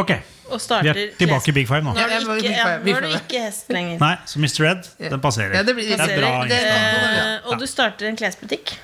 Ok, 0.00 0.14
Og 0.48 0.60
vi 0.62 0.88
er 0.88 1.00
tilbake 1.18 1.50
i 1.50 1.52
Big 1.52 1.68
Five 1.68 1.82
nå. 1.84 1.92
Nå 1.92 2.00
er 2.00 2.24
du 2.24 2.32
ikke, 2.38 3.36
ja, 3.36 3.44
hest 3.50 3.68
lenger. 3.68 3.98
Nei, 4.00 4.14
så 4.24 4.38
Mr. 4.40 4.60
Red, 4.64 4.88
den 5.10 5.20
passerer. 5.20 5.58
Ja, 5.60 5.62
det 5.66 5.74
blir- 5.76 5.88
det 5.92 6.00
er 6.00 6.20
bra. 6.20 6.44
det- 6.44 6.50
det- 6.50 6.66
Eh, 6.72 7.50
og 7.50 7.58
du 7.58 7.66
starter 7.66 8.06
en 8.08 8.16
klesbutikk. 8.16 8.78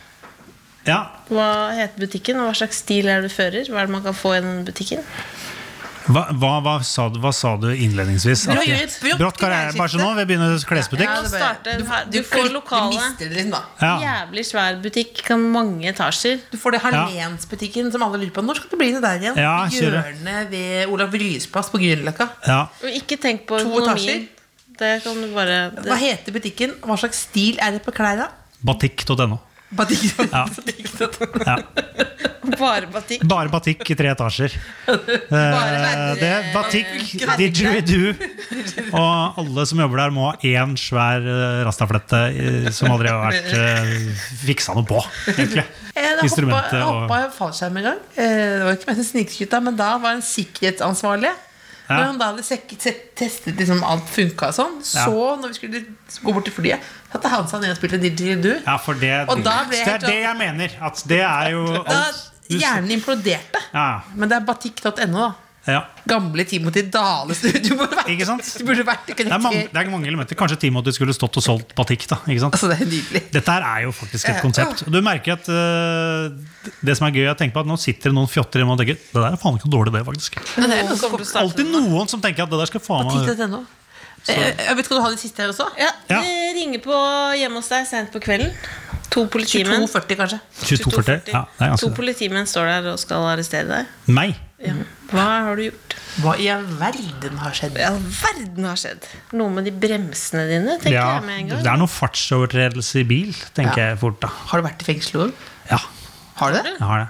Ja, 0.87 1.01
Hva 1.31 1.49
heter 1.77 2.01
butikken, 2.07 2.41
og 2.43 2.51
hva 2.51 2.57
slags 2.59 2.83
stil 2.83 3.07
er 3.09 3.23
det 3.23 3.31
du 3.31 3.35
fører? 3.37 3.69
Hva 3.71 3.83
er 3.83 3.87
det 3.87 3.93
man 3.95 4.03
kan 4.03 4.15
få 4.19 4.37
i 4.37 4.41
den 4.43 4.65
butikken? 4.67 5.05
Hva, 6.03 6.25
hva, 6.35 6.57
hva, 6.65 6.73
sa, 6.83 7.05
du, 7.15 7.21
hva 7.23 7.31
sa 7.31 7.53
du 7.63 7.69
innledningsvis? 7.71 8.49
At 8.51 8.57
brått- 8.59 8.97
brått 9.05 9.19
Brått 9.21 9.37
karriere. 9.39 9.71
Bare 9.79 9.93
sånn 9.93 10.01
nå, 10.03 10.09
vi 10.17 10.25
begynner 10.33 10.57
klesbutikk. 10.67 11.07
Ja, 11.07 11.21
det 11.23 11.31
bare- 11.31 11.77
du, 11.79 11.85
du, 11.85 12.17
Du 12.17 12.25
får 12.27 12.49
lokale. 12.51 13.05
Du 13.21 13.29
liksom. 13.31 13.55
Ja. 13.81 13.93
Jævlig 14.03 14.45
svær 14.49 14.81
butikk, 14.83 15.23
kan 15.29 15.45
mange 15.55 15.87
etasjer. 15.93 16.41
Du 16.51 16.59
får 16.59 16.73
det 16.75 16.81
Harlensbutikken 16.83 17.93
som 17.95 18.03
alle 18.03 18.19
lurer 18.19 18.35
på. 18.35 18.43
Når 18.43 18.59
skal 18.59 18.71
det 18.75 18.79
bli 18.83 18.91
det 18.97 19.03
der 19.07 19.23
igjen? 19.23 19.37
Ja. 19.39 19.55
Hjørnet 19.71 20.51
ved 20.51 20.89
Olav 20.91 21.15
Ryes 21.15 21.47
plass 21.47 21.71
på 21.71 21.79
Grünerløkka. 21.79 22.29
Ja. 22.49 22.61
Og 22.83 22.91
ikke 22.99 23.21
tenk 23.23 23.47
på 23.47 23.63
To 23.63 23.71
økonomien. 23.71 24.27
Det 24.83 25.05
kan 25.05 25.15
du 25.23 25.31
bare 25.37 25.71
Hva 25.87 25.95
heter 26.03 26.33
butikken? 26.35 26.75
Hva 26.83 26.99
slags 26.99 27.23
stil 27.31 27.59
er 27.63 27.71
det 27.79 27.85
på 27.87 27.93
klærne? 27.95 28.27
Batikk.no. 28.65 29.39
Batikk. 29.77 30.13
Ja. 30.33 30.47
Ja. 31.43 31.57
Bare 32.59 32.87
batikk. 32.91 33.23
Bare 33.27 33.51
batikk 33.51 33.83
i 33.91 33.95
tre 33.99 34.11
etasjer. 34.13 34.53
Bare 34.87 36.15
det 36.21 36.29
er 36.29 36.49
batikk, 36.55 36.91
didgeridoo. 37.39 38.13
Og 38.93 39.39
alle 39.43 39.65
som 39.71 39.81
jobber 39.83 40.03
der, 40.03 40.15
må 40.15 40.27
ha 40.29 40.35
én 40.47 40.75
svær 40.79 41.23
eh, 41.23 41.63
rastaflette 41.67 42.21
eh, 42.31 42.69
som 42.75 42.93
aldri 42.95 43.11
har 43.11 43.23
vært 43.25 43.55
fiksa 44.47 44.75
noe 44.77 44.87
på, 44.87 45.01
egentlig. 45.33 45.65
Jeg 45.97 46.19
hoppa, 46.83 47.23
i 47.27 47.31
fallskjerm 47.39 47.81
en 47.83 47.89
gang. 47.91 48.03
Eh, 48.17 48.37
Det 48.59 48.67
var 48.69 48.79
ikke 48.79 48.95
en 48.97 49.09
snikskytta, 49.13 49.63
men 49.65 49.79
da 49.79 49.95
var 50.03 50.19
en 50.19 50.27
sikkerhetsansvarlig. 50.27 51.33
Ja. 51.93 51.99
Når 52.01 52.09
han 52.11 52.19
da 52.23 52.31
hadde 52.33 52.43
sekket, 52.47 52.81
sett- 52.89 53.15
testet 53.21 53.57
liksom 53.61 53.83
alt 53.85 54.09
funka 54.09 54.49
sånn, 54.57 54.81
så 54.83 55.37
når 55.41 55.53
vi 55.53 55.55
skulle 55.61 55.85
gå 56.25 56.33
bort 56.35 56.45
til 56.49 56.55
flyet, 56.57 56.81
satte 57.13 57.29
han 57.29 57.47
seg 57.51 57.61
ned 57.63 57.75
og 57.75 57.77
spilte 57.81 58.01
didgeridoo. 58.01 58.59
Ja, 58.67 58.77
for 58.81 58.95
det, 58.95 59.13
Og 59.29 59.43
da 59.45 59.59
ble 59.69 59.77
jeg 59.77 59.87
det 59.87 59.95
er 59.95 59.99
det 59.99 60.09
sånn- 60.09 60.23
jeg 60.25 60.37
mener. 60.41 60.77
At 60.89 61.03
det 61.07 61.21
er 61.21 61.51
jo 61.53 61.65
alt 61.85 61.87
Da, 61.87 62.03
hjernen 62.49 62.91
imploderte. 62.99 63.61
Ja, 63.75 64.01
Men 64.15 64.29
det 64.29 64.37
er 64.41 64.45
batikk.no, 64.49 65.19
da. 65.19 65.35
Ja. 65.67 65.81
Gamle 66.11 66.45
Timothy 66.49 66.83
Dale 66.91 67.35
studio. 67.39 67.77
burde 67.79 67.95
vært- 67.95 68.09
Ikke 68.11 68.27
sant? 68.27 68.49
Burde 68.67 68.85
vært 68.87 69.07
Det, 69.13 69.27
er 69.29 69.39
mange, 69.39 69.61
det 69.71 69.79
er 69.83 69.91
mange 69.93 70.09
elementer. 70.11 70.35
Kanskje 70.39 70.57
Timothy 70.65 70.91
skulle 70.97 71.15
stått 71.15 71.37
og 71.39 71.45
solgt 71.45 71.75
batikk. 71.79 72.09
da 72.11 72.19
ikke 72.27 72.41
sant? 72.43 72.57
Altså, 72.59 72.71
det 72.73 72.81
er. 72.83 73.27
Dette 73.37 73.55
her 73.55 73.67
er 73.69 73.85
jo 73.87 73.93
faktisk 73.95 74.29
et 74.33 74.41
konsept. 74.43 74.83
Du 74.91 74.99
merker 75.03 75.37
at 75.37 75.47
uh, 75.47 76.33
Det 76.83 76.97
som 76.99 77.07
er 77.07 77.15
gøy, 77.15 77.29
å 77.31 77.37
tenke 77.39 77.55
på 77.55 77.63
at 77.63 77.71
nå 77.71 77.77
sitter 77.79 78.11
det 78.11 78.17
noen 78.19 78.31
fjotter 78.31 78.63
hjemme 78.63 78.75
og 78.75 78.83
tenker 78.83 78.99
Det 78.99 79.15
der 79.21 79.29
er 79.31 79.39
faen 79.39 79.61
ikke 79.61 79.71
noe 79.71 79.77
dårlig, 79.79 79.95
det, 79.95 80.03
faktisk. 80.11 80.41
Det 80.57 80.67
er 80.83 81.41
Alltid 81.45 81.71
noen 81.71 82.11
som 82.11 82.21
tenker 82.25 82.43
at 82.47 82.51
det 82.51 82.59
der 82.65 82.73
skal 82.73 82.83
faen 82.83 83.07
meg. 83.13 83.63
Eh, 84.29 84.55
Jeg 84.67 84.77
vet, 84.77 84.85
Skal 84.87 84.99
du 84.99 85.03
ha 85.03 85.11
det 85.11 85.19
siste 85.19 85.43
her 85.43 85.51
også? 85.51 85.67
Ja, 85.79 85.91
Ja. 86.11 86.21
Det 86.23 86.55
ringer 86.59 86.83
på 86.85 86.95
hjemme 87.39 87.59
hos 87.59 87.69
deg 87.73 87.87
sent 87.87 88.13
på 88.15 88.21
kvelden. 88.23 88.53
To 89.13 89.27
politimenn 89.29 89.83
22,40 89.85 90.17
kanskje. 90.17 90.39
2240. 90.63 91.33
Ja, 91.35 91.43
det 91.59 91.67
er 91.69 91.77
To 91.83 91.91
politimenn 91.93 92.47
står 92.49 92.71
der 92.71 92.87
og 92.95 92.99
skal 93.03 93.27
arrestere 93.35 93.67
deg. 93.69 93.91
Meg? 94.09 94.37
Ja. 94.63 94.75
Hva 95.11 95.25
har 95.49 95.57
du 95.59 95.63
gjort? 95.67 95.95
Hva 96.23 96.33
i 96.39 96.47
all 96.53 96.65
verden 96.79 97.39
har 97.43 97.55
skjedd? 97.57 97.77
I 97.81 97.83
all 97.89 97.99
verden 97.99 98.65
har 98.69 98.77
skjedd. 98.79 99.07
Noe 99.39 99.51
med 99.51 99.65
de 99.67 99.73
bremsene 99.75 100.45
dine, 100.49 100.77
tenker 100.79 100.95
Ja, 100.95 101.07
jeg 101.19 101.25
med 101.27 101.39
en 101.41 101.49
gang. 101.49 101.63
det 101.65 101.73
er 101.73 101.81
noe 101.81 101.91
fartsovertredelse 101.91 103.01
i 103.03 103.05
bil, 103.09 103.33
tenker 103.57 103.77
Ja. 103.79 103.89
jeg 103.91 103.99
fort. 103.99 104.21
da 104.21 104.29
Har 104.29 104.61
du 104.63 104.69
vært 104.69 104.83
i 104.83 104.85
fengsel 104.93 105.21
òg? 105.27 105.33
Ja, 105.71 105.79
Har 106.37 106.53
du 106.53 106.59
det? 106.59 106.65
jeg 106.79 106.87
har 106.87 106.99
det. 107.01 107.09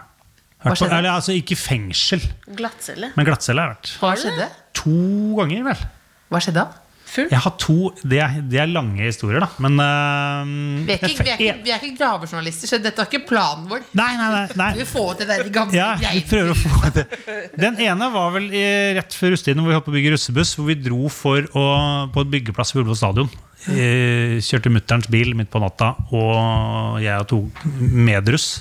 Hva 0.62 0.74
skjedde? 0.76 0.88
på, 0.90 0.98
eller 0.98 1.10
altså 1.10 1.32
ikke 1.34 1.56
fengsel, 1.58 2.22
Glattcelle. 2.54 3.12
men 3.16 3.26
glattcelle 3.26 3.60
har 3.60 3.68
jeg 3.68 3.76
vært. 3.76 3.98
Hva 4.00 4.14
skjedde? 4.16 4.48
To 4.74 5.36
ganger, 5.40 5.64
vel. 5.64 5.86
Hva 6.30 6.38
skjedde 6.40 6.54
da? 6.54 6.66
Full. 7.12 7.28
Jeg 7.28 7.42
har 7.44 7.52
to 7.60 7.90
Det 8.08 8.18
er, 8.24 8.38
det 8.48 8.60
er 8.62 8.70
lange 8.72 9.02
historier, 9.04 9.42
da. 9.44 9.48
Men 9.60 9.76
uh, 9.76 10.86
Vi 10.86 10.94
er 10.94 11.02
ikke, 11.10 11.26
vi 11.26 11.32
er 11.34 11.42
ikke, 11.44 11.56
vi 11.66 11.74
er 11.74 11.82
ikke 11.82 11.98
gravejournalister, 12.00 12.70
så 12.70 12.80
dette 12.80 13.02
var 13.02 13.10
ikke 13.10 13.26
planen 13.28 13.66
vår. 13.68 13.84
Nei, 13.98 14.10
nei, 14.16 14.28
nei. 14.32 14.44
nei. 14.62 14.70
Vi 14.78 14.86
får 14.88 14.92
få 14.92 15.18
det 15.20 15.28
der 15.30 15.44
gamle 15.52 15.76
Ja, 15.76 15.92
vi 16.00 16.22
prøver 16.28 16.54
å 16.54 16.58
få 16.58 16.92
det. 16.96 17.06
Den 17.58 17.80
ene 17.84 18.08
var 18.14 18.32
vel 18.36 18.48
i, 18.54 18.64
rett 18.96 19.16
før 19.16 19.34
russetiden, 19.34 19.62
hvor 19.62 19.72
vi 19.72 19.76
holdt 19.78 19.88
på 19.88 19.92
å 19.92 19.96
bygge 19.98 20.14
russebuss. 20.14 20.54
Hvor 20.58 20.68
vi 20.70 20.78
dro 20.80 21.08
for 21.12 21.48
å, 21.58 21.64
på 22.14 22.24
et 22.24 22.32
byggeplass 22.36 22.74
ved 22.74 22.84
Ullevål 22.84 23.00
stadion. 23.02 23.32
Eh, 23.70 24.38
Kjørte 24.42 24.72
mutterens 24.74 25.10
bil 25.12 25.36
midt 25.38 25.52
på 25.52 25.60
natta, 25.62 25.92
og 26.10 26.98
jeg 27.02 27.14
og 27.22 27.28
to 27.30 27.42
medruss. 28.08 28.54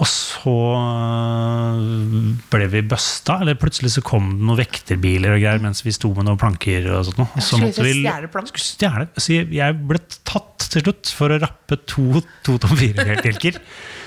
Og 0.00 0.06
så 0.08 0.52
øh, 0.52 2.30
ble 2.52 2.66
vi 2.72 2.80
busta, 2.88 3.36
eller 3.42 3.58
plutselig 3.60 3.90
så 3.92 4.02
kom 4.06 4.30
det 4.38 4.46
noen 4.48 4.60
vekterbiler 4.62 5.34
og 5.34 5.42
greier 5.42 5.60
mens 5.62 5.82
vi 5.84 5.92
sto 5.92 6.08
med 6.16 6.24
noen 6.28 6.40
planker. 6.40 6.86
og 6.96 7.04
sånt. 7.10 7.20
Og 7.26 7.44
så 7.44 7.58
måtte 7.60 7.84
vi 7.84 7.98
skulle 8.00 8.64
stjele. 8.64 9.08
Så 9.20 9.36
jeg- 9.52 9.82
ble 9.88 10.00
tatt 10.24 10.68
til 10.72 10.82
slutt 10.86 11.12
for 11.12 11.28
å 11.34 11.40
rappe 11.42 11.76
to 11.86 12.22
to 12.42 12.56
tom 12.58 12.76
fire-bjelker. 12.76 13.60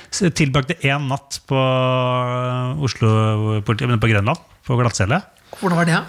Så 0.10 0.32
Tilbrakte 0.34 0.78
én 0.82 1.08
natt 1.10 1.40
på 1.46 1.58
Oslo 2.82 3.62
politi, 3.62 3.86
på 3.86 4.10
Grønland, 4.10 4.40
på 4.66 4.78
glattcelle. 4.80 5.22
Hvordan 5.60 5.78
var 5.78 5.86
det? 5.86 6.04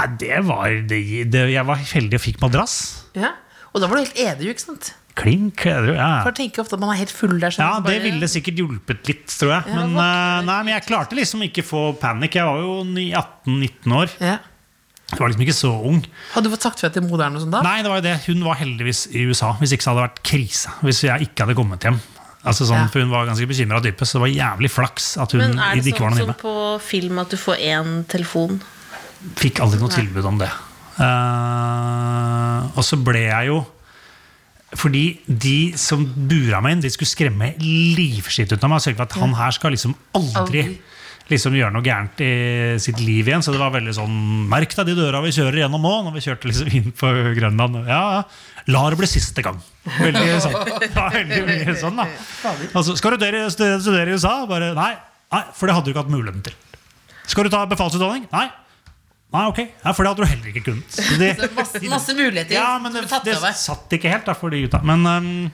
Nei, 0.00 0.06
det 0.20 0.44
var 0.46 0.68
det, 0.88 1.00
det, 1.30 1.50
Jeg 1.52 1.66
var 1.66 1.76
heldig 1.76 2.14
og 2.16 2.24
fikk 2.24 2.40
madrass. 2.40 2.76
Ja. 3.14 3.32
Og 3.72 3.80
da 3.80 3.86
var 3.86 3.96
du 3.96 4.04
helt 4.04 4.18
edru, 4.18 4.50
ikke 4.50 4.66
sant? 4.66 4.94
Klink. 5.20 5.64
Ja. 5.68 6.22
For 6.24 6.30
jeg 6.32 6.38
tenker 6.40 6.64
ofte 6.64 6.78
at 6.78 6.80
man 6.82 6.94
er 6.94 7.00
helt 7.02 7.12
full 7.12 7.34
der. 7.38 7.52
Ja, 7.52 7.74
det 7.80 7.84
bare- 7.88 8.04
ville 8.06 8.28
sikkert 8.30 8.56
hjulpet 8.60 9.06
litt, 9.10 9.26
tror 9.28 9.52
jeg. 9.56 9.74
Men, 9.74 9.92
eh, 9.96 10.40
nei, 10.48 10.62
men 10.64 10.72
jeg 10.74 10.86
klarte 10.88 11.18
liksom 11.18 11.42
ikke 11.44 11.64
få 11.66 11.82
panikk. 12.00 12.38
Jeg 12.40 12.44
var 12.48 12.58
jo 12.64 12.84
18-19 12.84 13.92
år. 14.00 14.08
ja. 14.20 14.38
Jeg 15.10 15.18
var 15.18 15.26
liksom 15.26 15.42
ikke 15.42 15.54
så 15.58 15.70
ung. 15.90 16.04
Hadde 16.36 16.44
du 16.46 16.50
fått 16.54 16.62
sagt 16.62 16.78
fra 16.78 16.88
til 16.94 17.02
moderen 17.02 17.34
og 17.34 17.42
sånt 17.42 17.50
da? 17.50 17.62
Nei, 17.66 17.82
det 17.82 17.90
var 17.90 17.98
jo 17.98 18.04
det. 18.06 18.12
Hun 18.28 18.44
var 18.46 18.54
heldigvis 18.60 19.08
i 19.10 19.24
USA. 19.26 19.48
Hvis 19.58 19.72
ikke 19.74 19.82
så 19.82 19.90
hadde 19.90 20.04
det 20.04 20.06
vært 20.06 20.22
krise. 20.22 20.70
Hvis 20.86 21.00
jeg 21.02 21.26
ikke 21.26 21.42
hadde 21.46 21.56
kommet 21.58 21.80
hjem. 21.82 21.98
Altså 22.46 22.64
sånn, 22.64 22.78
Ja. 22.78 22.86
For 22.86 23.00
hun 23.02 23.10
var 23.10 23.26
ganske 23.26 23.44
bekymra 23.50 23.82
type, 23.82 24.06
så 24.06 24.16
det 24.16 24.22
var 24.22 24.30
jævlig 24.30 24.70
flaks 24.70 25.16
at 25.20 25.32
hun 25.32 25.40
Men 25.40 25.58
er 25.58 25.74
det 25.74 25.84
ikke 25.92 26.06
var 26.06 26.10
sånn 26.14 26.30
som 26.30 26.34
på 26.34 26.80
film 26.80 27.18
at 27.18 27.28
du 27.28 27.36
får 27.36 27.56
én 27.58 28.06
telefon? 28.06 28.60
Fikk 29.34 29.58
aldri 29.60 29.80
noe 29.80 29.90
tilbud 29.90 30.24
om 30.24 30.38
det. 30.38 30.48
Uh, 31.00 32.70
og 32.76 32.82
så 32.86 32.96
ble 33.02 33.26
jeg 33.26 33.50
jo 33.50 33.66
Fordi 34.78 35.04
de 35.26 35.72
som 35.80 36.04
bura 36.06 36.60
meg 36.62 36.76
inn, 36.76 36.84
de 36.84 36.92
skulle 36.94 37.10
skremme 37.10 37.52
livskitt 37.58 38.52
ut 38.52 38.62
av 38.62 38.70
meg. 38.70 38.78
Og 38.78 38.84
sørge 38.84 39.00
for 39.00 39.08
at 39.08 39.18
han 39.18 39.34
her 39.38 39.56
skal 39.56 39.74
liksom 39.74 39.96
aldri 40.14 40.64
liksom 41.30 41.54
gjøre 41.54 41.70
noe 41.74 41.86
gærent 41.86 42.22
i 42.26 42.30
sitt 42.82 43.00
liv 43.02 43.28
igjen. 43.28 43.42
Så 43.42 43.54
det 43.54 43.60
var 43.62 43.72
veldig 43.74 43.94
sånn 43.94 44.14
Merk 44.50 44.74
deg 44.78 44.90
de 44.90 44.96
døra 44.98 45.22
vi 45.24 45.34
kjører 45.34 45.64
gjennom 45.64 45.82
nå, 45.86 45.92
når 46.06 46.16
vi 46.16 46.24
kjørte 46.26 46.50
liksom 46.50 46.72
inn 46.78 46.94
på 46.94 47.10
Grønland. 47.38 47.82
Ja. 47.90 48.22
La 48.70 48.86
det 48.90 48.98
bli 49.00 49.10
siste 49.10 49.44
gang. 49.46 49.58
Veldig 49.98 50.24
sånn. 50.46 50.56
Ja, 50.86 51.06
veldig 51.14 51.42
mye 51.50 51.76
sånn, 51.78 52.02
da. 52.02 52.08
Altså, 52.70 52.96
skal 52.98 53.14
du 53.14 53.22
studere, 53.22 53.46
studere 53.50 54.10
i 54.10 54.18
USA? 54.18 54.34
Bare 54.50 54.72
nei. 54.78 54.92
Nei, 55.30 55.44
for 55.54 55.70
det 55.70 55.76
hadde 55.76 55.86
du 55.86 55.92
ikke 55.94 56.02
hatt 56.02 56.10
muligheten 56.14 56.42
til. 56.46 56.56
Skal 57.30 57.46
du 57.46 57.52
ta 57.52 57.62
befalsutdanning? 57.70 58.26
Nei. 58.34 58.48
Nei, 59.30 59.44
ok. 59.46 59.58
Ja, 59.84 59.92
for 59.94 60.02
det 60.02 60.10
hadde 60.10 60.24
du 60.24 60.30
heller 60.32 60.50
ikke 60.50 60.64
kunnet. 60.66 60.90
Så 60.90 61.18
det- 61.20 61.36
Så 61.38 61.48
masse, 61.54 61.80
masse 61.88 62.14
muligheter. 62.18 62.54
ja, 62.56 62.78
men 62.82 62.92
det, 62.92 63.04
det 63.24 63.36
satt 63.56 63.92
ikke 63.94 64.10
helt 64.10 64.26
da, 64.26 64.34
for 64.34 64.50
de 64.50 64.64
gutta. 64.64 64.80
Men, 64.82 65.06
um, 65.06 65.52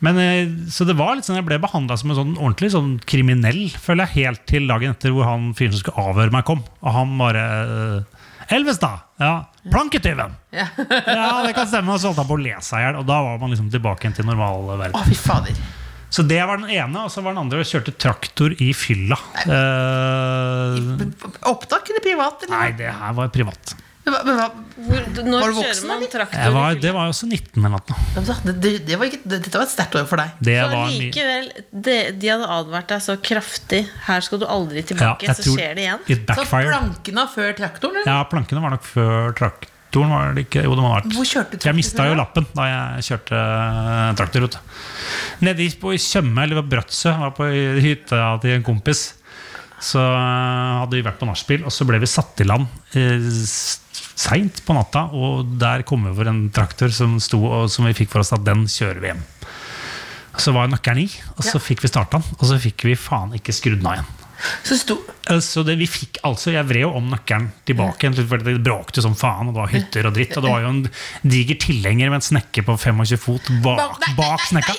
men, 0.00 0.18
eh, 0.18 0.46
så 0.70 0.84
det 0.86 0.96
var 0.98 1.14
litt 1.14 1.26
sånn, 1.26 1.38
jeg 1.38 1.46
ble 1.46 1.58
behandla 1.62 1.96
som 1.98 2.10
en 2.10 2.16
sånn 2.18 2.34
ordentlig 2.38 2.72
sånn 2.74 2.96
kriminell, 3.06 3.68
føler 3.82 4.06
jeg, 4.06 4.24
helt 4.26 4.44
til 4.50 4.66
dagen 4.70 4.94
etter 4.94 5.10
hvor 5.14 5.26
han 5.30 5.52
fyren 5.58 5.74
som 5.74 5.82
skulle 5.84 6.08
avhøre 6.10 6.34
meg, 6.34 6.44
kom. 6.46 6.62
Og 6.82 6.92
han 6.94 7.14
bare 7.18 7.46
Elvis, 8.50 8.78
da! 8.80 8.94
Ja, 9.20 9.32
Planketyven! 9.68 10.32
Ja. 10.56 10.64
Ja, 10.78 11.42
det 11.44 11.50
kan 11.54 11.66
stemme. 11.68 11.92
Og 11.92 12.00
så 12.00 12.08
holdt 12.08 12.22
han 12.22 12.28
på 12.30 12.38
å 12.38 12.40
le 12.40 12.54
seg 12.64 12.80
i 12.80 12.84
hjel. 12.86 12.96
Og 13.02 13.04
da 13.10 13.18
var 13.20 13.34
man 13.42 13.50
liksom 13.52 13.66
tilbake 13.68 14.08
til 14.16 14.24
normal 14.24 14.70
Å, 14.88 15.02
fy 15.04 15.14
fader. 15.18 15.58
Så 16.10 16.24
det 16.24 16.38
var 16.48 16.56
den 16.62 16.70
ene, 16.72 17.02
og 17.04 17.10
så 17.12 17.20
var 17.24 17.34
den 17.36 17.42
andre 17.44 17.60
og 17.60 17.68
kjørte 17.68 17.92
traktor 18.00 18.54
i 18.64 18.70
fylla. 18.76 19.18
Uh, 19.44 21.04
Opptak 21.50 21.90
eller 21.92 22.00
privat? 22.04 22.46
Eller? 22.46 22.54
nei, 22.56 22.70
det 22.78 22.94
her 22.96 23.12
var 23.18 23.28
privat. 23.34 23.74
Men 24.08 24.14
hva- 24.14 24.24
hva- 24.24 24.64
Hvor, 24.78 25.00
når 25.26 25.40
Var 25.42 25.50
du 25.52 25.58
kjører 25.58 25.86
man 25.88 26.02
traktor? 26.08 26.38
Jeg 26.40 26.52
var, 26.54 26.74
det 26.80 26.92
var 26.94 27.08
jo 27.08 27.12
også 27.12 27.26
19 27.28 27.58
eller 27.58 27.72
noe. 27.74 27.96
Det, 28.14 28.54
det, 28.62 28.70
det 28.86 28.96
var 28.98 29.08
ikke, 29.10 29.18
det, 29.24 29.40
dette 29.44 29.58
var 29.58 29.66
et 29.66 29.72
sterkt 29.74 29.96
år 30.00 30.06
for 30.08 30.16
deg. 30.22 30.30
Det 30.48 30.54
Så 30.62 30.68
var 30.72 30.92
likevel, 30.94 31.48
de, 31.88 31.96
de 32.22 32.30
hadde 32.32 32.48
advart 32.56 32.88
deg 32.94 33.02
så 33.04 33.16
kraftig. 33.20 33.82
Her 34.06 34.20
skal 34.24 34.40
du 34.40 34.46
aldri 34.48 34.84
tilbake, 34.86 35.28
Ja, 35.28 35.34
så 35.34 35.42
skjer 35.50 35.74
det 35.76 35.84
igjen. 35.84 36.06
Så 36.30 36.46
plankene 36.48 37.26
før 37.34 37.52
traktoren? 37.58 38.00
Eller? 38.00 38.08
Ja, 38.14 38.22
plankene 38.30 38.62
var 38.64 38.70
nok 38.78 38.86
før 38.86 39.34
traktoren. 39.36 39.74
Var 40.06 40.34
det 40.36 40.44
ikke? 40.46 40.62
Jo, 40.64 40.74
det 40.76 40.82
må 40.84 40.92
ha 40.92 41.00
vært. 41.00 41.14
Hvor 41.16 41.26
kjørte 41.26 41.58
du 41.58 41.66
Jeg 41.68 41.74
mista 41.78 42.06
jo 42.08 42.14
lappen 42.18 42.46
da 42.54 42.66
jeg 42.68 43.06
kjørte 43.08 43.38
eh, 43.42 44.14
traktor. 44.18 44.40
vet. 44.46 44.58
Nede 45.40 45.68
på 45.80 45.94
Tjøme, 45.98 46.42
eller 46.44 46.62
Bratsø, 46.62 47.14
var 47.18 47.32
på 47.36 47.48
hytta 47.82 48.38
til 48.42 48.56
en 48.58 48.62
kompis. 48.66 49.14
Så 49.80 49.98
eh, 50.02 50.78
hadde 50.82 50.96
vi 50.98 51.02
vært 51.06 51.18
på 51.20 51.26
nachspiel, 51.28 51.64
og 51.64 51.72
så 51.74 51.86
ble 51.88 51.98
vi 52.02 52.06
satt 52.10 52.40
i 52.42 52.46
land 52.48 52.66
eh, 52.98 53.18
seint 54.18 54.62
på 54.66 54.74
natta. 54.76 55.06
Og 55.14 55.56
der 55.58 55.82
kom 55.88 56.04
vi 56.06 56.10
over 56.14 56.30
en 56.32 56.48
traktor 56.54 56.90
som 56.94 57.18
sto, 57.22 57.40
og 57.46 57.68
som 57.70 57.86
vi 57.86 57.94
fikk 57.98 58.10
for 58.14 58.24
oss 58.24 58.34
at 58.34 58.44
den 58.46 58.66
kjører 58.70 59.00
vi 59.02 59.12
hjem. 59.12 59.24
Så 60.38 60.52
var 60.54 60.68
nøkkelen 60.70 61.02
i, 61.06 61.10
og 61.36 61.42
så 61.42 61.56
Ja. 61.58 61.64
fikk 61.64 61.82
vi 61.82 61.88
starta 61.90 62.18
den. 62.20 62.36
Og 62.38 62.44
så 62.46 62.58
fikk 62.62 62.84
vi 62.86 62.94
faen 62.94 63.32
ikke 63.34 63.54
skrudd 63.54 63.80
den 63.80 63.86
av 63.90 63.98
igjen. 63.98 64.14
Så 64.66 64.78
sto 64.78 64.96
altså, 65.30 65.64
det 65.66 65.74
vi 65.80 65.88
fikk 65.90 66.20
altså, 66.26 66.52
Jeg 66.54 66.66
vred 66.68 66.84
jo 66.84 66.92
om 66.98 67.08
nøkkelen 67.10 67.48
tilbake, 67.68 68.12
for 68.20 68.44
det 68.46 68.56
bråkte 68.64 69.04
som 69.04 69.16
faen. 69.18 69.50
Og 69.50 69.56
det 69.56 69.62
var 69.62 69.72
hytter 69.74 70.10
og 70.10 70.16
dritt. 70.18 70.36
Og 70.38 70.46
det 70.46 70.54
var 70.54 70.64
jo 70.64 70.72
en 70.72 70.82
diger 71.26 71.60
tilhenger 71.66 72.12
med 72.12 72.20
en 72.20 72.28
snekke 72.30 72.64
på 72.66 72.78
25 72.78 73.22
fot 73.22 73.52
bak, 73.64 74.10
bak 74.18 74.44
snekka. 74.48 74.76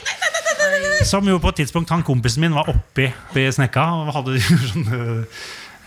Som 1.08 1.28
jo 1.28 1.40
på 1.42 1.54
et 1.54 1.64
tidspunkt 1.64 1.92
han 1.94 2.06
kompisen 2.08 2.44
min 2.44 2.56
var 2.56 2.72
oppi 2.72 3.08
ved 3.36 3.56
snekka 3.56 3.90
og 4.02 4.14
hadde 4.20 4.40
sånn 4.72 4.88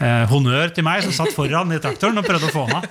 Eh, 0.03 0.25
honnør 0.27 0.73
til 0.75 0.83
meg 0.83 1.05
som 1.05 1.13
satt 1.15 1.31
foran 1.37 1.71
i 1.71 1.79
traktoren 1.83 2.19
og 2.19 2.27
prøvde 2.27 2.49
å 2.49 2.53
få 2.53 2.65
han 2.67 2.81
av. 2.81 2.87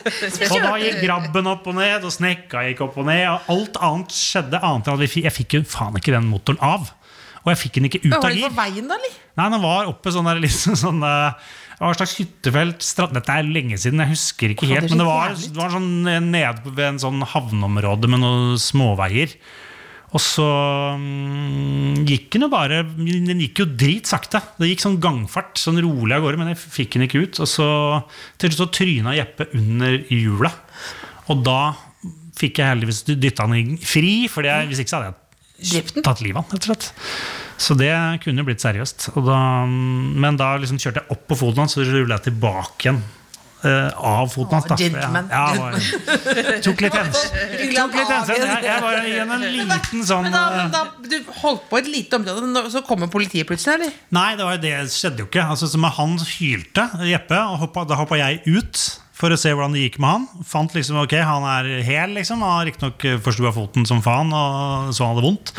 Og 0.48 0.62
da 0.64 0.72
gikk 0.80 1.02
grabben 1.02 1.50
opp 1.52 1.66
og 1.68 1.76
ned, 1.76 2.06
og 2.08 2.14
snekka 2.14 2.64
gikk 2.70 2.86
opp 2.86 3.00
og 3.02 3.10
ned, 3.10 3.26
og 3.28 3.52
alt 3.52 3.80
annet 3.84 4.16
skjedde 4.16 4.62
annet 4.62 4.88
enn 4.88 4.96
at 4.96 5.02
vi 5.02 5.10
fikk, 5.12 5.26
jeg 5.28 5.36
fikk 5.42 5.58
jo 5.58 5.64
faen 5.74 5.98
ikke 6.00 6.14
den 6.16 6.30
motoren 6.32 6.62
av. 6.64 6.94
Og 7.42 7.52
jeg 7.54 7.60
fikk 7.64 7.80
den 7.80 7.90
ikke 7.90 8.04
ut 8.04 8.14
av 8.14 8.24
Var 8.28 8.38
gir. 8.38 8.52
på 8.52 8.60
veien, 8.60 8.88
da, 8.90 9.00
eller? 9.00 9.18
Nei, 9.40 9.50
den 9.56 9.64
var 9.64 9.90
oppe 9.90 10.14
sånn 10.14 10.30
der 10.30 10.42
liksom 10.44 10.78
sånn 10.78 11.02
eh, 11.08 11.50
det 11.82 11.88
var 11.88 11.96
et 11.96 12.02
slags 12.04 12.20
hyttefelt 12.20 12.84
strand, 12.86 13.16
Dette 13.18 13.34
er 13.34 13.48
lenge 13.50 13.78
siden, 13.82 14.04
jeg 14.04 14.14
husker 14.14 14.52
ikke 14.54 14.68
helt. 14.70 14.92
Men 14.92 15.02
det 15.02 15.08
var, 15.08 15.34
det 15.34 15.58
var 15.58 15.72
sånn 15.74 15.92
eh, 16.06 16.22
nede 16.22 16.74
ved 16.78 16.86
en 16.92 17.02
sånn 17.02 17.26
havneområde 17.26 18.10
med 18.12 18.22
noen 18.22 18.60
småveier. 18.62 19.34
Og 20.12 20.20
så 20.22 20.46
um, 21.00 22.02
gikk 22.04 22.34
den 22.36 22.44
jo 22.44 22.50
bare 22.52 22.82
Den 22.84 23.40
gikk 23.40 23.62
jo 23.64 23.68
dritsakte. 23.80 24.42
Det 24.60 24.68
gikk 24.68 24.84
sånn 24.84 25.00
gangfart, 25.02 25.56
sånn 25.58 25.80
rolig 25.82 26.18
av 26.18 26.26
gårde, 26.26 26.42
men 26.42 26.52
jeg 26.52 26.60
fikk 26.62 26.98
den 26.98 27.08
ikke 27.08 27.24
ut. 27.24 27.40
Og 27.42 27.50
så 27.50 27.70
til 28.42 28.52
slutt 28.52 28.76
så 28.76 28.82
tryna 28.82 29.16
Jeppe 29.16 29.48
under 29.58 29.98
hjulet. 30.12 30.62
Og 31.32 31.42
da 31.48 31.62
fikk 32.38 32.60
jeg 32.60 32.74
heldigvis 32.74 33.04
dytta 33.10 33.48
den 33.50 33.78
fri, 33.82 34.28
for 34.32 34.46
hvis 34.68 34.84
ikke 34.84 34.92
så 34.92 35.00
hadde 35.00 35.10
jeg 35.10 35.16
den? 35.16 35.21
Tatt 36.02 36.22
livet 36.26 36.42
av 36.42 36.52
rett 36.52 36.66
og 36.66 36.70
slett. 36.72 36.92
Så 37.62 37.78
det 37.78 37.94
kunne 38.24 38.42
jo 38.42 38.48
blitt 38.50 38.64
seriøst. 38.64 39.12
Da, 39.22 39.40
men 39.70 40.38
da 40.40 40.56
liksom 40.62 40.80
kjørte 40.82 41.04
jeg 41.04 41.14
opp 41.14 41.26
på 41.30 41.38
foten 41.44 41.64
hans, 41.64 41.76
så 41.78 41.86
rullet 41.86 42.18
jeg 42.18 42.32
tilbake 42.32 42.88
igjen. 42.88 43.02
Uh, 43.62 43.94
av 43.94 44.26
foten 44.34 44.58
hans. 44.58 44.82
gentleman. 44.82 45.28
Ja, 45.30 45.54
var- 45.54 45.76
tok 46.66 46.80
litt 46.82 46.96
hensyn. 46.98 47.36
Jeg, 47.62 47.76
jeg 48.66 48.82
var 48.82 49.04
igjen 49.06 49.34
en 49.36 49.44
liten 49.54 50.02
sånn 50.08 50.26
Men 50.26 50.34
da, 50.34 50.42
eh, 50.50 50.64
men 50.64 50.72
da, 50.74 50.82
du 51.06 51.30
holdt 51.44 51.68
på 51.70 51.78
et 51.78 51.92
lite 51.94 52.18
område, 52.18 52.64
så 52.74 52.82
kommer 52.88 53.12
politiet 53.14 53.46
plutselig, 53.46 53.76
eller? 53.78 53.94
Nei, 54.18 54.32
det, 54.40 54.48
var, 54.48 54.58
det 54.64 54.74
skjedde 54.90 55.22
jo 55.22 55.30
ikke. 55.30 55.46
Altså, 55.54 55.70
så 55.70 55.94
han 56.00 56.18
hylte, 56.40 56.88
Jeppe, 57.06 57.38
og 57.52 57.62
hoppa, 57.68 57.86
da 57.86 58.02
hoppa 58.02 58.18
jeg 58.18 58.42
ut 58.50 58.82
for 59.22 59.34
å 59.34 59.38
se 59.38 59.52
hvordan 59.54 59.76
det 59.78 59.84
gikk 59.86 60.00
med 60.02 60.16
han. 60.16 60.46
Fant 60.48 60.74
liksom, 60.74 60.98
ok, 61.04 61.14
han 61.28 61.46
er 61.46 61.70
hel, 61.86 62.16
liksom. 62.18 62.42
Han 62.42 62.56
har 62.58 62.68
riktignok 62.72 63.06
forstua 63.26 63.54
foten 63.54 63.86
som 63.90 64.02
faen, 64.02 64.34
og 64.34 64.90
så 64.98 65.06
han 65.06 65.14
hadde 65.14 65.28
vondt. 65.28 65.54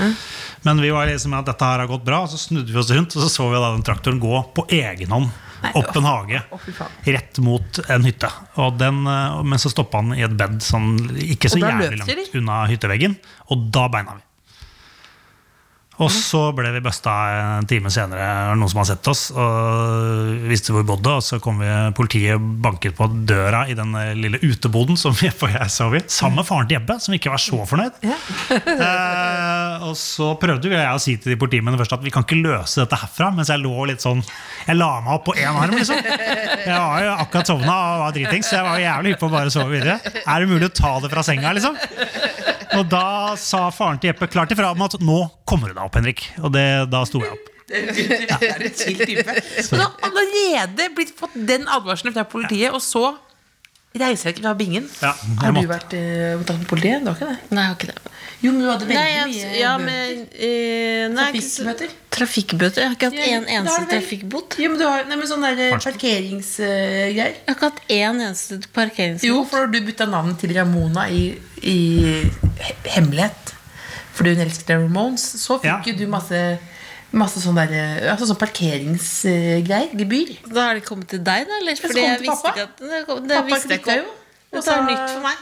Men 0.67 0.83
vi 0.83 0.91
var 0.95 1.07
liksom 1.11 1.37
at 1.39 1.47
dette 1.47 1.71
her 1.71 1.85
har 1.85 1.91
gått 1.91 2.05
bra, 2.07 2.25
og 2.27 2.33
så 2.33 2.41
snudde 2.41 2.75
vi 2.75 2.81
oss 2.83 2.91
rundt, 2.91 3.15
og 3.15 3.23
så 3.25 3.31
så 3.31 3.47
vi 3.53 3.63
da 3.63 3.71
den 3.71 3.87
traktoren 3.87 4.21
gå 4.23 4.43
på 4.57 4.67
egen 4.83 5.15
hånd. 5.15 5.31
Opp 5.79 5.95
en 5.95 6.09
hage, 6.09 6.41
rett 7.07 7.39
mot 7.39 7.79
en 7.87 8.03
hytte. 8.09 8.27
Og 8.59 8.75
den, 8.81 9.05
eh, 9.07 9.39
men 9.47 9.63
så 9.63 9.71
stoppa 9.71 10.01
han 10.03 10.17
i 10.17 10.25
et 10.27 10.35
bed 10.35 10.59
sånn, 10.65 10.97
ikke 11.23 11.53
så 11.53 11.63
jævlig 11.63 12.01
langt 12.03 12.37
unna 12.41 12.65
hytteveggen, 12.67 13.15
og 13.55 13.69
da 13.75 13.87
beina 13.93 14.19
vi. 14.19 14.25
Og 16.03 16.11
så 16.11 16.41
ble 16.57 16.73
vi 16.75 16.83
busta 16.83 17.13
en 17.61 17.69
time 17.71 17.91
senere, 17.93 18.55
noen 18.59 18.71
som 18.71 18.81
hadde 18.81 18.97
sett 18.97 19.11
oss 19.13 19.23
og 19.31 20.49
visste 20.51 20.75
hvor 20.75 20.83
vi 20.83 20.89
bodde. 20.89 21.15
Og 21.19 21.25
så 21.25 21.39
kom 21.43 21.61
vi, 21.63 21.71
politiet 21.97 22.43
banket 22.65 22.97
på 22.99 23.07
døra 23.29 23.65
i 23.71 23.77
den 23.79 23.95
lille 24.19 24.41
uteboden 24.43 24.99
som 24.99 25.15
Jeppe 25.23 25.47
og 25.49 25.55
jeg 25.55 25.73
sov 25.73 25.97
i. 25.99 26.03
Sammen 26.11 26.41
med 26.41 26.49
faren 26.49 26.69
til 26.71 26.79
Jeppe, 26.79 26.99
som 27.03 27.17
ikke 27.17 27.33
var 27.33 27.43
så 27.43 27.61
fornøyd. 27.71 28.03
eh, 28.73 29.87
og 29.87 29.95
så 29.99 30.33
prøvde 30.41 30.71
jo 30.71 30.77
jeg 30.77 30.91
å 30.91 31.03
si 31.03 31.17
til 31.23 31.35
de 31.35 31.39
politimennene 31.41 31.81
først 31.81 31.97
at 31.99 32.05
vi 32.05 32.15
kan 32.15 32.27
ikke 32.27 32.41
løse 32.43 32.83
dette 32.83 32.99
herfra. 32.99 33.31
Mens 33.37 33.53
jeg 33.53 33.63
lå 33.63 33.89
litt 33.91 34.03
sånn 34.03 34.23
Jeg 34.67 34.79
la 34.79 34.91
meg 35.05 35.15
opp 35.17 35.27
på 35.31 35.37
én 35.39 35.51
arm, 35.55 35.77
liksom. 35.77 35.99
Jeg 36.03 36.79
var 36.79 37.03
jo 37.07 37.15
akkurat 37.25 37.53
sovna 37.53 37.77
og 37.77 38.07
var 38.07 38.17
dritings, 38.17 38.51
så 38.51 38.59
jeg 38.59 38.69
var 38.69 38.83
jævlig 38.83 39.15
hypp 39.15 39.23
på 39.23 39.31
å 39.31 39.37
bare 39.37 39.55
sove 39.55 39.77
videre. 39.77 39.99
Er 40.23 40.43
det 40.43 40.51
mulig 40.51 40.71
å 40.71 40.75
ta 40.83 40.97
det 41.03 41.13
fra 41.13 41.27
senga, 41.27 41.55
liksom? 41.57 41.79
Og 42.79 42.89
da 42.93 43.35
sa 43.41 43.67
faren 43.75 43.99
til 44.03 44.13
Jeppe 44.13 44.29
klart 44.33 44.53
ifra 44.55 44.71
om 44.73 44.85
at 44.87 44.97
nå 45.03 45.19
kommer 45.49 45.71
du 45.73 45.77
deg 45.77 45.85
opp, 45.85 45.97
Henrik. 45.99 46.25
Og 46.43 46.53
det, 46.55 46.67
da 46.93 47.03
sto 47.09 47.21
jeg 47.25 47.35
opp. 47.35 47.51
Det 47.73 48.47
er 48.49 48.65
et 48.67 48.77
chill 48.81 48.99
type. 49.01 49.25
Men 49.73 49.81
du 49.81 49.85
har 49.85 50.09
allerede 50.11 50.89
blitt 50.97 51.13
fått 51.17 51.37
den 51.49 51.65
advarselen 51.73 52.15
fra 52.17 52.25
politiet, 52.29 52.73
og 52.75 52.83
så 52.85 53.15
reiser 53.97 54.31
jeg 54.31 54.37
ikke 54.39 54.45
fra 54.47 54.55
bingen. 54.57 54.89
Ja, 55.03 55.13
jeg 55.13 55.39
Har 55.41 55.53
du 55.53 55.59
måtte. 55.61 55.71
vært 55.73 55.97
i 55.97 56.03
kontakt 56.41 56.63
med 56.65 56.69
politiet? 56.71 57.05
Du 57.05 57.11
har 57.13 57.17
ikke 57.21 57.31
det? 57.33 57.39
Nei, 57.53 57.65
jeg 57.65 57.73
har 57.73 57.79
ikke 57.79 57.93
det. 57.93 58.12
Jo, 58.43 58.51
men 58.51 58.61
du 58.65 58.69
hadde 58.73 58.87
veldig 58.89 58.97
Nei, 58.99 59.11
jeg, 59.13 59.27
mye 59.31 59.59
ja, 59.61 59.73
bøter. 59.79 59.85
men, 59.87 60.23
eh, 60.35 61.05
nei, 61.13 61.27
Trafikkbøter? 61.33 61.93
Trafikkbøter? 62.11 62.81
Jeg 62.83 62.89
har 62.91 62.97
ikke 62.97 63.11
hatt 63.13 63.21
Ja, 63.21 63.37
en 63.37 63.47
eneste 63.57 63.85
trafikkbot. 63.93 64.57
Jo, 64.59 64.71
men 64.73 64.79
du 64.81 64.85
har 64.89 65.05
nei, 65.07 65.17
men 65.21 65.29
sånn 65.31 65.45
der 65.47 65.61
eh, 65.69 65.77
parkeringsgreier. 65.79 67.15
Jeg 67.15 67.47
har 67.47 67.55
ikke 67.55 67.69
hatt 67.71 67.81
en 67.89 68.21
eneste 68.27 68.59
parkeringsbot. 68.75 69.29
Jo, 69.29 69.45
for 69.47 69.67
du 69.71 69.79
bytta 69.87 70.09
navn 70.11 70.35
til 70.41 70.55
Ramona 70.59 71.07
i, 71.09 71.23
i 71.63 71.77
he- 72.59 72.77
hemmelighet 72.97 73.55
fordi 74.13 74.35
hun 74.35 74.43
elsket 74.45 74.69
Ramones, 74.75 75.23
så 75.41 75.57
fikk 75.63 75.87
Ja. 75.89 75.95
du 75.97 76.07
masse 76.11 76.43
Masse 77.13 77.43
sånn 77.45 77.59
eh, 77.61 78.09
altså 78.09 78.25
sånn 78.25 78.39
parkeringsgreier. 78.41 79.91
Gebyr. 80.01 80.31
Da 80.49 80.63
har 80.71 80.75
det 80.79 80.85
kommet 80.87 81.09
til 81.13 81.19
deg, 81.21 81.45
da? 81.45 81.59
Eller? 81.61 81.77
Fordi 81.77 82.01
jeg 82.01 82.21
visste 82.23 82.37
pappa. 82.41 82.53
ikke 82.57 82.63
at 82.63 82.79
Det, 82.81 83.01
kom, 83.07 83.19
det 83.29 83.37
Pappa 83.37 83.51
visste 83.55 83.69
jeg 83.75 83.81
ikke 83.83 83.97
jo. 83.99 84.05
om. 84.07 84.15
Og 84.57 84.63
så 84.65 84.71
er 84.73 84.79
så- 84.81 84.87
nytt 84.89 85.11
for 85.13 85.21
meg. 85.21 85.37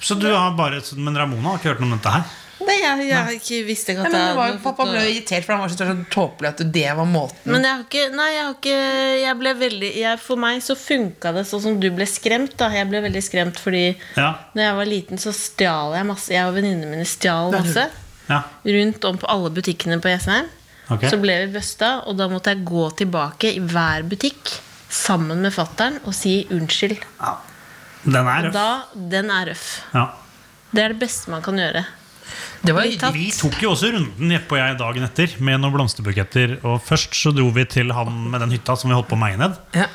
Så 0.00 0.14
du 0.20 0.26
har 0.32 0.50
bare, 0.54 0.80
Men 0.96 1.16
Ramona 1.18 1.48
har 1.50 1.58
ikke 1.58 1.68
hørt 1.72 1.80
noe 1.80 1.90
om 1.92 1.98
dette 1.98 2.12
her? 2.14 2.22
Nei, 2.66 2.76
jeg, 2.82 3.04
jeg, 3.08 3.38
ikke 3.38 3.58
visste 3.68 3.92
ikke 3.94 4.02
Nei, 4.02 4.08
at 4.08 4.12
men 4.12 4.20
jeg 4.20 4.30
det 4.32 4.38
var, 4.40 4.56
pappa 4.64 4.86
ble 4.88 5.02
irritert, 5.06 5.44
for 5.46 5.54
han 5.54 5.62
var 5.62 5.72
så 5.72 5.96
tåpelig 6.12 6.48
at 6.50 6.62
det 6.74 6.86
var 6.98 7.06
måten. 7.06 7.52
Men 7.52 7.66
jeg 7.66 7.72
har 7.76 7.84
ikke 7.84 8.04
Nei, 8.16 8.26
jeg 8.34 8.42
har 8.42 8.56
ikke 8.56 8.78
Jeg 9.22 9.36
ble 9.42 9.52
veldig 9.60 9.90
jeg, 10.00 10.20
For 10.24 10.42
meg 10.42 10.62
så 10.66 10.74
funka 10.78 11.32
det 11.36 11.44
sånn 11.46 11.62
som 11.62 11.78
du 11.82 11.86
ble 11.94 12.06
skremt. 12.10 12.56
da 12.58 12.68
Jeg 12.74 12.88
ble 12.90 13.02
veldig 13.06 13.22
skremt 13.22 13.60
fordi 13.62 13.84
Ja. 14.16 14.32
Når 14.56 14.62
jeg 14.66 14.76
var 14.80 14.90
liten, 14.90 15.22
så 15.22 15.34
stjal 15.36 15.94
jeg 15.94 16.08
masse. 16.10 16.34
Jeg 16.34 16.48
og 16.50 16.54
venninnene 16.58 16.90
mine 16.96 17.06
stjal 17.08 17.54
masse. 17.54 17.86
ja. 18.28 18.40
Rundt 18.66 19.04
om 19.06 19.18
på 19.22 19.28
alle 19.30 19.50
butikkene 19.54 20.00
på 20.02 20.10
Jessheim. 20.10 20.48
Okay. 20.90 21.10
Så 21.10 21.18
ble 21.18 21.34
vi 21.44 21.52
busta, 21.56 22.00
og 22.06 22.14
da 22.18 22.28
måtte 22.30 22.52
jeg 22.54 22.64
gå 22.66 22.84
tilbake 23.00 23.50
i 23.56 23.62
hver 23.62 24.04
butikk 24.06 24.52
sammen 24.92 25.42
med 25.42 25.54
fattern 25.54 25.96
og 26.06 26.14
si 26.14 26.44
unnskyld. 26.54 27.00
Den 28.06 28.26
er 28.30 28.46
røff. 28.46 28.52
da, 28.54 28.68
den 28.94 29.30
er 29.34 29.48
røff. 29.50 29.66
Ja. 29.94 30.04
Det 30.70 30.82
er 30.84 30.94
det 30.94 31.00
beste 31.00 31.30
man 31.32 31.42
kan 31.42 31.58
gjøre. 31.58 31.82
Det 32.66 32.98
tatt. 33.00 33.14
Vi 33.16 33.28
tok 33.34 33.60
jo 33.62 33.70
også 33.74 33.92
runden 33.94 34.34
Jeppe 34.36 34.56
og 34.58 34.62
jeg 34.62 34.78
dagen 34.82 35.06
etter 35.08 35.36
med 35.40 35.62
noen 35.62 35.76
blomsterbuketter. 35.78 36.58
Og 36.66 36.80
først 36.84 37.14
så 37.16 37.32
dro 37.36 37.48
vi 37.56 37.64
til 37.70 37.92
han 37.96 38.12
med 38.32 38.42
den 38.44 38.56
hytta 38.58 38.76
som 38.76 38.90
vi 38.92 38.98
holdt 38.98 39.08
på 39.12 39.18
å 39.18 39.22
meie 39.26 39.38
ned. 39.40 39.56
ja. 39.76 39.86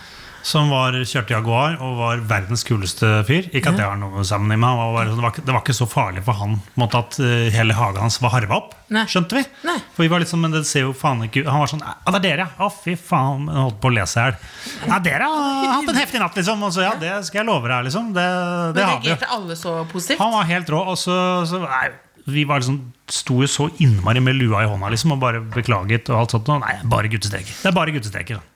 Som 0.42 0.72
var, 0.74 0.96
kjørte 1.06 1.36
Jaguar 1.36 1.76
og 1.86 2.00
var 2.00 2.22
verdens 2.26 2.64
kuleste 2.66 3.06
fyr. 3.28 3.46
Ikke 3.54 3.70
at 3.70 3.78
jeg 3.78 3.86
har 3.86 4.00
noe 4.02 4.24
sammen 4.26 4.50
med 4.58 4.66
han, 4.66 4.80
var 4.96 5.06
sånn- 5.06 5.20
det, 5.20 5.22
var, 5.28 5.36
det 5.38 5.54
var 5.54 5.62
ikke 5.62 5.76
så 5.78 5.86
farlig 5.86 6.24
for 6.26 6.34
han 6.40 6.56
måte, 6.82 6.98
at 6.98 7.20
eh, 7.22 7.52
hele 7.54 7.76
hagen 7.78 8.02
hans 8.02 8.18
var 8.24 8.34
harva 8.34 8.58
opp. 8.58 8.72
Nei. 8.90 9.04
Skjønte 9.06 9.38
vi? 9.38 9.44
Nei. 9.70 9.76
For 9.94 10.02
vi 10.02 10.10
var 10.10 10.24
litt 10.24 10.32
sånn, 10.34 10.42
men 10.42 10.56
det 10.56 10.64
ser 10.66 10.88
jo 10.88 10.96
faen 10.98 11.22
ikke 11.28 11.44
ut 11.44 11.52
Han 11.54 11.62
var 11.62 11.70
sånn 11.70 11.84
Ja, 11.86 11.94
det 12.08 12.18
er 12.18 12.26
dere, 12.26 12.48
ja. 12.50 12.66
Å, 12.66 12.72
fy 12.74 12.96
faen. 12.98 13.46
Han 13.54 13.62
holdt 13.68 13.78
på 13.86 13.92
å 13.92 13.94
lese 13.94 14.18
i 14.18 14.24
hjel. 14.26 14.42
Ja, 14.90 14.98
dere 15.06 15.30
har 15.30 15.74
hatt 15.78 15.94
en 15.94 16.02
heftig 16.02 16.24
natt, 16.26 16.42
liksom. 16.42 16.66
Og 16.66 16.74
så 16.74 16.88
ja, 16.90 16.96
det 17.06 17.14
skal 17.30 17.44
jeg 17.44 17.50
love 17.54 17.70
deg, 17.70 17.86
liksom. 17.92 18.10
Det, 18.18 18.26
det 18.26 18.82
Men 18.82 18.82
vi 18.82 19.12
reagerte 19.12 19.30
alle 19.38 19.60
så 19.62 19.76
positivt? 19.94 20.26
Han 20.26 20.34
var 20.40 20.50
helt 20.50 20.74
rå. 20.74 20.82
Og 20.90 20.98
så, 20.98 21.20
så 21.54 21.62
nei, 21.62 21.92
vi 22.30 22.44
var 22.46 22.62
liksom, 22.62 22.80
sto 23.12 23.40
jo 23.42 23.48
så 23.50 23.70
innmari 23.82 24.22
med 24.24 24.38
lua 24.38 24.62
i 24.64 24.70
hånda 24.70 24.90
liksom, 24.94 25.16
og 25.16 25.22
bare 25.24 25.42
beklaget. 25.42 26.10
og 26.10 26.20
alt 26.20 26.36
sånt. 26.36 26.50
Og 26.54 26.62
nei, 26.62 26.76
bare 26.86 27.10
guttestreker. 27.12 27.54
Det 27.64 27.70
er 27.72 27.76
bare 27.76 27.94
guttestreker. 27.96 28.42
da. 28.42 28.48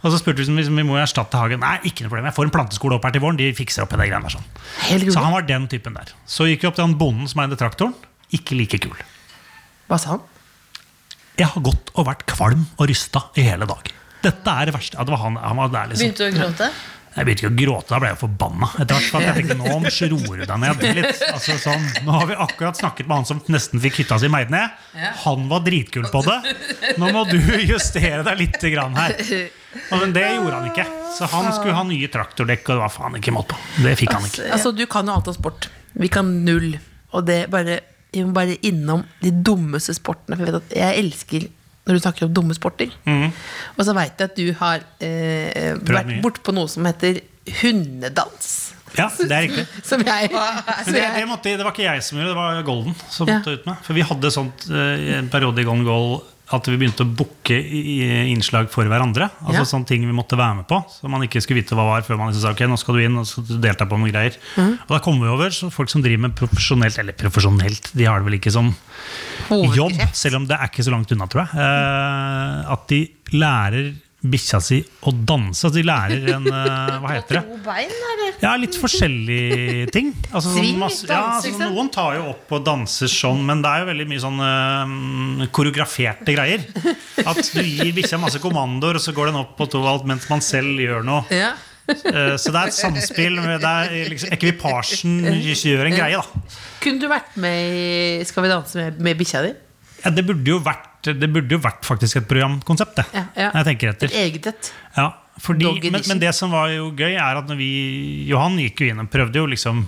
Og 0.00 0.12
så 0.12 0.18
spurte 0.20 0.40
vi 0.40 0.48
om 0.48 0.56
liksom, 0.56 0.76
vi 0.80 0.84
må 0.88 0.96
erstatte 1.00 1.36
hagen. 1.36 1.60
Nei, 1.60 1.76
ikke 1.84 2.04
noe 2.06 2.12
problem. 2.12 2.28
Jeg 2.30 2.36
får 2.38 2.48
en 2.48 2.54
planteskole 2.54 2.96
opp 2.96 3.04
her 3.04 3.12
til 3.16 3.24
våren. 3.24 3.36
De 3.40 3.50
fikser 3.56 3.84
opp 3.84 3.92
i 3.92 4.00
det 4.00 4.08
greiene 4.08 4.28
der. 4.28 4.36
sånn. 4.36 5.12
Så 5.12 5.20
han 5.24 5.34
var 5.34 5.44
den 5.48 5.66
typen 5.68 5.96
der. 5.96 6.12
Så 6.24 6.48
gikk 6.48 6.64
vi 6.64 6.70
opp 6.70 6.78
til 6.78 6.86
han 6.86 6.96
bonden 7.00 7.28
som 7.28 7.42
eide 7.44 7.58
traktoren. 7.60 7.96
Ikke 8.36 8.56
like 8.56 8.80
kul. 8.80 8.96
Hva 9.90 9.98
sa 10.00 10.14
han? 10.16 10.22
Jeg 11.40 11.48
har 11.52 11.64
gått 11.64 11.92
og 11.96 12.06
vært 12.08 12.24
kvalm 12.28 12.66
og 12.76 12.88
rysta 12.88 13.26
i 13.40 13.44
hele 13.48 13.68
dag. 13.68 13.92
Dette 14.24 14.52
er 14.52 14.68
det 14.68 14.74
verste. 14.76 14.98
Ja, 14.98 15.04
det 15.08 15.14
var 15.14 15.22
han, 15.24 15.36
han 15.40 15.56
var 15.56 15.70
der, 15.72 15.92
liksom. 15.92 16.10
Begynte 16.10 16.26
du 16.26 16.32
å 16.32 16.36
gråte? 16.36 16.70
Jeg 17.10 17.26
begynte 17.26 17.42
ikke 17.42 17.50
å 17.50 17.58
gråte, 17.58 17.90
da 17.90 17.98
ble 17.98 18.10
jeg 18.12 18.18
forbanna. 18.20 18.68
Etter 18.78 18.94
hvert, 18.94 19.08
for 19.10 19.24
jeg 19.24 19.36
tenkte, 19.40 19.56
nå 19.58 19.70
roer 20.12 20.42
du 20.42 20.44
deg 20.46 20.60
ned 20.62 20.84
litt. 21.00 21.22
Altså, 21.26 21.56
sånn, 21.58 21.88
nå 22.06 22.14
har 22.14 22.28
vi 22.30 22.36
akkurat 22.46 22.78
snakket 22.78 23.08
med 23.10 23.16
han 23.18 23.26
som 23.26 23.40
nesten 23.50 23.82
fikk 23.82 23.98
hytta 24.04 24.18
si 24.22 24.30
meid 24.30 24.52
ned. 24.54 24.76
Han 25.24 25.48
var 25.50 25.64
dritkul 25.66 26.06
på 26.12 26.22
det. 26.28 26.38
Nå 27.02 27.10
må 27.16 27.24
du 27.26 27.36
justere 27.66 28.22
deg 28.26 28.38
litt 28.44 28.62
grann 28.62 28.94
her. 28.98 29.16
Men 29.90 30.14
det 30.14 30.26
gjorde 30.36 30.54
han 30.60 30.70
ikke. 30.70 30.86
Så 31.16 31.26
han 31.34 31.50
skulle 31.56 31.74
ha 31.74 31.84
nye 31.88 32.10
traktordekk, 32.14 32.62
og 32.68 32.76
det 32.76 32.82
var 32.84 32.94
faen 32.94 33.18
ikke 33.18 33.34
måte 33.34 33.58
på. 33.58 33.84
Det 33.88 33.96
fikk 33.98 34.14
han 34.14 34.30
ikke. 34.30 34.46
Altså, 34.54 34.74
du 34.76 34.86
kan 34.90 35.10
jo 35.10 35.18
alt 35.18 35.30
om 35.32 35.36
sport. 35.36 35.70
Vi 35.98 36.10
kan 36.12 36.30
null. 36.46 36.76
Og 37.10 37.26
det 37.26 37.40
bare, 37.50 37.80
vi 38.14 38.22
må 38.22 38.34
bare 38.36 38.54
innom 38.66 39.02
de 39.24 39.34
dummeste 39.34 39.98
sportene. 39.98 40.38
For 40.38 40.46
jeg 40.46 40.54
vet 40.54 40.62
at 40.62 40.78
jeg 40.78 41.02
elsker 41.04 41.50
når 41.90 41.98
du 41.98 42.04
snakker 42.06 42.28
om 42.28 42.34
dumme 42.38 42.54
sporter. 42.56 42.94
Og 43.10 43.82
så 43.86 43.94
veit 43.98 44.14
jeg 44.22 44.30
at 44.30 44.38
du 44.38 44.46
har 44.62 44.84
eh, 45.02 45.74
vært 45.82 46.16
bortpå 46.24 46.54
noe 46.56 46.70
som 46.70 46.86
heter 46.88 47.20
hundedans. 47.60 48.50
Ja, 48.98 49.06
det 49.14 49.30
er 49.30 49.44
riktig. 49.46 49.62
Som 49.86 50.02
jeg, 50.02 50.30
Men 50.34 50.64
som 50.82 50.94
det, 50.96 51.02
det, 51.14 51.26
måtte, 51.30 51.52
det 51.54 51.62
var 51.62 51.70
ikke 51.76 51.84
jeg 51.86 52.02
som 52.02 52.18
gjorde 52.18 52.32
det, 52.32 52.34
det 52.34 52.40
var 52.40 52.64
Golden 52.66 52.96
som 53.06 53.28
Ja. 53.30 53.36
måtte 53.38 53.52
ut 53.54 53.68
med. 53.68 53.76
For 53.86 53.94
vi 53.94 54.02
hadde 54.08 54.32
sånt 54.34 54.64
eh, 54.66 55.04
en 55.20 55.28
periode 55.30 55.62
i 55.62 55.66
Golden 55.68 55.86
Goal 55.86 56.16
at 56.50 56.66
vi 56.66 56.74
begynte 56.80 57.04
å 57.06 57.10
booke 57.14 57.54
innslag 57.54 58.66
for 58.72 58.82
hverandre. 58.90 59.28
Altså 59.46 59.60
Ja. 59.62 59.68
sånne 59.70 59.86
ting 59.86 60.02
vi 60.02 60.16
måtte 60.16 60.34
være 60.34 60.56
med 60.58 60.66
på, 60.66 60.80
som 60.90 61.12
man 61.14 61.22
ikke 61.22 61.38
skulle 61.44 61.60
vite 61.62 61.76
hva 61.78 61.84
var 61.86 62.02
før 62.02 62.18
man 62.18 62.32
liksom 62.32 62.42
sa 62.42 62.50
ok, 62.50 62.64
nå 62.66 62.78
skal 62.82 62.98
du 62.98 63.04
inn 63.04 63.20
og 63.22 63.28
skal 63.30 63.46
du 63.46 63.52
delta 63.62 63.86
på 63.86 63.94
noen 64.00 64.10
greier. 64.10 64.34
Mm. 64.58 64.72
Og 64.82 64.90
da 64.96 64.98
kom 65.06 65.22
vi 65.22 65.30
over 65.30 65.54
så 65.54 65.70
folk 65.70 65.92
som 65.94 66.02
driver 66.02 66.24
med 66.26 66.34
profesjonelt, 66.34 66.98
eller 66.98 67.14
profesjonelt, 67.14 67.92
de 67.94 68.08
har 68.10 68.18
det 68.18 68.26
vel 68.26 68.40
ikke 68.40 68.50
som 68.50 68.72
jobb, 69.76 69.98
selv 70.16 70.40
om 70.40 70.46
det 70.48 70.58
er 70.58 70.70
ikke 70.70 70.86
så 70.86 70.94
langt 70.94 71.10
unna, 71.14 71.28
tror 71.30 71.44
jeg. 71.46 71.64
Eh, 71.64 72.70
at 72.76 72.86
de 72.92 73.02
lærer 73.36 73.92
bikkja 74.20 74.60
si 74.60 74.80
å 75.08 75.12
danse. 75.14 75.64
At 75.66 75.76
de 75.76 75.84
lærer 75.86 76.34
en 76.36 76.48
eh, 76.50 76.96
Hva 77.00 77.14
heter 77.14 77.40
det? 77.40 77.60
Bein. 77.64 77.94
Ja, 78.40 78.54
litt 78.56 78.76
forskjellige 78.80 79.88
ting. 79.92 80.12
Altså, 80.30 80.54
sånn 80.54 80.78
masse, 80.80 81.08
ja, 81.08 81.20
altså, 81.36 81.52
noen 81.60 81.90
tar 81.92 82.16
jo 82.16 82.28
opp 82.32 82.54
og 82.56 82.64
danser 82.64 83.10
sånn, 83.12 83.42
men 83.46 83.60
det 83.64 83.72
er 83.72 83.82
jo 83.82 83.88
veldig 83.90 84.06
mye 84.08 84.22
sånn 84.22 84.40
uh, 84.40 85.48
koreograferte 85.52 86.36
greier. 86.36 86.64
At 87.20 87.42
du 87.52 87.60
gir 87.60 87.92
bikkja 87.96 88.20
masse 88.20 88.40
kommandoer, 88.40 88.96
og 88.96 89.04
så 89.04 89.12
går 89.16 89.30
den 89.30 89.42
opp 89.42 89.56
på 89.58 89.68
to 89.72 89.82
alt 89.88 90.08
mens 90.08 90.28
man 90.32 90.44
selv 90.44 90.80
gjør 90.80 91.04
noe. 91.04 91.26
Ja. 91.34 91.52
Eh, 91.88 92.36
så 92.38 92.52
det 92.54 92.60
er 92.60 92.68
et 92.70 92.76
samspill. 92.76 93.40
Med, 93.42 93.64
liksom, 94.12 94.30
ekvipasjen 94.36 95.16
gjør 95.42 95.88
en 95.88 95.96
greie, 95.96 96.20
da. 96.20 96.58
Kunne 96.82 97.02
du 97.02 97.08
vært 97.10 97.34
med 97.40 97.74
i 97.74 98.28
Skal 98.28 98.46
vi 98.46 98.52
danse 98.52 98.78
med, 98.78 99.00
med 99.02 99.18
bikkja 99.18 99.42
di? 99.46 99.50
Ja, 100.04 100.12
det 100.14 100.24
burde 100.28 100.54
jo 100.54 100.60
vært 100.64 100.86
det 101.00 101.30
burde 101.32 101.56
jo 101.56 101.60
vært 101.64 101.86
faktisk 101.88 102.18
et 102.20 102.26
programkonsept, 102.28 102.98
det. 102.98 103.06
Ja, 103.16 103.24
ja. 103.32 103.50
Jeg 103.56 103.68
tenker 103.70 103.92
etter. 103.94 104.10
Et 104.12 104.18
eget 104.26 104.50
et. 104.50 104.70
Ja, 104.98 105.06
fordi, 105.40 105.70
men, 105.88 106.02
men 106.04 106.20
det 106.20 106.34
som 106.36 106.52
var 106.52 106.68
jo 106.74 106.90
gøy, 106.92 107.14
er 107.14 107.40
at 107.40 107.48
når 107.48 107.56
vi 107.56 107.70
Johan 108.28 108.58
gikk 108.60 108.82
jo 108.84 108.90
inn 108.92 109.00
og 109.00 109.08
prøvde 109.12 109.40
jo 109.40 109.46
liksom 109.48 109.86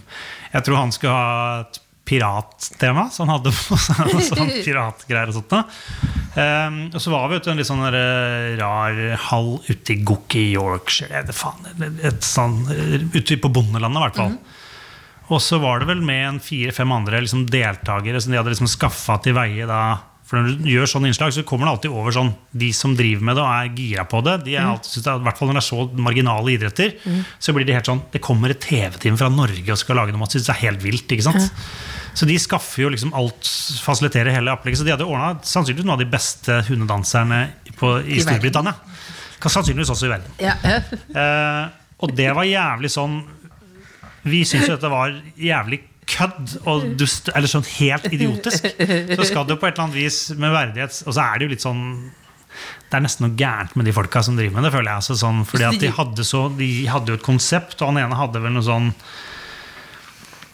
Jeg 0.55 0.65
tror 0.65 0.79
han 0.81 0.95
skulle 0.95 1.13
ha 1.13 1.61
et 1.67 1.82
pirattema, 2.05 3.07
så 3.11 3.23
han 3.23 3.37
hadde 3.37 3.53
på 3.55 3.79
seg 3.79 4.15
sånn 4.33 4.51
piratgreier 4.65 5.31
og 5.31 5.39
sånt. 5.39 5.55
Ehm, 6.41 6.81
og 6.91 6.99
så 7.03 7.13
var 7.13 7.29
vi 7.31 7.39
ute 7.39 7.53
en 7.53 7.61
litt 7.61 7.69
sånn 7.69 7.85
eh, 7.89 8.55
rar 8.59 8.99
hall 9.29 9.55
ute 9.69 9.95
i 9.95 10.01
Gookie, 10.03 10.51
Yorkshire. 10.57 11.23
det 11.29 11.37
faen, 11.37 11.71
et, 12.03 12.27
sånn, 12.27 12.59
eh, 12.75 12.99
ute 13.15 13.39
på 13.39 13.53
bondelandet, 13.53 14.01
i 14.01 14.07
hvert 14.07 14.21
fall. 14.23 14.37
Og 15.33 15.41
så 15.41 15.61
var 15.63 15.81
det 15.81 15.89
vel 15.93 16.03
med 16.05 16.25
en 16.27 16.41
fire-fem 16.43 16.93
andre 16.93 17.23
liksom, 17.23 17.47
deltakere 17.51 18.21
som 18.21 18.33
de 18.33 18.41
hadde 18.41 18.53
liksom 18.53 18.71
skaffa 18.71 19.21
til 19.25 19.37
veie 19.39 19.69
da. 19.69 19.83
For 20.29 20.39
når 20.39 20.63
du 20.63 20.69
gjør 20.71 20.89
sånne 20.89 21.11
innslag, 21.11 21.33
så 21.35 21.43
kommer 21.45 21.67
det 21.67 21.73
alltid 21.75 21.93
over 21.93 22.15
sånn 22.15 22.31
De 22.57 22.69
som 22.77 22.95
driver 22.97 23.25
med 23.27 23.37
det 23.37 23.43
og 23.43 23.51
er 23.53 23.73
gira 23.77 24.05
på 24.09 24.21
det, 24.25 24.37
de 24.47 24.55
er 24.57 24.69
alltid, 24.71 24.91
synes 24.95 25.09
jeg, 25.09 25.21
i 25.21 25.27
hvert 25.27 25.41
fall 25.41 25.51
når 25.51 25.59
det 25.59 25.63
er 25.63 25.67
så 25.67 25.87
marginale 26.07 26.55
idretter, 26.55 26.95
så 27.43 27.55
blir 27.57 27.67
de 27.69 27.75
helt 27.77 27.91
sånn 27.91 28.05
Det 28.15 28.23
kommer 28.25 28.55
et 28.55 28.63
TV-team 28.63 29.19
fra 29.21 29.29
Norge 29.33 29.75
og 29.75 29.81
skal 29.81 29.99
lage 30.01 30.15
noe 30.15 30.23
man 30.23 30.31
syns 30.33 30.49
er 30.53 30.61
helt 30.63 30.81
vilt. 30.85 31.11
ikke 31.11 31.27
sant? 31.27 31.51
Så 32.15 32.29
de 32.29 32.37
skaffer 32.41 32.85
jo 32.85 32.91
liksom 32.93 33.15
alt, 33.17 33.49
fasiliterer 33.83 34.35
hele 34.37 34.53
opplegget. 34.53 34.83
Så 34.83 34.87
de 34.87 34.93
hadde 34.93 35.07
ordna 35.09 35.35
sannsynligvis 35.49 35.87
noen 35.89 35.97
av 35.97 36.03
de 36.03 36.11
beste 36.13 36.59
hundedanserne 36.69 37.39
på, 37.81 37.95
i 38.05 38.19
I 38.19 38.25
Storbritannia. 38.25 38.75
Sannsynligvis 39.43 39.91
også 39.91 40.07
i 40.07 40.13
verden. 40.13 40.35
Ja. 40.43 40.57
Eh, 40.63 41.63
og 42.03 42.13
det 42.19 42.29
var 42.35 42.47
jævlig 42.47 42.91
sånn 42.93 43.21
Vi 44.27 44.45
syns 44.47 44.69
jo 44.69 44.77
dette 44.77 44.91
var 44.91 45.15
jævlig 45.39 45.81
kødd 46.11 46.57
og 46.67 46.89
dust, 46.99 47.31
eller 47.35 47.51
sånn 47.51 47.67
helt 47.77 48.09
idiotisk. 48.11 48.67
Så 48.67 49.29
skal 49.29 49.47
det 49.47 49.55
jo 49.55 49.61
på 49.61 49.69
et 49.69 49.77
eller 49.77 49.85
annet 49.87 49.99
vis 50.01 50.19
med 50.35 50.51
verdighet 50.55 50.97
Og 51.07 51.15
så 51.15 51.23
er 51.23 51.39
det 51.39 51.47
jo 51.47 51.53
litt 51.55 51.65
sånn 51.65 51.85
det 52.93 52.99
er 52.99 53.05
nesten 53.07 53.25
noe 53.25 53.37
gærent 53.41 53.77
med 53.81 53.87
de 53.89 53.95
folka 53.97 54.21
som 54.21 54.37
driver 54.37 54.59
med 54.59 54.67
det. 54.67 54.73
føler 54.75 54.91
jeg 54.91 55.01
altså 55.01 55.15
sånn, 55.17 55.39
fordi 55.49 55.65
at 55.65 55.79
De 55.81 55.89
hadde 55.97 56.25
så, 56.29 56.43
de 56.53 56.67
hadde 56.93 57.09
jo 57.09 57.17
et 57.17 57.25
konsept, 57.25 57.79
og 57.81 57.89
han 57.89 58.03
ene 58.03 58.19
hadde 58.19 58.43
vel 58.45 58.53
noe 58.53 58.67
sånn 58.67 58.91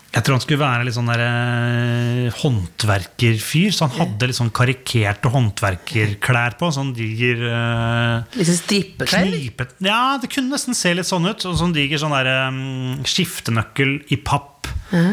Jeg 0.09 0.25
tror 0.25 0.39
han 0.39 0.41
skulle 0.43 0.63
være 0.65 0.85
litt 0.89 0.95
sånn 0.97 1.11
der, 1.11 1.21
eh, 1.21 2.37
håndverkerfyr. 2.41 3.75
Så 3.77 3.85
han 3.87 3.93
hadde 3.99 4.29
litt 4.31 4.39
sånn 4.39 4.51
karikerte 4.57 5.29
håndverkerklær 5.35 6.57
på. 6.59 6.71
Sånn 6.75 6.95
diger 6.97 7.43
eh, 7.45 8.39
Liksom 8.41 8.57
strippeklær? 8.63 9.27
eller? 9.27 9.37
Knipet 9.45 9.75
Ja, 9.85 10.17
det 10.21 10.31
kunne 10.33 10.55
nesten 10.57 10.75
se 10.75 10.95
litt 10.97 11.07
sånn 11.09 11.29
ut. 11.29 11.45
Og 11.45 11.59
sånn 11.61 11.75
diger 11.77 12.01
sånn 12.01 12.17
der, 12.17 12.31
eh, 12.33 13.05
skiftenøkkel 13.05 13.99
i 14.11 14.17
papp, 14.17 14.55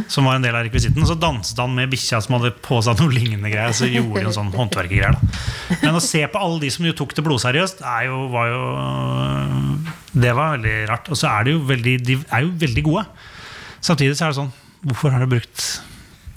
som 0.07 0.23
var 0.23 0.37
en 0.37 0.41
del 0.47 0.55
av 0.55 0.63
rekvisitten. 0.63 1.03
Og 1.03 1.09
så 1.11 1.19
danset 1.19 1.59
han 1.59 1.75
med 1.75 1.91
bikkja 1.91 2.21
som 2.23 2.37
hadde 2.39 2.53
på 2.63 2.79
seg 2.81 2.95
noe 3.03 3.11
lignende 3.11 3.51
greier. 3.51 3.75
Så 3.75 3.91
gjorde 3.91 4.21
de 4.23 4.29
en 4.31 4.37
sånn 4.39 4.53
håndverkergreier. 4.61 5.11
da. 5.19 5.79
Men 5.83 5.99
å 5.99 6.03
se 6.03 6.23
på 6.31 6.39
alle 6.39 6.61
de 6.63 6.71
som 6.71 6.87
jo 6.87 6.95
tok 6.95 7.13
det 7.17 7.25
blodseriøst, 7.27 7.83
er 7.83 8.07
jo, 8.07 8.29
var 8.31 8.47
jo 8.47 8.63
Det 10.15 10.31
var 10.33 10.55
veldig 10.55 10.77
rart. 10.87 11.09
Og 11.11 11.19
så 11.19 11.27
er 11.27 11.43
de 11.43 11.51
jo 11.57 11.65
veldig, 11.67 11.97
de 12.07 12.21
er 12.31 12.45
jo 12.47 12.53
veldig 12.63 12.83
gode. 12.87 13.03
Samtidig 13.83 14.15
så 14.15 14.29
er 14.29 14.31
det 14.31 14.39
sånn 14.39 14.53
Hvorfor 14.85 15.13
har 15.15 15.23
du 15.25 15.31
brukt 15.31 15.63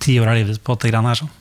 ti 0.02 0.16
år 0.22 0.30
av 0.32 0.38
livet 0.40 0.62
på 0.64 0.76
dette 0.76 0.90
greiene 0.92 1.12
her? 1.12 1.20
sånn? 1.20 1.34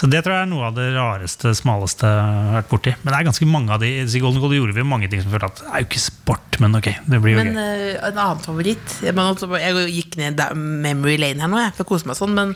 Så 0.00 0.08
det 0.08 0.22
tror 0.24 0.32
jeg 0.32 0.46
er 0.46 0.48
noe 0.48 0.64
av 0.70 0.76
det 0.78 0.86
rareste, 0.94 1.50
smaleste 1.58 2.08
jeg 2.08 2.20
har 2.24 2.54
vært 2.54 2.70
borti. 2.70 2.92
Men 3.02 3.12
det 3.12 3.18
er 3.18 3.26
ganske 3.28 3.48
mange 3.50 3.74
av 3.74 3.82
de 3.82 3.90
I 4.00 4.22
Golden 4.22 4.40
Goal 4.40 4.54
gjorde 4.56 4.72
vi 4.78 4.84
mange 4.88 5.10
ting 5.12 5.20
som 5.20 5.32
følte 5.34 5.50
at 5.50 5.60
det 5.60 5.66
er 5.68 5.82
jo 5.84 5.88
ikke 5.90 6.02
sport, 6.06 6.56
men 6.62 6.78
ok. 6.78 6.88
Det 7.04 7.20
blir 7.20 7.34
jo 7.36 7.42
Men 7.42 7.50
gøy. 7.52 7.60
eh, 7.66 8.08
en 8.08 8.20
annen 8.24 8.40
favoritt 8.40 8.94
jeg 9.04 9.90
gikk 9.92 10.16
ned 10.22 10.40
memory 10.56 11.18
lane 11.20 11.44
her 11.44 11.52
nå, 11.52 11.60
jeg, 11.66 11.74
for 11.76 11.84
å 11.84 11.90
kose 11.92 12.08
meg 12.08 12.16
sånn, 12.16 12.32
men 12.38 12.54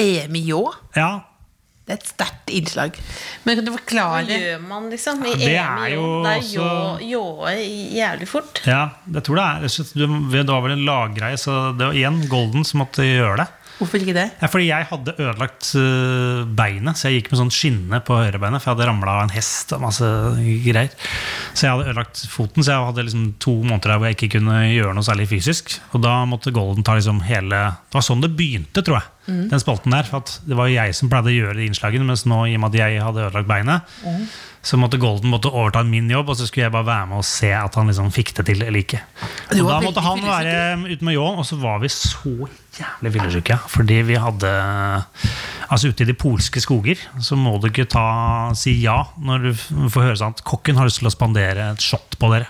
EM 0.00 0.38
i 0.40 0.44
Ljå 0.48 0.62
Ja, 0.96 1.10
det 1.86 1.94
er 1.94 1.98
et 2.00 2.08
sterkt 2.10 2.50
innslag. 2.50 2.96
Men 3.44 3.56
kan 3.60 3.64
du 3.66 3.70
Hva 3.70 4.22
gjør 4.26 4.62
man, 4.66 4.88
liksom? 4.90 5.20
I 5.22 5.30
Ja, 5.30 5.36
det 5.38 5.52
EM 5.54 5.82
er 5.84 5.92
jo? 5.94 6.06
Det 6.24 6.32
er 6.32 6.46
ljå- 6.50 7.10
ljåe 7.12 7.52
jævlig 7.94 8.28
fort. 8.28 8.60
ja, 8.66 8.80
jeg 9.12 9.22
tror 9.22 9.36
det 9.38 9.44
er 9.46 10.40
Det 10.42 10.46
var 10.50 10.62
vel 10.66 10.72
en 10.72 10.84
laggreie, 10.88 11.36
så 11.38 11.76
det 11.78 11.86
var 11.86 11.94
igjen 11.94 12.28
Golden 12.28 12.64
som 12.64 12.80
måtte 12.82 13.06
gjøre 13.06 13.36
det. 13.44 13.48
Hvorfor 13.76 14.00
ikke 14.00 14.14
det? 14.16 14.26
Ja, 14.40 14.48
fordi 14.48 14.68
jeg 14.70 14.86
hadde 14.88 15.12
ødelagt 15.18 15.68
øh, 15.76 16.44
beinet, 16.56 16.96
så 16.96 17.10
jeg 17.10 17.20
gikk 17.20 17.32
med 17.32 17.40
sånn 17.42 17.52
skinne 17.52 18.00
på 18.06 18.16
høyrebeinet. 18.16 18.62
For 18.62 18.70
jeg 18.70 18.78
hadde 18.78 18.88
ramla 18.88 19.16
av 19.18 19.24
en 19.26 19.34
hest 19.34 19.74
og 19.76 19.82
masse 19.84 20.08
greier. 20.64 20.94
Så 21.52 21.66
jeg 21.66 21.74
hadde 21.74 21.90
ødelagt 21.90 22.22
foten, 22.32 22.64
så 22.64 22.72
jeg 22.72 22.88
hadde 22.88 23.04
liksom 23.08 23.26
to 23.42 23.58
måneder 23.60 23.92
der 23.92 24.00
hvor 24.00 24.08
jeg 24.08 24.16
ikke 24.18 24.32
kunne 24.38 24.62
gjøre 24.70 24.96
noe 24.96 25.04
særlig 25.06 25.28
fysisk. 25.34 25.76
Og 25.92 26.00
da 26.06 26.16
måtte 26.28 26.54
Golden 26.56 26.86
ta 26.86 26.96
liksom 26.96 27.20
hele 27.28 27.60
Det 27.76 27.98
var 27.98 28.08
sånn 28.08 28.24
det 28.24 28.32
begynte, 28.38 28.80
tror 28.86 29.00
jeg. 29.02 29.12
Den 29.50 29.60
spalten 29.60 29.92
der. 29.92 30.08
For 30.08 30.24
det 30.46 30.56
var 30.56 30.72
jeg 30.72 30.96
som 30.96 31.12
pleide 31.12 31.32
å 31.32 31.36
gjøre 31.36 31.60
de 31.60 31.68
innslagene, 31.68 32.06
mens 32.08 32.24
nå, 32.30 32.44
i 32.48 32.56
og 32.56 32.62
med 32.64 32.72
at 32.72 32.80
jeg 32.80 33.04
hadde 33.04 33.24
ødelagt 33.26 33.50
beinet, 33.50 33.96
så 34.66 34.78
måtte 34.80 34.98
Golden 34.98 35.30
måtte 35.30 35.50
overta 35.52 35.84
min 35.86 36.08
jobb, 36.10 36.32
og 36.32 36.38
så 36.38 36.46
skulle 36.48 36.64
jeg 36.66 36.74
bare 36.74 36.88
være 36.88 37.10
med 37.12 37.20
og 37.20 37.26
se 37.28 37.52
at 37.54 37.76
han 37.78 37.90
liksom 37.90 38.08
fikk 38.14 38.32
det 38.38 38.48
til 38.48 38.64
eller 38.64 38.80
ikke. 38.82 39.02
Og 39.54 39.68
da 39.68 39.80
måtte 39.84 40.02
han 40.02 40.24
være 40.26 40.56
ute 40.88 41.06
med 41.06 41.14
ljåen, 41.14 41.42
og 41.42 41.46
så 41.46 41.58
var 41.60 41.82
vi 41.84 41.90
så 41.92 42.48
jævlig 42.78 43.12
fyllesyke. 43.16 43.58
Fordi 43.72 44.00
vi 44.08 44.18
hadde 44.20 44.50
Altså 45.66 45.90
ute 45.90 46.04
i 46.04 46.06
de 46.06 46.14
polske 46.14 46.60
skoger 46.62 47.00
så 47.24 47.34
må 47.38 47.56
du 47.58 47.66
ikke 47.70 47.88
ta, 47.90 48.04
si 48.54 48.76
ja 48.84 49.00
når 49.18 49.48
du 49.48 49.50
får 49.90 50.04
høre 50.04 50.18
sånn 50.20 50.36
at 50.36 50.44
kokken 50.46 50.78
har 50.78 50.86
lyst 50.86 51.00
til 51.02 51.08
å 51.10 51.14
spandere 51.14 51.72
et 51.72 51.82
shot 51.82 52.14
på 52.20 52.30
dere. 52.30 52.46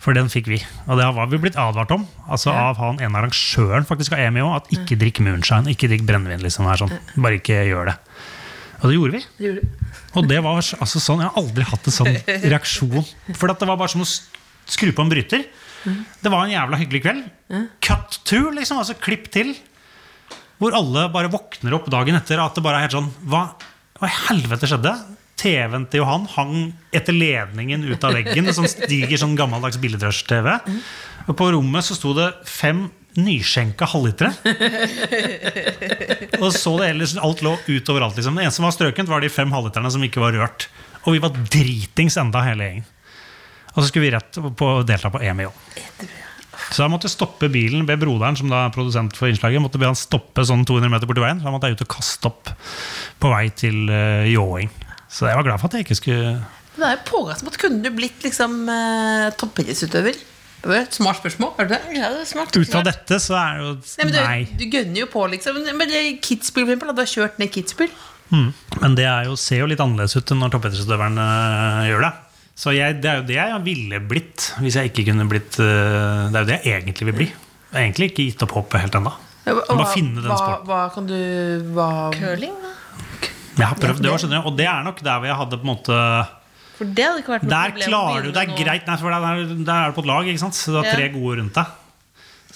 For 0.00 0.14
den 0.16 0.30
fikk 0.30 0.46
vi. 0.48 0.60
Og 0.86 1.00
det 1.00 1.06
var 1.16 1.28
vi 1.32 1.40
blitt 1.42 1.58
advart 1.58 1.90
om. 1.96 2.04
Altså 2.30 2.52
Av 2.54 2.78
han 2.78 3.00
ene 3.02 3.18
arrangøren 3.18 3.84
faktisk 3.88 4.14
av 4.14 4.22
EMI 4.22 4.44
òg. 4.44 4.52
At 4.60 4.72
ikke 4.76 4.98
drikk 5.00 5.20
moonshine, 5.26 5.72
ikke 5.74 5.90
drikk 5.90 6.06
brennevin. 6.06 6.44
Liksom, 6.46 6.68
her, 6.70 6.78
sånn. 6.78 6.94
Bare 7.18 7.40
ikke 7.40 7.58
gjør 7.66 7.90
det. 7.90 7.96
Og 8.78 8.86
det 8.86 8.96
gjorde 8.96 9.16
vi. 9.16 9.22
Det 9.40 9.48
gjorde. 9.48 9.92
Og 10.16 10.28
det 10.30 10.38
var 10.46 10.60
altså 10.62 11.00
sånn, 11.02 11.24
Jeg 11.24 11.32
har 11.32 11.40
aldri 11.42 11.66
hatt 11.66 11.90
en 11.90 11.96
sånn 11.98 12.16
reaksjon. 12.52 13.02
For 13.34 13.50
det 13.50 13.68
var 13.68 13.80
bare 13.80 13.92
som 13.92 14.04
å 14.04 14.08
skru 14.08 14.92
på 14.94 15.04
en 15.04 15.10
bryter. 15.10 15.46
Det 16.22 16.32
var 16.32 16.44
en 16.44 16.54
jævla 16.54 16.80
hyggelig 16.80 17.02
kveld. 17.04 17.24
Cut 17.84 18.20
to, 18.28 18.40
liksom. 18.56 18.80
Altså 18.82 18.96
klipp 18.98 19.30
til. 19.34 19.54
Hvor 20.60 20.74
alle 20.76 21.06
bare 21.12 21.30
våkner 21.32 21.76
opp 21.76 21.90
dagen 21.92 22.16
etter 22.18 22.40
at 22.42 22.56
det 22.56 22.64
bare 22.64 22.80
er 22.80 22.86
helt 22.86 22.96
sånn 22.96 23.10
Hva, 23.28 23.42
hva 23.98 24.08
i 24.08 24.14
helvete 24.30 24.68
skjedde? 24.70 24.94
TV-en 25.36 25.84
til 25.92 26.00
Johan 26.00 26.24
hang 26.32 26.54
etter 26.96 27.12
ledningen 27.12 27.84
ut 27.84 28.04
av 28.08 28.16
veggen. 28.16 28.48
En 28.48 28.56
sånn 28.56 28.70
stiger 28.72 29.20
sånn 29.20 29.36
gammeldags 29.36 29.76
billedrush-TV. 29.82 30.54
Og 31.26 31.34
på 31.36 31.50
rommet 31.52 31.84
så 31.84 31.96
sto 31.98 32.14
det 32.16 32.30
fem 32.48 32.86
nyskjenka 33.20 33.88
halvlitere. 33.88 34.32
Og 36.40 36.50
så 36.56 36.72
det 36.80 36.90
ellers, 36.92 37.14
alt 37.20 37.44
lå 37.44 37.54
ut 37.68 37.92
overalt. 37.92 38.16
Liksom. 38.18 38.36
Det 38.36 38.46
eneste 38.46 38.60
som 38.60 38.68
var 38.68 38.76
strøkent, 38.76 39.12
var 39.12 39.24
de 39.24 39.32
fem 39.32 39.52
halvliterne 39.52 39.92
som 39.92 40.04
ikke 40.04 40.24
var 40.24 40.36
rørt. 40.36 40.68
Og 41.04 41.16
vi 41.16 41.22
var 41.22 41.36
dritings 41.52 42.16
enda, 42.20 42.42
hele 42.44 42.68
gjengen. 42.70 42.88
Og 43.76 43.82
så 43.82 43.90
skulle 43.90 44.08
vi 44.08 44.14
rett 44.16 44.40
på 44.56 44.70
å 44.78 44.84
delta 44.88 45.12
på 45.12 45.20
EMI 45.22 45.46
òg. 45.46 45.62
Så 46.72 46.82
jeg 46.82 46.90
måtte 46.90 47.10
stoppe 47.12 47.50
bilen 47.52 47.84
ved 47.86 48.00
broderen, 48.00 48.34
som 48.38 48.50
da 48.50 48.64
er 48.64 48.74
produsent 48.74 49.14
for 49.14 49.30
innslaget. 49.30 49.62
Måtte 49.62 49.78
be 49.78 49.86
han 49.86 49.98
stoppe 49.98 50.42
sånn 50.48 50.64
200 50.66 50.90
meter 50.90 51.08
borti 51.08 51.22
veien. 51.22 51.38
Så 51.38 51.46
da 51.46 51.54
måtte 51.54 51.70
jeg 51.70 51.78
ut 51.78 51.84
og 51.84 51.92
kaste 51.92 52.30
opp 52.32 52.50
på 53.22 53.30
vei 53.30 53.44
til 53.54 53.84
uh, 53.92 54.24
ljåing. 54.26 54.72
Så 55.12 55.28
jeg 55.28 55.38
var 55.38 55.46
glad 55.46 55.62
for 55.62 55.70
at 55.70 55.78
jeg 55.78 55.86
ikke 55.86 56.00
skulle 56.00 56.38
det 56.76 56.84
er 56.84 56.96
jo 56.98 57.04
pågangsmot. 57.08 57.54
Kunne 57.60 57.80
du 57.84 57.92
blitt 57.96 58.24
liksom 58.24 58.66
uh, 58.68 59.28
toppidrettsutøver? 59.40 60.18
Smart 60.92 61.20
spørsmål. 61.20 61.54
Er 61.62 61.70
det? 61.70 61.78
Ja, 61.94 62.10
det 62.12 62.24
er 62.24 62.28
smart. 62.28 62.56
Ut 62.56 62.74
av 62.74 62.84
dette 62.88 63.18
så 63.22 63.36
er 63.38 63.60
det 63.60 63.64
jo 63.64 64.10
Nei, 64.10 64.10
Nei. 64.16 64.40
du, 64.50 64.64
du 64.64 64.76
gønner 64.76 65.00
jo 65.04 65.08
på, 65.12 65.22
liksom. 65.32 65.60
Men 65.78 65.88
det 65.88 66.02
Kitzbühel, 66.26 66.66
for 66.66 66.74
eksempel. 66.74 66.92
Du 66.96 67.02
har 67.04 67.12
kjørt 67.12 67.40
ned 67.40 67.52
Kitzbühel. 67.54 67.92
Mm. 68.34 68.48
Men 68.82 68.96
det 68.98 69.06
jo, 69.28 69.36
ser 69.38 69.62
jo 69.62 69.70
litt 69.70 69.80
annerledes 69.82 70.18
ut 70.18 70.32
enn 70.34 70.40
når 70.42 70.56
toppidrettsutøveren 70.56 71.20
øh, 71.22 71.82
gjør 71.92 72.08
det. 72.08 72.12
Så 72.56 72.72
jeg, 72.72 72.96
det 73.04 73.08
er 73.10 73.18
jo 73.20 73.24
det 73.28 73.36
jeg 73.36 73.58
ville 73.66 73.98
blitt 74.08 74.46
hvis 74.64 74.78
jeg 74.78 74.88
ikke 74.90 75.02
kunne 75.10 75.26
blitt 75.28 75.58
øh, 75.60 76.30
Det 76.32 76.38
er 76.38 76.40
jo 76.40 76.48
det 76.48 76.58
jeg 76.64 76.80
egentlig 76.82 77.06
vil 77.10 77.16
bli. 77.18 77.26
Jeg 77.28 77.74
har 77.76 77.82
egentlig 77.84 78.06
ikke 78.10 78.24
gitt 78.30 78.44
opp 78.46 78.54
håpet 78.56 78.80
helt 78.86 78.94
ennå. 78.96 79.12
Ja, 79.46 79.52
Bare 79.68 79.88
finne 79.92 80.22
den 80.24 80.30
hva, 80.30 80.38
sporten. 80.40 80.66
hva 80.70 80.78
kan 80.94 81.06
du 81.10 81.18
hva, 81.76 81.88
Curling, 82.16 82.54
da? 82.64 82.72
Jeg 83.56 83.66
har 83.70 83.76
prøvd 83.80 84.00
det, 84.04 84.10
var 84.10 84.20
skjønner 84.22 84.42
du, 84.42 84.48
og 84.50 84.56
det 84.58 84.66
er 84.68 84.82
nok 84.84 84.98
der 85.04 85.20
hvor 85.20 85.28
jeg 85.30 85.36
hadde 85.42 85.58
på 85.60 85.64
en 85.66 85.70
måte 85.70 85.98
For 86.76 86.88
det 86.96 87.04
hadde 87.06 87.22
ikke 87.22 87.34
vært 87.36 87.44
noe 87.46 87.52
Der 87.52 87.70
problem 87.70 87.84
Der 87.84 87.90
klarer 87.92 88.24
du 88.26 88.30
det 88.36 88.42
er 88.42 88.54
greit, 88.64 88.86
nei, 88.88 88.96
for 89.00 89.14
der, 89.14 89.26
der, 89.26 89.52
der 89.68 89.74
er 89.76 89.92
du 89.92 89.96
på 89.98 90.04
et 90.04 90.10
lag, 90.10 90.30
ikke 90.32 90.42
sant? 90.42 90.56
så 90.58 90.72
du 90.74 90.78
har 90.80 90.88
tre 90.92 91.06
gode 91.14 91.38
rundt 91.42 91.56
deg. 91.60 91.74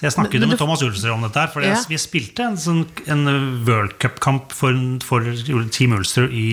Så 0.01 0.07
Jeg 0.07 0.13
snakket 0.17 0.33
Men- 0.33 0.41
men 0.41 0.49
med 0.55 0.59
du- 0.59 0.65
Thomas 0.65 0.83
Ulster 0.83 1.13
om 1.13 1.23
dette. 1.27 1.41
her 1.45 1.53
For 1.53 1.61
Ja. 1.63 1.77
Vi 1.89 1.97
spilte 2.01 2.41
en, 2.49 2.57
sånn, 2.57 2.87
en 3.07 3.65
World 3.69 3.99
Cup-kamp 4.01 4.53
for, 4.57 4.73
for 5.05 5.21
Team 5.77 5.93
Ulster 5.93 6.25
i, 6.33 6.49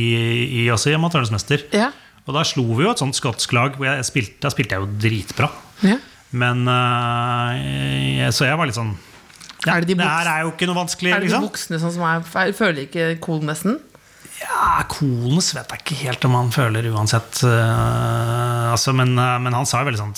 i, 0.63 0.67
altså 0.67 0.91
i 0.91 0.95
Amatørenes 0.99 1.31
mester. 1.31 1.63
Ja. 1.71 1.91
Og 2.27 2.35
da 2.35 2.43
slo 2.47 2.65
vi 2.75 2.85
jo 2.85 2.91
et 2.91 3.01
sånt 3.01 3.15
skotsk 3.15 3.53
lag 3.55 3.77
Da 3.79 3.97
spilte, 4.05 4.51
spilte 4.51 4.75
jeg 4.75 4.83
jo 4.83 4.89
dritbra. 4.99 5.49
Ja. 5.87 5.97
Men 6.35 6.67
uh, 6.67 7.55
jeg- 7.55 8.33
Så 8.35 8.45
jeg 8.47 8.57
var 8.59 8.67
litt 8.67 8.75
sånn 8.75 8.95
ja, 9.65 9.75
Er 9.75 9.81
det 9.81 9.87
de 9.87 9.95
det 9.95 10.07
her 10.07 10.27
er 10.27 10.41
jo 10.45 10.51
ikke 10.53 10.67
noe 10.69 10.77
vanskelig, 10.83 11.13
Er 11.15 11.23
det 11.23 11.31
de 11.31 11.39
voksne 11.41 11.79
sånn 11.81 11.93
som 11.95 12.03
er? 12.03 12.51
Føler 12.53 12.83
ikke 12.85 13.19
cool 13.23 13.41
nesten? 13.47 13.79
Ja, 14.37 14.83
Kolnes 14.91 15.49
vet 15.55 15.71
jeg 15.73 15.81
ikke 15.81 15.97
helt 16.03 16.25
om 16.27 16.35
han 16.37 16.51
føler 16.53 16.85
uansett. 16.91 17.39
Uh, 17.41 18.69
altså, 18.69 18.93
men, 18.93 19.15
uh, 19.17 19.39
men 19.41 19.55
han 19.57 19.65
sa 19.65 19.81
jo 19.81 19.87
veldig 19.89 20.01
sånn 20.03 20.13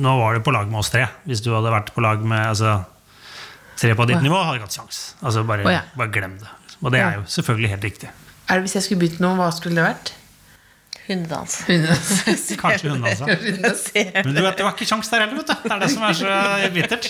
Nå 0.00 0.14
var 0.16 0.38
du 0.38 0.40
på 0.40 0.54
lag 0.54 0.70
med 0.70 0.80
oss 0.80 0.88
tre. 0.94 1.02
Hvis 1.28 1.42
du 1.44 1.50
hadde 1.52 1.72
vært 1.74 1.90
på 1.92 2.00
lag 2.00 2.22
med 2.24 2.40
altså, 2.54 2.78
tre 3.76 3.92
på 3.98 4.06
ditt 4.08 4.16
oh, 4.16 4.22
ja. 4.22 4.24
nivå, 4.24 4.38
hadde 4.38 4.54
du 4.56 4.60
ikke 4.62 4.68
hatt 4.70 4.78
sjans. 4.78 5.00
Altså, 5.20 5.42
bare, 5.44 5.66
oh, 5.66 5.92
bare 5.98 6.14
glem 6.14 6.38
det. 6.40 6.48
Og 6.80 6.94
det 6.94 7.02
er 7.04 7.18
jo 7.18 7.26
selvfølgelig 7.28 7.72
helt 7.74 7.84
riktig. 7.84 8.08
Er 8.48 8.58
det 8.58 8.64
Hvis 8.64 8.78
jeg 8.78 8.86
skulle 8.86 9.02
begynt 9.02 9.20
noe, 9.20 9.36
hva 9.36 9.50
skulle 9.52 9.76
det 9.76 9.84
vært? 9.84 10.14
Hundedans. 11.10 11.56
Kanskje 12.62 12.90
hundedans. 12.92 13.20
Ja. 13.94 14.22
Men 14.24 14.34
du 14.36 14.42
vet, 14.44 14.56
det 14.60 14.64
var 14.66 14.74
ikke 14.76 14.86
sjans 14.88 15.10
der 15.10 15.24
heller, 15.24 15.40
vet 15.40 15.50
du. 15.50 15.54
Det 15.64 15.74
er 15.74 15.82
det 15.82 15.90
som 15.90 16.04
er 16.06 16.18
så 16.20 16.70
bittert. 16.74 17.08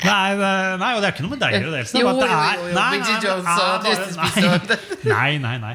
Nei, 0.00 0.28
nei 0.80 0.90
og 0.96 1.02
det 1.02 1.08
er 1.08 1.14
ikke 1.14 1.24
noe 1.26 1.34
med 1.34 1.40
deg 1.42 1.56
å 1.56 1.60
gjøre, 1.60 1.80
Jo, 1.92 2.00
jo, 2.00 2.12
jo, 2.14 2.28
nei, 2.72 2.84
Bridget 2.94 3.10
nei, 3.10 3.24
Jones 3.26 3.48
det 3.50 3.90
er 3.90 4.60
bare- 4.60 4.78
Nei, 5.10 5.30
nei, 5.42 5.56
nei. 5.60 5.74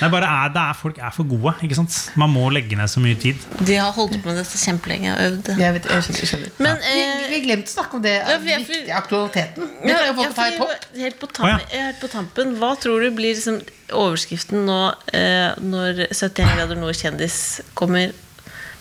nei 0.00 0.08
er, 0.20 0.52
det 0.54 0.62
er, 0.62 0.78
folk 0.80 1.00
er 1.00 1.14
for 1.16 1.28
gode. 1.28 1.54
Ikke 1.66 1.78
sant? 1.80 1.96
Man 2.20 2.32
må 2.32 2.46
legge 2.54 2.78
ned 2.78 2.90
så 2.92 3.02
mye 3.04 3.18
tid. 3.20 3.40
De 3.60 3.76
har 3.76 3.92
holdt 3.96 4.16
på 4.20 4.30
med 4.30 4.40
dette 4.40 4.60
kjempelenge 4.60 5.12
og 5.14 5.24
øvd. 5.26 5.50
Jeg 5.60 5.76
vet, 5.76 5.90
jeg 5.90 6.06
skjønner, 6.06 6.22
jeg 6.24 6.30
skjønner. 6.32 6.54
Men 6.66 6.80
Vi, 6.84 7.00
eh, 7.00 7.26
vi 7.34 7.42
glemte 7.46 7.70
å 7.72 7.74
snakke 7.76 7.98
om 8.00 8.02
det 8.06 8.14
Ja, 8.16 8.38
jeg- 8.38 8.64
viktige 8.66 8.96
aktualiteten. 8.96 9.68
Ja, 9.84 9.98
ja, 10.06 10.14
fordi 10.14 10.56
topp. 10.58 10.88
Helt 10.96 11.20
på, 11.20 11.26
tampen, 11.32 11.60
ja. 11.60 11.76
ja, 11.76 11.84
helt 11.90 12.00
på 12.00 12.08
tampen 12.10 12.56
Hva 12.60 12.74
tror 12.80 13.00
du 13.04 13.10
blir 13.16 13.34
liksom 13.34 13.60
overskriften 13.92 14.64
nå 14.66 14.78
eh, 15.12 15.54
når 15.60 16.06
71 16.12 16.56
grader 16.56 16.76
nord 16.80 16.94
kjendis 16.98 17.60
kommer? 17.74 18.12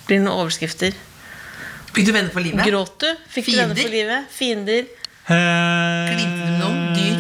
Blir 0.08 0.18
det 0.20 0.26
noen 0.26 0.46
overskrifter? 0.46 0.94
Fikk 1.94 2.06
du 2.06 2.12
venner 2.14 2.30
for 2.34 2.42
livet? 2.46 2.66
Gråt 2.70 3.00
du? 3.02 3.10
Fikk 3.34 3.50
du 3.50 3.56
venner 3.58 3.76
Fiender? 3.76 3.84
for 3.84 3.96
livet? 3.98 4.32
Fiender? 4.32 4.90
Klinte 5.30 6.48
du 6.48 6.56
noen 6.60 6.82
dyr? 6.96 7.20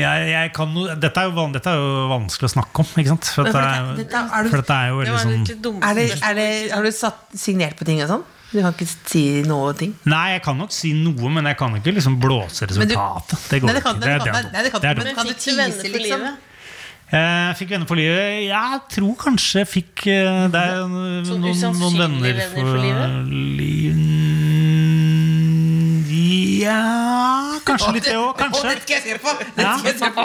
Jeg, 0.00 0.28
jeg 0.32 0.50
kan, 0.56 0.70
dette, 1.02 1.20
er 1.20 1.28
jo, 1.28 1.44
dette 1.54 1.70
er 1.70 1.76
jo 1.78 1.88
vanskelig 2.10 2.48
å 2.48 2.52
snakke 2.54 2.82
om, 2.82 2.88
ikke 3.02 3.12
sant? 3.12 3.28
For, 3.36 3.44
Men 3.46 3.52
dette, 3.52 3.64
er, 3.68 3.96
dette- 4.00 4.20
er- 4.20 4.30
er 4.38 4.42
du- 4.46 4.50
for 4.54 4.62
dette 4.62 4.76
er 4.76 4.88
jo 4.88 5.00
veldig 5.00 5.20
sånn. 5.20 5.82
Er 5.90 5.94
det, 5.98 6.06
er 6.30 6.34
det, 6.38 6.46
har 6.72 6.82
du 6.88 6.90
satt, 6.96 7.20
signert 7.36 7.76
på 7.78 7.84
ting 7.88 8.00
og 8.02 8.08
sånn? 8.14 8.24
Du 8.50 8.56
kan 8.58 8.72
ikke 8.74 8.88
si 9.06 9.24
noe 9.46 9.74
ting? 9.78 9.92
Nei, 10.10 10.32
jeg 10.32 10.42
kan 10.42 10.56
nok 10.58 10.72
si 10.74 10.90
noe, 10.96 11.28
men 11.30 11.46
jeg 11.46 11.56
kan 11.60 11.76
ikke 11.78 11.92
liksom 11.94 12.16
blåse 12.22 12.66
resultatet. 12.66 13.36
du-. 13.36 13.48
Det 13.52 13.60
går 13.62 13.68
Nei, 13.68 13.74
det 13.76 13.82
kan- 13.84 14.00
ikke. 14.00 14.06
nei, 14.06 14.18
det 14.18 14.24
kan- 14.24 14.26
er 14.26 14.32
nei, 14.32 14.42
dumt. 14.42 14.52
nei, 14.56 14.62
det 14.64 14.72
kan- 14.72 14.80
Det 14.80 14.88
er 14.90 14.94
men- 14.96 15.06
dumt. 15.06 15.16
kan 15.20 15.26
du 15.26 15.34
fikk 15.34 15.44
du 15.44 15.56
venner 15.56 15.76
tease, 15.76 15.90
for 15.92 15.98
liksom? 16.00 16.24
Jeg 17.10 17.54
fikk 17.58 17.72
venner 17.74 17.88
for 17.90 17.98
livet. 17.98 18.44
Jeg 18.46 18.80
tror 18.94 19.14
kanskje 19.18 19.64
jeg 19.64 19.68
fikk 19.68 20.04
eh, 20.12 20.44
er 20.46 20.84
noen, 20.86 21.24
Sånn 21.26 21.74
noen 21.74 21.96
venner 21.98 22.36
venner 22.38 22.52
for, 22.54 22.78
livet. 23.58 23.96
Ja 26.60 26.76
Kanskje 27.66 27.94
litt 27.96 28.06
det 28.06 28.14
òg. 28.14 28.30
Kanskje. 28.38 28.76
Det 28.76 28.82
skal 28.84 28.94
jeg 28.94 29.02
se 29.08 30.10
på! 30.14 30.22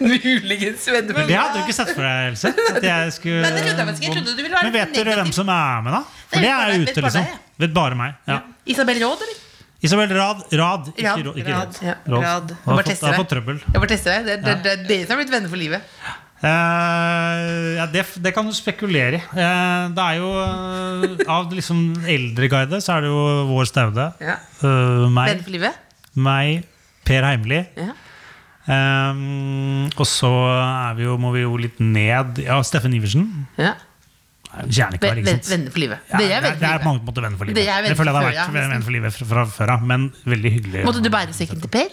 Muligens 0.00 0.88
venner 0.88 1.12
for 1.12 1.20
livet. 1.20 1.28
Det 1.28 1.36
hadde 1.36 1.52
du 1.52 1.60
ikke 1.66 1.76
sett 1.82 1.92
for 1.92 2.06
deg, 2.06 2.30
Else. 2.30 2.54
At 2.72 2.88
jeg 2.88 3.14
skulle 3.18 3.44
Nei, 3.44 3.52
det 3.58 3.66
trodde 3.66 3.84
jeg. 3.84 4.00
Jeg 4.00 4.16
trodde 4.16 4.32
du 4.32 4.40
ville 4.40 4.56
være 4.56 4.70
Men 4.70 4.76
vet 4.78 4.96
dere 4.96 5.20
hvem 5.20 5.36
som 5.36 5.52
er 5.52 5.84
med, 5.84 5.98
da? 5.98 6.02
For 6.32 6.48
det 6.48 6.56
er 6.56 6.74
ute, 6.80 6.98
liksom. 7.10 7.30
Vet 7.60 7.76
bare 7.76 8.02
meg. 8.06 8.18
Ja. 8.30 8.40
Isabel 8.72 9.04
Råd, 9.04 9.28
eller? 9.28 9.46
Isabel 9.80 10.10
Rad. 10.12 10.42
Rad. 10.52 10.90
Ikke, 10.92 11.12
Rad. 11.14 11.36
Ikke 11.40 11.52
Rad. 11.54 11.78
Ja. 11.84 11.94
Rad. 12.04 12.24
Rad. 12.24 12.50
Jeg 12.50 12.64
har 12.64 12.74
bare 12.74 12.84
fått, 12.84 12.90
tester 12.90 13.40
deg. 13.40 13.62
Jeg 13.64 13.82
bare 13.82 13.92
tester 13.92 14.10
deg. 14.12 14.26
Det 14.26 14.34
er 14.34 14.42
det, 14.44 14.56
det, 14.64 14.72
er 14.72 14.82
dere 14.90 15.06
som 15.06 15.14
har 15.14 15.22
blitt 15.22 15.32
venner 15.32 15.52
for 15.52 15.60
livet. 15.60 15.94
Uh, 16.40 17.76
ja, 17.76 17.84
det, 17.92 18.06
det 18.24 18.32
kan 18.36 18.48
du 18.48 18.52
spekulere 18.56 19.18
i. 19.18 19.22
Uh, 19.32 19.90
det 19.92 20.04
er 20.04 20.14
jo 20.16 20.28
uh, 20.40 21.24
Av 21.28 21.50
liksom 21.52 21.82
eldreguide 22.08 22.80
så 22.80 22.94
er 22.94 23.04
det 23.04 23.10
jo 23.12 23.24
Vår 23.50 23.68
Staude. 23.68 24.06
Ja. 24.24 24.38
meg, 25.12 25.44
meg, 26.16 26.62
Per 27.08 27.28
Heimli. 27.28 27.60
Ja. 27.76 27.92
Um, 28.70 29.88
og 29.96 30.06
så 30.06 30.30
vi 30.96 31.06
jo, 31.08 31.16
må 31.20 31.32
vi 31.34 31.40
jo 31.42 31.56
litt 31.58 31.80
ned 31.82 32.42
Ja, 32.44 32.60
Steffen 32.62 32.92
Iversen. 32.94 33.24
ja. 33.58 33.74
Kjernekar, 34.50 35.18
ikke 35.20 35.32
sant? 35.36 35.48
Venner 35.52 35.74
for 35.74 35.82
livet. 35.82 36.06
Ja, 36.10 36.18
det, 36.18 36.30
er 36.34 36.56
det 36.58 36.70
er 36.70 36.80
på 36.82 36.90
mange 36.90 37.04
måter 37.06 37.22
venner 37.22 37.38
for 37.38 37.46
livet. 37.46 37.60
Det, 37.60 37.66
er 37.70 37.84
det 37.86 37.96
føler 37.98 38.10
jeg 38.10 38.16
det 38.16 38.20
har 38.20 38.30
vært 38.30 38.40
ja, 38.40 38.46
venner 38.56 38.86
for 38.86 38.94
livet 38.96 39.14
fra, 39.14 39.26
fra 39.32 39.44
før 39.54 39.72
av, 39.76 39.84
men 39.86 40.08
veldig 40.26 40.50
hyggelig. 40.56 40.86
Måtte 40.88 41.02
du 41.04 41.10
bære 41.12 41.36
sekken 41.36 41.62
til 41.62 41.70
Per? 41.70 41.92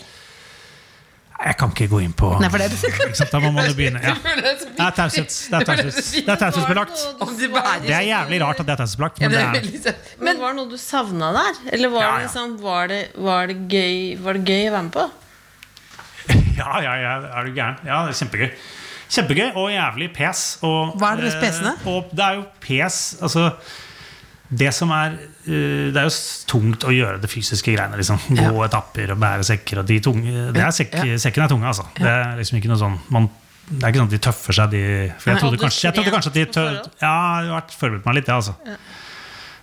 Jeg 1.37 1.53
kan 1.59 1.69
ikke 1.69 1.85
gå 1.91 1.99
inn 2.01 2.15
på 2.17 2.31
Nei, 2.41 2.47
for 2.49 2.57
det 2.57 2.71
er? 2.73 3.27
Da 3.29 3.39
må 3.43 3.51
man 3.53 3.67
jo 3.69 3.75
begynne. 3.77 4.01
Ja. 4.01 4.15
Det 4.17 4.81
er 4.81 4.95
taushetsbelagt. 4.97 7.03
Om 7.21 7.35
du 7.37 7.45
bærer 7.53 7.85
Det 7.85 7.93
er 7.93 8.07
jævlig 8.07 8.39
rart 8.41 8.63
at 8.63 8.65
det 8.65 8.73
er 8.73 8.81
taushetsbelagt, 8.81 9.21
men 9.21 9.35
det 9.35 9.93
er. 9.93 10.01
Men 10.17 10.41
var 10.41 10.55
det 10.55 10.59
noe 10.63 10.71
du 10.71 10.79
savna 10.81 11.29
der? 11.37 11.61
Eller 11.77 11.93
var, 11.93 12.09
det 12.09 12.25
liksom, 12.25 12.57
var, 12.63 12.89
det, 12.89 13.03
var, 13.21 13.53
det 13.53 13.59
gøy, 13.69 14.17
var 14.25 14.39
det 14.39 14.43
gøy 14.49 14.65
å 14.71 14.73
være 14.79 14.83
med 14.89 14.97
på? 14.97 15.05
Ja, 16.57 16.79
ja, 16.81 16.97
ja, 16.97 17.13
er 17.37 17.45
du 17.45 17.53
gæren? 17.53 17.77
Ja, 17.85 18.01
det 18.07 18.15
er 18.15 18.19
kjempegøy. 18.23 18.49
Kjempegøy 19.09 19.51
og 19.55 19.69
jævlig 19.71 20.09
pes. 20.15 20.45
Og, 20.67 20.95
Hva 20.99 21.13
er 21.13 21.21
det 21.21 21.29
mest 21.29 21.39
pesende? 21.43 21.73
eh, 21.79 21.87
Og 21.93 22.09
det 22.11 22.25
er 22.25 22.33
jo 22.39 22.45
pes 22.63 22.97
Altså 23.23 23.51
det 24.49 24.69
som 24.75 24.91
er 24.95 25.15
eh, 25.47 25.89
Det 25.91 25.97
er 25.99 26.05
jo 26.07 26.13
tungt 26.47 26.85
å 26.87 26.91
gjøre 26.95 27.19
det 27.23 27.29
fysiske 27.31 27.73
greiene. 27.75 27.97
Liksom. 27.99 28.19
Gå 28.37 28.63
etapper 28.65 29.11
og 29.15 29.19
bære 29.19 29.43
sekker. 29.47 29.81
Og 29.81 29.87
de 29.89 29.97
tunge, 30.03 30.51
det 30.55 30.63
er 30.63 30.71
sek, 30.75 30.93
Ja. 30.95 31.17
Sekken 31.19 31.43
er 31.43 31.51
tunge, 31.51 31.67
altså. 31.67 31.83
Det 31.97 32.07
er 32.07 32.37
liksom 32.39 32.59
ikke 32.61 32.71
noe 32.71 32.79
sånn 32.79 32.95
man, 33.11 33.27
Det 33.67 33.83
er 33.83 33.91
ikke 33.91 33.99
sånn 34.03 34.07
at 34.11 34.15
de 34.15 34.21
tøffer 34.29 34.55
seg, 34.55 34.69
de 34.71 34.83
For 35.19 35.31
jeg 35.33 35.41
trodde 35.43 35.59
kanskje, 35.59 35.83
jeg 35.89 35.97
trodde 35.97 36.13
kanskje 36.15 36.31
at 36.31 36.37
de 36.39 36.45
trent 36.45 36.55
tø, 36.55 36.63
på 36.63 36.71
forhånd? 36.71 37.01
Ja, 37.03 37.15
jeg 37.43 37.51
har 37.51 37.61
vært 37.61 37.75
forberedt 37.81 38.05
meg 38.07 38.15
litt, 38.21 38.27
ja, 38.31 38.35
altså. 38.39 38.55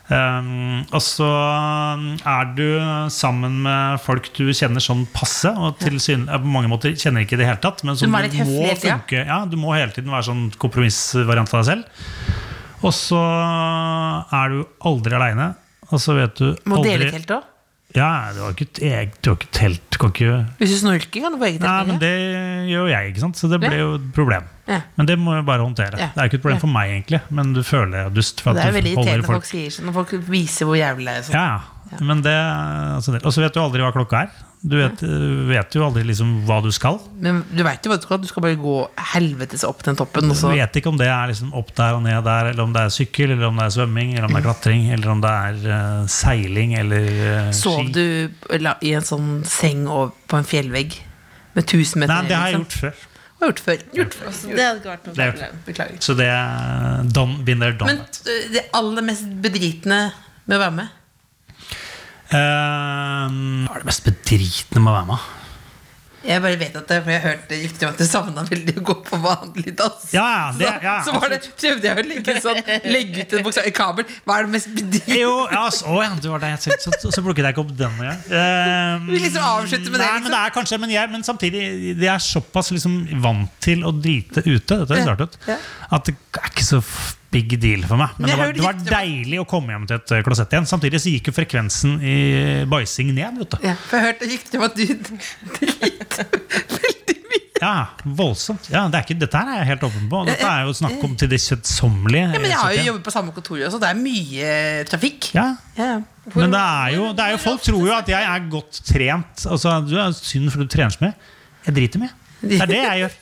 Um, 0.04 0.82
og 0.92 1.00
så 1.00 1.26
er 2.28 2.50
du 2.58 2.66
sammen 3.12 3.62
med 3.64 4.02
folk 4.04 4.28
du 4.36 4.50
kjenner 4.52 4.82
sånn 4.84 5.06
passe, 5.14 5.48
og 5.48 5.78
til 5.80 5.96
syn, 6.02 6.26
på 6.28 6.50
mange 6.52 6.68
måter 6.68 6.92
kjenner 6.92 7.24
ikke 7.24 7.38
i 7.38 7.40
det 7.40 7.48
hele 7.48 7.62
tatt. 7.64 7.80
Men 7.86 7.96
Du 7.96 8.02
som 8.02 8.12
må 8.12 8.20
være 8.20 8.28
litt 8.28 8.42
høflig 8.42 8.74
må 8.74 8.76
funke. 8.82 9.24
Ja, 9.24 9.40
du 9.48 9.56
må 9.60 9.72
hele 9.76 9.96
tiden 9.96 10.12
være 10.12 10.28
sånn 10.28 10.44
kompromissvariant 10.60 11.54
av 11.54 11.62
deg 11.62 11.70
selv. 11.70 12.36
Og 12.84 12.92
så 12.92 13.20
er 14.36 14.52
du 14.52 14.62
aldri 14.84 15.16
aleine. 15.16 15.54
Og 15.92 16.00
så 16.00 16.16
vet 16.16 16.36
du 16.40 16.46
Må 16.68 16.80
aldri 16.80 16.94
dele 16.98 17.10
telt 17.14 17.36
òg? 17.38 17.50
Ja, 17.94 18.10
du 18.34 18.40
har 18.42 18.56
ikke 18.56 18.82
jeg, 18.82 19.12
du 19.22 19.30
har 19.30 19.36
ikke 19.38 19.52
telt. 19.54 19.98
Kan 20.02 20.10
ikke 20.10 20.38
Hvis 20.58 20.72
du 20.74 20.78
snorker, 20.80 21.20
kan 21.22 21.36
du 21.36 21.38
på 21.38 21.46
eget 21.48 21.62
telt. 21.62 21.70
Nei, 21.70 21.84
men 21.92 22.00
det 22.02 22.14
gjør 22.72 22.88
jo 22.88 22.90
jeg, 22.90 23.12
ikke 23.12 23.22
sant? 23.22 23.38
så 23.38 23.50
det 23.52 23.60
ble 23.62 23.76
jo 23.78 23.92
et 24.00 24.08
problem. 24.16 24.48
Ja. 24.68 24.80
Men 24.96 25.08
det 25.08 25.18
må 25.20 25.34
jeg 25.36 25.44
bare 25.44 25.64
håndtere. 25.64 26.00
Ja. 26.00 26.08
Det 26.14 26.22
er 26.22 26.30
ikke 26.30 26.40
et 26.40 26.46
problem 26.46 26.62
for 26.62 26.72
meg, 26.72 26.94
egentlig, 26.94 27.20
men 27.36 27.52
du 27.56 27.60
føler 27.66 28.06
deg 28.06 28.16
dust. 28.16 28.40
Det 28.40 28.54
er 28.54 28.72
du 28.72 28.78
veldig 28.78 28.94
irriterende 28.94 29.26
når 29.26 29.32
folk 29.34 29.50
sier 29.50 29.76
sånn, 29.76 29.90
når 29.90 29.98
folk 30.00 30.16
viser 30.30 30.70
hvor 30.70 30.80
jævlig 30.80 31.08
det 31.10 31.16
er. 31.18 31.28
Sånn. 31.28 31.36
Ja, 31.36 31.84
ja. 31.92 32.00
Men 32.08 32.24
det, 32.24 32.32
altså 32.34 33.12
det 33.12 33.20
Og 33.28 33.34
så 33.36 33.44
vet 33.44 33.54
du 33.54 33.60
aldri 33.60 33.84
hva 33.84 33.92
klokka 33.94 34.24
er. 34.24 34.42
Du 34.64 34.78
vet, 34.78 35.02
vet 35.44 35.74
jo 35.76 35.82
aldri 35.84 36.06
liksom 36.08 36.30
hva 36.48 36.56
du 36.64 36.70
skal. 36.72 36.96
Men 37.20 37.42
du 37.52 37.60
vet 37.66 37.84
jo 37.84 37.90
hva 37.92 37.98
du 38.00 38.06
skal. 38.06 38.20
Du 38.22 38.30
skal 38.30 38.46
bare 38.46 38.56
gå 38.56 38.76
helvetes 39.12 39.66
opp 39.68 39.82
den 39.84 39.98
toppen. 39.98 40.32
Du 40.32 40.46
vet 40.48 40.78
ikke 40.80 40.88
om 40.88 40.96
det 40.96 41.10
er 41.12 41.28
liksom 41.28 41.52
opp 41.60 41.74
der 41.76 41.98
og 41.98 42.00
ned 42.06 42.24
der, 42.24 42.48
eller 42.54 42.64
om 42.64 42.72
det 42.72 42.86
er 42.86 42.94
sykkel, 42.94 43.34
eller 43.34 43.50
om 43.50 43.60
det 43.60 43.66
er 43.68 43.74
svømming, 43.76 44.14
eller 44.16 44.30
om 44.30 44.32
det 44.32 44.40
er 44.40 44.46
klatring, 44.48 44.86
eller 44.96 45.12
om 45.12 45.20
det 45.20 45.34
er 45.50 45.60
uh, 45.68 46.06
seiling 46.08 46.72
eller 46.80 47.10
eh, 47.28 47.50
Sov 47.52 47.92
du 47.92 48.00
i 48.00 48.94
en 48.96 49.04
sånn 49.04 49.28
seng 49.44 49.84
på 49.84 50.40
en 50.40 50.48
fjellvegg 50.48 50.96
med 51.54 51.66
1000 51.66 52.00
meter 52.00 52.14
Nei, 52.14 52.30
det 52.30 52.38
har 52.38 52.48
jeg 52.48 52.56
ned, 52.56 52.64
gjort 52.64 52.78
før. 52.86 53.04
Har 53.44 53.52
gjort 53.52 53.60
før. 53.60 53.86
Gjort 53.92 54.14
før. 54.16 54.32
Så 54.32 54.48
det 54.48 54.64
hadde 54.64 54.80
ikke 54.80 54.92
vært 54.94 55.08
noe 55.08 55.14
Det 55.14 55.30
problem. 55.34 55.62
Beklager. 55.68 55.96
Så 56.00 56.14
det 56.16 56.28
er 56.32 57.08
don, 57.12 57.34
there, 57.44 57.72
done 57.76 57.92
Men 57.92 58.04
det 58.54 58.62
aller 58.80 59.04
mest 59.04 59.26
bedritne 59.44 59.98
med 60.48 60.56
å 60.56 60.62
være 60.64 60.76
med 60.80 61.00
Eh, 62.34 63.26
hva 63.28 63.74
er 63.76 63.82
det 63.82 63.86
mest 63.86 64.06
bedritne 64.06 64.80
med 64.80 64.90
å 64.90 64.94
være 64.96 65.08
med? 65.12 65.26
Jeg 66.24 66.40
bare 66.42 66.56
vet 66.60 66.76
at 66.80 66.88
det, 66.88 66.98
for 67.04 67.12
jeg 67.12 67.20
har 67.20 67.34
hørt 67.34 67.50
rykter 67.52 67.86
om 67.88 67.92
at 67.94 67.98
du 68.00 68.04
savna 68.08 68.44
veldig 68.48 68.74
å 68.80 68.84
gå 68.88 68.94
på 69.08 69.18
vanlig 69.24 69.74
dans. 69.76 70.04
Ja, 70.14 70.24
ja, 70.24 70.52
det- 70.58 70.68
så, 70.68 70.82
ja, 70.86 70.94
så 71.04 71.14
var 71.20 71.28
det, 71.34 71.40
prøvde 71.60 71.88
jeg 71.90 71.98
å 72.00 72.04
legge, 72.08 72.36
sånn, 72.44 72.60
legge 72.94 73.24
ut 73.26 73.34
en 73.38 73.44
bokstav 73.44 73.66
i 73.68 73.72
kabel. 73.76 74.04
Hva 74.24 74.38
er 74.38 74.46
det 74.48 74.52
mest 74.54 74.70
bedritne? 74.76 75.18
Jo, 75.20 75.34
ja, 75.52 75.64
så, 75.70 75.86
å, 75.92 75.98
ja, 76.04 76.12
du 76.22 76.28
var 76.32 76.44
der, 76.44 76.56
så, 76.62 76.76
så, 76.80 76.94
så 77.12 77.24
plukket 77.24 77.44
jeg 77.44 77.56
ikke 77.56 77.64
opp 77.66 77.74
den 77.76 77.98
engang. 78.00 78.22
Uh, 78.34 79.04
Vi 79.10 79.18
liksom 79.20 79.44
avslutter 79.44 79.90
med 79.92 80.00
det, 80.00 80.06
Nei, 80.06 80.14
liksom. 80.14 80.22
men 80.24 80.32
det 80.34 80.40
er 80.40 80.54
kanskje, 80.54 80.78
men, 80.80 80.90
jeg, 80.94 81.10
men 81.12 81.26
samtidig 81.26 81.62
de 82.00 82.08
er 82.10 82.22
såpass 82.24 82.70
liksom 82.74 82.96
vant 83.22 83.52
til 83.64 83.84
å 83.86 83.92
drite 83.94 84.42
ute 84.46 84.80
Dette 84.80 84.96
har 84.96 85.02
Ja, 85.02 85.12
rart 85.12 85.26
ut. 85.28 85.36
At 85.92 86.08
det 86.08 86.16
er 86.40 86.48
ikke 86.50 86.64
så 86.66 86.80
big 87.34 87.54
deal 87.60 87.82
for 87.88 87.98
meg. 88.00 88.14
Men 88.20 88.30
det 88.30 88.38
var, 88.38 88.52
det 88.54 88.62
var 88.64 88.78
deilig 88.86 89.40
å 89.42 89.46
komme 89.50 89.74
hjem 89.74 89.84
til 89.90 89.98
et 90.00 90.14
eh, 90.16 90.22
klosett 90.26 90.54
igjen. 90.54 90.68
Samtidig 90.70 91.00
så 91.02 91.12
gikk 91.12 91.30
jo 91.32 91.34
frekvensen 91.36 91.96
i 92.00 92.16
bæsjing 92.70 93.10
ned. 93.16 93.40
Vet 93.42 93.56
du. 93.56 93.58
Ja, 93.66 93.74
for 93.88 93.98
jeg 93.98 94.08
hørte 94.12 94.30
rykter 94.30 94.60
om 94.62 94.66
at 94.68 94.78
du 94.78 94.84
driter 95.58 96.28
veldig 96.74 97.16
mye. 97.30 97.42
Ja, 97.64 97.72
voldsomt. 98.18 98.66
Ja, 98.72 98.82
det 98.92 98.98
er 98.98 99.06
ikke, 99.06 99.16
dette 99.22 99.40
her 99.40 99.50
er 99.54 99.60
jeg 99.62 99.68
helt 99.72 99.84
åpen 99.88 100.08
på. 100.12 100.22
Dette 100.28 100.48
er 100.50 100.66
jo 100.68 100.74
snakk 100.76 101.04
om 101.06 101.14
til 101.20 101.30
det 101.30 101.38
kjedsommelige. 101.44 102.26
Ja, 102.34 102.40
men 102.42 102.50
jeg 102.50 102.60
har 102.60 102.74
jo 102.74 102.80
eh, 102.82 102.88
jobbet 102.90 103.06
på 103.06 103.14
samme 103.14 103.34
kontor, 103.36 103.62
så 103.72 103.80
det 103.82 103.88
er 103.92 104.00
mye 104.00 104.50
trafikk. 104.90 105.30
Ja, 105.36 105.46
Ja, 105.78 105.90
Hvor, 106.24 106.40
Men 106.42 106.52
det 106.54 106.60
er 106.60 106.92
jo, 106.96 107.08
det 107.16 107.24
er 107.24 107.34
jo 107.34 107.40
folk 107.42 107.62
tror 107.64 107.82
jo 107.88 107.94
at 107.96 108.08
jeg 108.14 108.28
er 108.34 108.46
godt 108.52 108.80
trent. 108.88 109.46
Altså, 109.46 109.78
du 109.86 109.94
er 110.00 110.14
synd 110.16 110.50
for 110.52 110.64
du 110.64 110.70
trener 110.72 110.92
så 110.94 111.04
mye. 111.06 111.14
Jeg 111.66 111.78
driter 111.78 112.04
mye. 112.04 112.14
Det 112.44 112.60
er 112.60 112.68
det 112.70 112.80
jeg 112.82 113.02
gjør. 113.04 113.14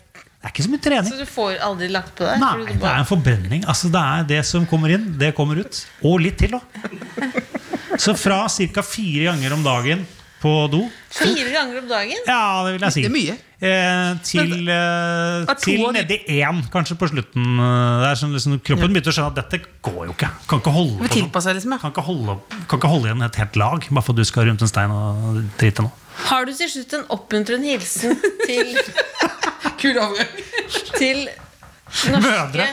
Det 0.43 0.49
er 0.49 0.55
ikke 0.57 0.65
så 0.67 0.71
mye 0.73 0.83
trening. 0.83 1.11
Så 1.13 1.19
du 1.23 1.29
får 1.31 1.61
aldri 1.63 1.89
lagt 1.95 2.17
på 2.19 2.27
deg? 2.27 2.41
Nei, 2.43 2.73
det 2.75 2.83
er 2.83 2.97
en 2.99 3.07
forbrenning. 3.07 3.63
Altså, 3.71 3.91
det 3.95 4.01
er 4.03 4.25
det 4.33 4.41
som 4.49 4.65
kommer 4.67 4.91
inn, 4.91 5.05
det 5.21 5.29
kommer 5.39 5.61
ut. 5.63 5.85
Og 6.03 6.19
litt 6.25 6.41
til, 6.43 6.57
da. 6.57 6.61
Så 8.03 8.17
fra 8.19 8.41
ca. 8.51 8.83
fire 8.83 9.29
ganger 9.31 9.55
om 9.55 9.63
dagen 9.63 10.03
på 10.43 10.51
do 10.73 10.81
Fire 11.13 11.53
ganger 11.55 11.79
om 11.79 11.87
dagen? 11.87 12.19
Ja, 12.27 12.65
det 12.67 12.73
vil 12.75 12.83
jeg 12.89 12.95
si. 12.97 13.03
Det 13.05 13.11
er 13.11 13.15
mye. 13.15 13.35
Eh, 13.63 14.09
til 14.27 14.71
eh, 14.75 15.53
til 15.63 15.85
nedi 15.95 16.17
én, 16.41 16.59
kanskje, 16.73 16.97
på 16.99 17.07
slutten. 17.13 17.45
eh, 17.63 18.01
Det 18.03 18.09
er 18.09 18.19
sånn, 18.19 18.33
liksom, 18.35 18.57
kroppen 18.67 18.91
begynte 18.97 19.13
å 19.13 19.15
skjønne 19.15 19.31
at 19.37 19.39
dette 19.45 19.61
går 19.87 20.09
jo 20.09 20.17
ikke. 20.17 20.33
Kan 20.51 20.65
ikke 20.65 20.75
holde 20.75 20.99
på 21.31 21.45
sånn. 21.45 21.55
liksom, 21.61 21.77
ja. 21.77 21.79
Kan 21.85 21.95
ikke 21.95 22.07
holde, 22.09 22.39
kan 22.67 22.81
ikke 22.83 22.91
holde 22.91 23.13
igjen 23.13 23.23
et 23.29 23.39
helt 23.45 23.61
lag 23.63 23.87
bare 23.93 24.03
for 24.09 24.17
at 24.17 24.25
du 24.25 24.27
skal 24.33 24.49
rundt 24.51 24.67
en 24.67 24.73
stein 24.73 24.91
og 24.91 25.45
drite 25.63 25.87
nå. 25.87 25.93
Har 26.29 26.47
du 26.47 26.53
til 26.57 26.71
slutt 26.71 26.93
en 26.99 27.07
oppmuntrende 27.15 27.73
hilsen 27.73 28.19
til, 28.47 28.75
Kul 29.81 29.99
overgang. 29.99 30.29
til 30.99 31.25
norske, 32.13 32.67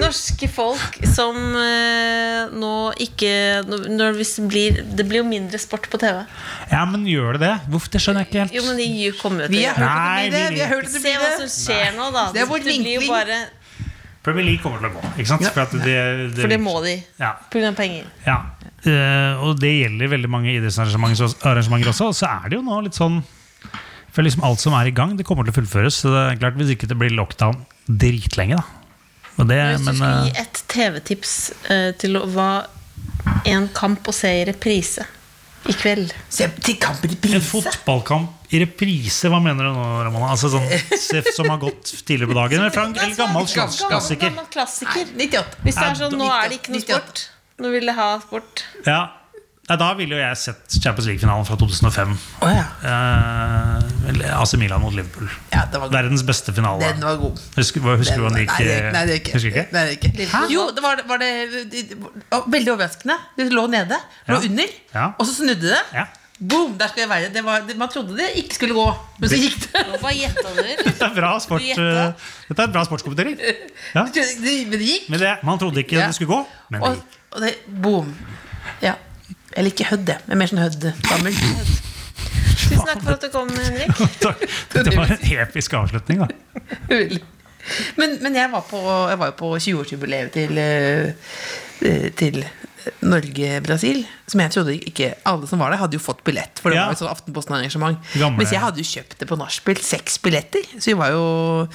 norske 0.00 0.48
folk 0.50 0.96
som 1.14 1.36
eh, 1.60 2.54
nå 2.56 2.72
ikke 3.02 3.32
når 3.68 4.16
hvis 4.18 4.32
det, 4.38 4.46
blir, 4.50 4.80
det 4.98 5.06
blir 5.06 5.22
jo 5.22 5.28
mindre 5.28 5.60
sport 5.62 5.86
på 5.92 6.00
TV. 6.02 6.24
Ja, 6.72 6.82
men 6.88 7.06
gjør 7.08 7.36
det 7.36 7.44
det? 7.46 7.52
Hvorfor? 7.70 7.92
Det 7.94 8.02
skjønner 8.02 8.24
jeg 8.24 8.32
ikke 8.32 8.42
helt. 8.44 8.56
Jo, 8.56 8.64
men 8.70 8.80
de 8.80 8.88
kommer 9.20 9.46
jo 9.46 9.52
Vi 9.54 9.62
har 9.66 9.78
hørt 9.78 9.92
at 9.92 10.24
det 10.24 10.32
blir 10.32 10.34
det. 10.38 10.48
vi 10.48 10.56
Vi 10.56 10.64
har 10.64 10.74
hørt 10.74 10.90
det 10.90 11.04
Se 11.04 11.14
hva 11.14 11.30
som 11.36 11.46
skjer 11.46 11.86
skjer 11.86 11.94
nå, 11.98 12.10
da. 12.16 12.26
Det 12.34 12.42
er 12.42 12.50
vår 12.50 12.66
blir 12.66 12.92
jo 12.96 13.06
bare 13.12 13.44
Premier 14.26 14.42
League 14.42 14.58
kommer 14.58 14.80
til 14.82 14.88
å 14.90 14.96
gå. 14.96 15.08
Ikke 15.20 15.30
sant? 15.30 15.44
For, 15.54 15.62
at 15.62 15.74
det, 15.86 15.92
det, 16.34 16.40
For 16.40 16.50
det 16.50 16.58
må 16.58 16.72
de. 16.82 16.96
Ja. 17.20 17.36
Penger. 17.52 18.08
Ja, 18.26 18.40
og 18.88 19.58
det 19.60 19.72
gjelder 19.72 20.12
veldig 20.12 20.30
mange 20.30 20.52
idrettsarrangementer 20.54 21.92
også. 21.92 22.10
Og 22.10 22.16
så 22.16 22.30
er 22.30 22.50
det 22.50 22.58
jo 22.58 22.64
nå 22.66 22.80
litt 22.86 22.98
sånn 22.98 23.22
For 24.14 24.24
liksom 24.24 24.44
alt 24.48 24.62
som 24.62 24.76
er 24.78 24.88
i 24.88 24.94
gang, 24.96 25.16
det 25.18 25.26
kommer 25.28 25.44
til 25.44 25.52
å 25.54 25.58
fullføres. 25.58 26.00
Så 26.02 26.12
det 26.14 26.22
er 26.22 26.40
klart 26.40 26.56
Hvis 26.60 26.72
ikke 26.76 26.88
det 26.90 26.98
blir 27.00 27.14
lockdown 27.16 27.58
dritlenge, 27.86 28.60
da. 28.60 28.86
Og 29.36 29.50
det, 29.50 29.58
Hvis 29.60 29.82
du 29.82 29.90
men 29.90 29.98
skulle 29.98 30.22
gi 30.24 30.32
eh, 30.32 30.40
et 30.46 30.62
TV-tips 30.72 31.34
uh, 31.68 31.90
til 32.00 32.16
hva 32.32 32.48
en 33.46 33.68
kamp 33.76 34.08
å 34.08 34.14
se 34.14 34.30
i 34.40 34.46
reprise 34.48 35.04
i 35.66 35.74
kveld 35.74 36.12
Se 36.32 36.46
til 36.62 36.78
kamp 36.80 37.04
i 37.04 37.34
en 37.36 37.44
fotballkamp 37.44 38.32
i 38.54 38.60
reprise, 38.62 39.26
hva 39.26 39.40
mener 39.42 39.66
du 39.66 39.74
nå, 39.74 39.84
Ramona? 40.06 40.28
Altså 40.36 40.52
sånn 40.52 40.66
Seff 41.02 41.32
Som 41.34 41.48
har 41.50 41.58
gått 41.62 41.90
tidligere 42.06 42.30
på 42.30 42.36
dagen? 42.38 42.60
Eller 42.60 42.74
Frank, 42.74 42.94
eller 43.00 43.16
gammel 43.18 43.42
gammel, 43.42 43.56
Gammel- 43.56 43.90
klassiker? 43.90 44.30
Gammel 44.30 44.46
klassiker. 44.52 45.08
98. 45.18 45.64
Hvis 45.64 45.80
det 45.80 45.86
er 45.88 45.98
sånn, 45.98 46.14
nå 46.20 46.28
er 46.30 46.52
det 46.52 46.60
ikke 46.60 46.76
noe 46.76 46.84
98. 46.84 47.00
sport. 47.00 47.24
Nå 47.62 47.70
vil 47.72 47.88
jeg 47.88 47.96
ha 47.96 48.08
sport. 48.20 48.64
Ja. 48.86 49.04
Nei, 49.66 49.74
da 49.80 49.86
ville 49.98 50.14
jo 50.14 50.20
jeg 50.22 50.36
sett 50.38 50.74
Champions 50.78 51.08
League-finalen 51.08 51.46
fra 51.48 51.56
2005. 51.58 52.12
Oh, 52.44 52.50
ja. 52.52 52.66
Eh, 52.86 54.36
AC 54.38 54.52
Milan 54.60 54.78
mot 54.84 54.94
Liverpool. 54.94 55.26
ja, 55.50 55.64
det 55.72 55.80
var 55.80 55.88
god. 55.88 55.96
Verdens 55.96 56.22
beste 56.28 56.52
finale. 56.54 56.86
Den 56.86 57.02
var 57.02 57.16
god. 57.18 57.40
Husker, 57.56 57.80
husker 57.98 58.20
du 58.20 58.26
hvordan 58.26 58.36
det 58.38 58.44
gikk? 58.44 58.92
Nei, 58.94 59.02
det, 59.08 59.16
gikk 59.18 59.32
ikke. 59.34 59.64
Du? 59.66 59.74
Nei, 59.74 59.82
det 59.88 59.96
ikke. 59.96 60.42
Jo, 60.52 60.68
det 60.76 60.84
var, 60.84 61.02
var 61.08 61.18
det, 61.24 61.32
det, 61.72 61.82
å, 62.30 62.44
Veldig 62.52 62.72
overraskende. 62.76 63.18
Det 63.40 63.48
lå 63.50 63.66
nede. 63.72 63.98
Lå 64.30 64.38
Ja. 64.38 64.52
under. 64.52 64.78
Ja. 64.94 65.08
Og 65.18 65.26
så 65.26 65.34
snudde 65.40 65.66
det. 65.72 65.82
Ja. 65.96 66.06
Boom! 66.38 66.76
Der 66.78 66.92
skal 66.92 67.00
jeg 67.06 67.08
være. 67.10 67.32
Det 67.34 67.42
var, 67.44 67.62
det, 67.66 67.74
man 67.80 67.88
trodde 67.90 68.14
det 68.14 68.30
ikke 68.36 68.54
skulle 68.60 68.74
gå, 68.76 68.86
men 69.18 69.30
så 69.32 69.38
gikk 69.40 69.58
det. 69.72 69.84
Hva 70.02 70.10
gjetta 70.14 70.50
du? 70.52 70.62
Dette 70.86 71.06
er 71.10 71.14
bra, 71.16 71.30
sport, 71.40 71.64
Du 71.64 71.82
eh, 71.82 72.26
dette 72.50 72.66
er 72.68 72.74
bra 72.74 72.82
sportskommentering. 72.86 73.38
Ja. 73.96 74.04
Men 74.04 74.74
det 74.76 74.82
gikk. 74.84 75.08
Men 75.10 75.22
det, 75.22 75.30
man 75.48 75.58
trodde 75.58 75.80
ikke 75.82 75.96
Ja. 75.96 76.06
det 76.10 76.14
skulle 76.20 76.36
gå, 76.36 76.42
men 76.70 76.84
det 76.84 76.90
gikk. 77.00 77.15
Og 77.36 77.44
det, 77.44 77.54
boom. 77.84 78.10
Ja. 78.82 78.94
Eller 79.56 79.70
ikke 79.72 79.86
Hødd, 79.92 80.06
det. 80.08 80.18
Men 80.28 80.40
mer 80.42 80.50
sånn 80.50 80.60
Hødd-gammel. 80.64 81.36
Tusen 81.36 82.82
takk 82.88 83.02
for 83.04 83.14
at 83.14 83.22
du 83.24 83.30
kom, 83.32 83.50
Henrik. 83.54 83.92
Takk. 84.24 84.42
Det 84.74 84.92
var 84.96 85.12
en 85.14 85.26
episk 85.36 85.76
avslutning, 85.78 86.24
da. 86.24 86.28
men, 88.00 88.16
men 88.24 88.34
jeg 88.36 88.50
var 88.52 88.64
på, 88.68 88.80
jeg 89.12 89.20
var 89.20 89.30
jo 89.32 89.36
på 89.38 89.50
20-årsjubileet 89.62 90.32
til, 90.34 90.58
eh, 90.58 92.08
til 92.18 92.40
Norge-Brasil. 93.06 94.02
Som 94.30 94.42
jeg 94.42 94.52
trodde 94.54 94.74
ikke 94.90 95.12
alle 95.28 95.48
som 95.50 95.62
var 95.62 95.72
der, 95.74 95.80
hadde 95.84 95.98
jo 95.98 96.02
fått 96.02 96.22
billett. 96.26 96.58
For 96.62 96.70
det 96.74 96.78
Ja. 96.80 96.86
var 96.88 96.96
et 96.96 97.02
sånn 97.02 97.10
Aftenposten-arrangement. 97.12 97.98
Mens 98.38 98.52
jeg 98.54 98.62
hadde 98.62 98.82
jo 98.82 98.88
kjøpt 98.92 99.18
det 99.22 99.28
på 99.30 99.38
nachspiel. 99.40 99.80
Seks 99.82 100.18
billetter. 100.22 100.66
Så 100.78 100.90
vi 100.92 100.98
var 100.98 101.10
jo 101.14 101.24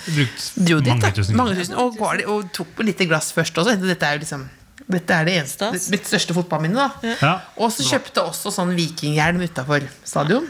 Brukt 0.06 0.50
dro 0.58 0.80
dit, 0.80 0.88
mange 0.92 1.02
da. 1.08 1.12
tusen 1.16 1.36
Mange 1.40 1.56
tusen. 1.56 1.76
Og, 1.76 2.00
og 2.28 2.52
tok 2.56 2.84
litt 2.88 3.04
glass 3.08 3.32
først 3.36 3.58
også. 3.64 3.78
Dette 3.80 4.04
er 4.08 4.20
jo 4.20 4.26
liksom 4.26 4.50
dette 4.90 5.10
er 5.14 5.26
det 5.26 5.36
eneste, 5.42 5.72
mitt 5.92 6.06
største 6.08 6.34
fotballminne. 6.34 6.76
da 6.76 7.16
Ja. 7.22 7.42
Og 7.58 7.72
så 7.72 7.84
kjøpte 7.84 8.24
også 8.26 8.52
sånn 8.52 8.76
vikinghjelm 8.76 9.42
utafor 9.42 9.88
stadion. 10.04 10.48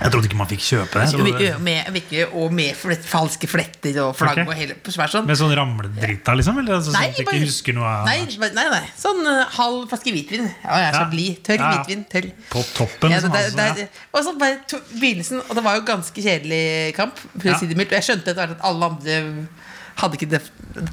Jeg 0.00 0.12
trodde 0.12 0.28
ikke 0.28 0.38
man 0.38 0.48
fikk 0.48 0.62
kjøpe 0.64 1.00
det. 1.00 1.08
Trodde 1.12 1.38
det- 1.38 1.60
Med, 1.60 2.26
og 2.32 2.52
med 2.52 2.74
flett, 2.76 3.04
falske 3.04 3.48
fletter 3.48 3.98
og 4.04 4.16
flagg 4.16 4.38
Okay. 4.38 4.44
og 4.46 4.54
hele 4.54 4.74
sånn. 4.84 5.26
Med 5.26 5.36
sånn 5.36 5.54
ramledrita, 5.54 6.34
liksom? 6.34 6.58
Eller 6.58 6.74
altså, 6.76 6.92
sånn 6.92 7.02
at 7.10 7.24
bare- 7.24 7.74
noe 7.74 7.84
av 7.84 8.06
nei, 8.06 8.26
nei, 8.38 8.68
nei. 8.70 8.90
Sånn 8.96 9.26
uh, 9.26 9.44
halv 9.44 9.88
flaske 9.88 10.12
hvitvin. 10.14 10.46
Ja, 10.64 10.76
jeg 10.78 10.88
er 10.88 10.92
så 10.92 11.00
Ja. 11.00 11.10
blid. 11.10 11.42
Tørr 11.44 11.58
Ja, 11.58 11.72
hvitvin. 11.84 12.04
Tørr. 12.08 12.32
På 12.50 12.62
toppen, 12.74 13.10
Ja, 13.10 13.20
det, 13.20 13.30
altså, 13.30 13.56
det, 13.56 13.76
det, 13.76 13.88
og 14.14 14.24
så 14.24 14.38
bare 14.38 14.58
to, 14.68 14.78
begynnelsen, 14.94 15.42
og 15.50 15.54
det 15.54 15.64
var 15.64 15.74
jo 15.76 15.82
ganske 15.82 16.22
kjedelig 16.22 16.94
kamp. 16.94 17.18
For 17.18 17.48
Ja. 17.48 17.54
å 17.54 17.58
si 17.58 17.66
det 17.66 17.76
mildt. 17.76 17.92
Og 17.92 17.98
jeg 18.00 18.04
skjønte 18.04 18.28
etter 18.28 18.34
hvert 18.46 18.50
at 18.52 18.60
alle 18.62 18.84
andre 18.84 19.46
hadde 20.00 20.18
ikke 20.18 20.30
det, 20.30 20.40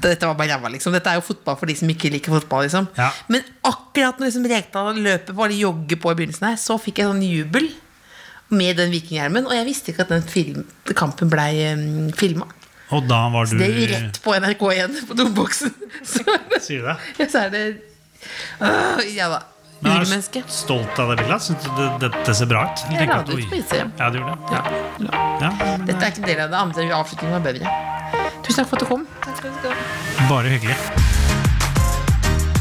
Dette 0.01 0.27
var 0.29 0.35
bare 0.37 0.53
ræva, 0.55 0.69
liksom. 0.73 0.93
Dette 0.93 1.09
er 1.09 1.17
jo 1.17 1.25
fotball 1.25 1.57
for 1.57 1.69
de 1.69 1.75
som 1.79 1.89
ikke 1.89 2.11
liker 2.13 2.33
fotball. 2.35 2.67
liksom 2.67 2.87
Ja. 2.97 3.09
Men 3.27 3.41
akkurat 3.65 4.19
når 4.19 4.29
liksom 4.29 4.45
Rekdal 4.51 4.99
løper 5.01 5.33
på 5.33 5.45
eller 5.45 5.57
jogger 5.57 5.97
på 5.97 6.11
i 6.11 6.19
begynnelsen 6.19 6.49
her, 6.51 6.57
så 6.61 6.77
fikk 6.77 7.01
jeg 7.01 7.09
sånn 7.09 7.23
jubel 7.25 7.71
med 8.51 8.77
den 8.77 8.91
vikinghjelmen. 8.93 9.47
Og 9.47 9.55
jeg 9.55 9.65
visste 9.65 9.91
ikke 9.93 10.05
at 10.05 10.13
den 10.13 10.25
film, 10.27 10.65
kampen 10.93 11.31
blei 11.31 11.73
um, 11.73 12.11
filma. 12.13 12.49
Og 12.91 13.07
da 13.07 13.21
var 13.31 13.47
du 13.47 13.55
Det 13.57 13.69
er 13.69 13.77
jo 13.79 13.87
rett 13.93 14.19
på 14.23 14.35
NRK 14.35 14.65
igjen, 14.75 14.99
på 15.07 15.17
domboksen. 15.17 15.73
Så, 16.03 16.25
Sier 16.65 16.83
du 16.83 16.91
det? 16.91 16.97
ja, 17.21 17.29
så 17.31 17.45
er 17.45 17.55
det 17.55 17.63
øh, 18.59 19.15
Ja 19.15 19.31
da. 19.31 19.41
Urmenneske. 19.81 20.43
er 20.43 20.45
du 20.45 20.53
stolt 20.53 20.99
av 21.01 21.09
det 21.09 21.23
bildet? 21.23 21.41
Syns 21.41 21.63
du 21.65 21.71
det, 21.79 21.87
dette 22.03 22.35
ser 22.37 22.49
bra 22.51 22.67
ut? 22.69 22.83
Jeg 22.93 23.09
la 23.09 23.21
det 23.25 23.39
ut 23.39 23.47
på 23.49 23.57
Instagram. 23.57 23.93
Ja, 23.97 24.09
du 24.13 24.19
gjorde 24.19 24.35
det? 24.37 24.51
Ja. 24.53 25.21
Ja, 25.41 25.53
men, 25.57 25.87
Dette 25.87 26.05
er 26.05 26.13
ikke 26.13 26.21
en 26.21 26.29
del 26.29 26.43
av 26.45 26.53
det 26.53 26.59
andre. 26.67 26.85
Avslutningen 26.99 27.39
var 27.39 27.47
bedre. 27.47 28.20
Tusen 28.51 28.65
takk 28.65 28.69
for 28.69 28.75
at 28.75 28.83
du 28.83 28.87
kom. 28.89 29.03
Takk 29.23 29.37
skal 29.39 29.51
du 29.63 29.67
ha. 29.71 30.25
Bare 30.27 30.49
hyggelig. 30.51 30.75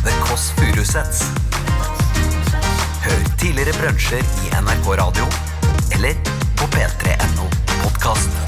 The 0.04 0.12
Kåss 0.22 0.44
Furuseths. 0.54 1.24
Hør 3.02 3.24
tidligere 3.40 3.74
brunsjer 3.74 4.22
i 4.22 4.52
NRK 4.54 4.86
Radio 5.02 5.26
eller 5.98 6.14
på 6.62 6.70
p3.no 6.76 7.50
podkast. 7.80 8.38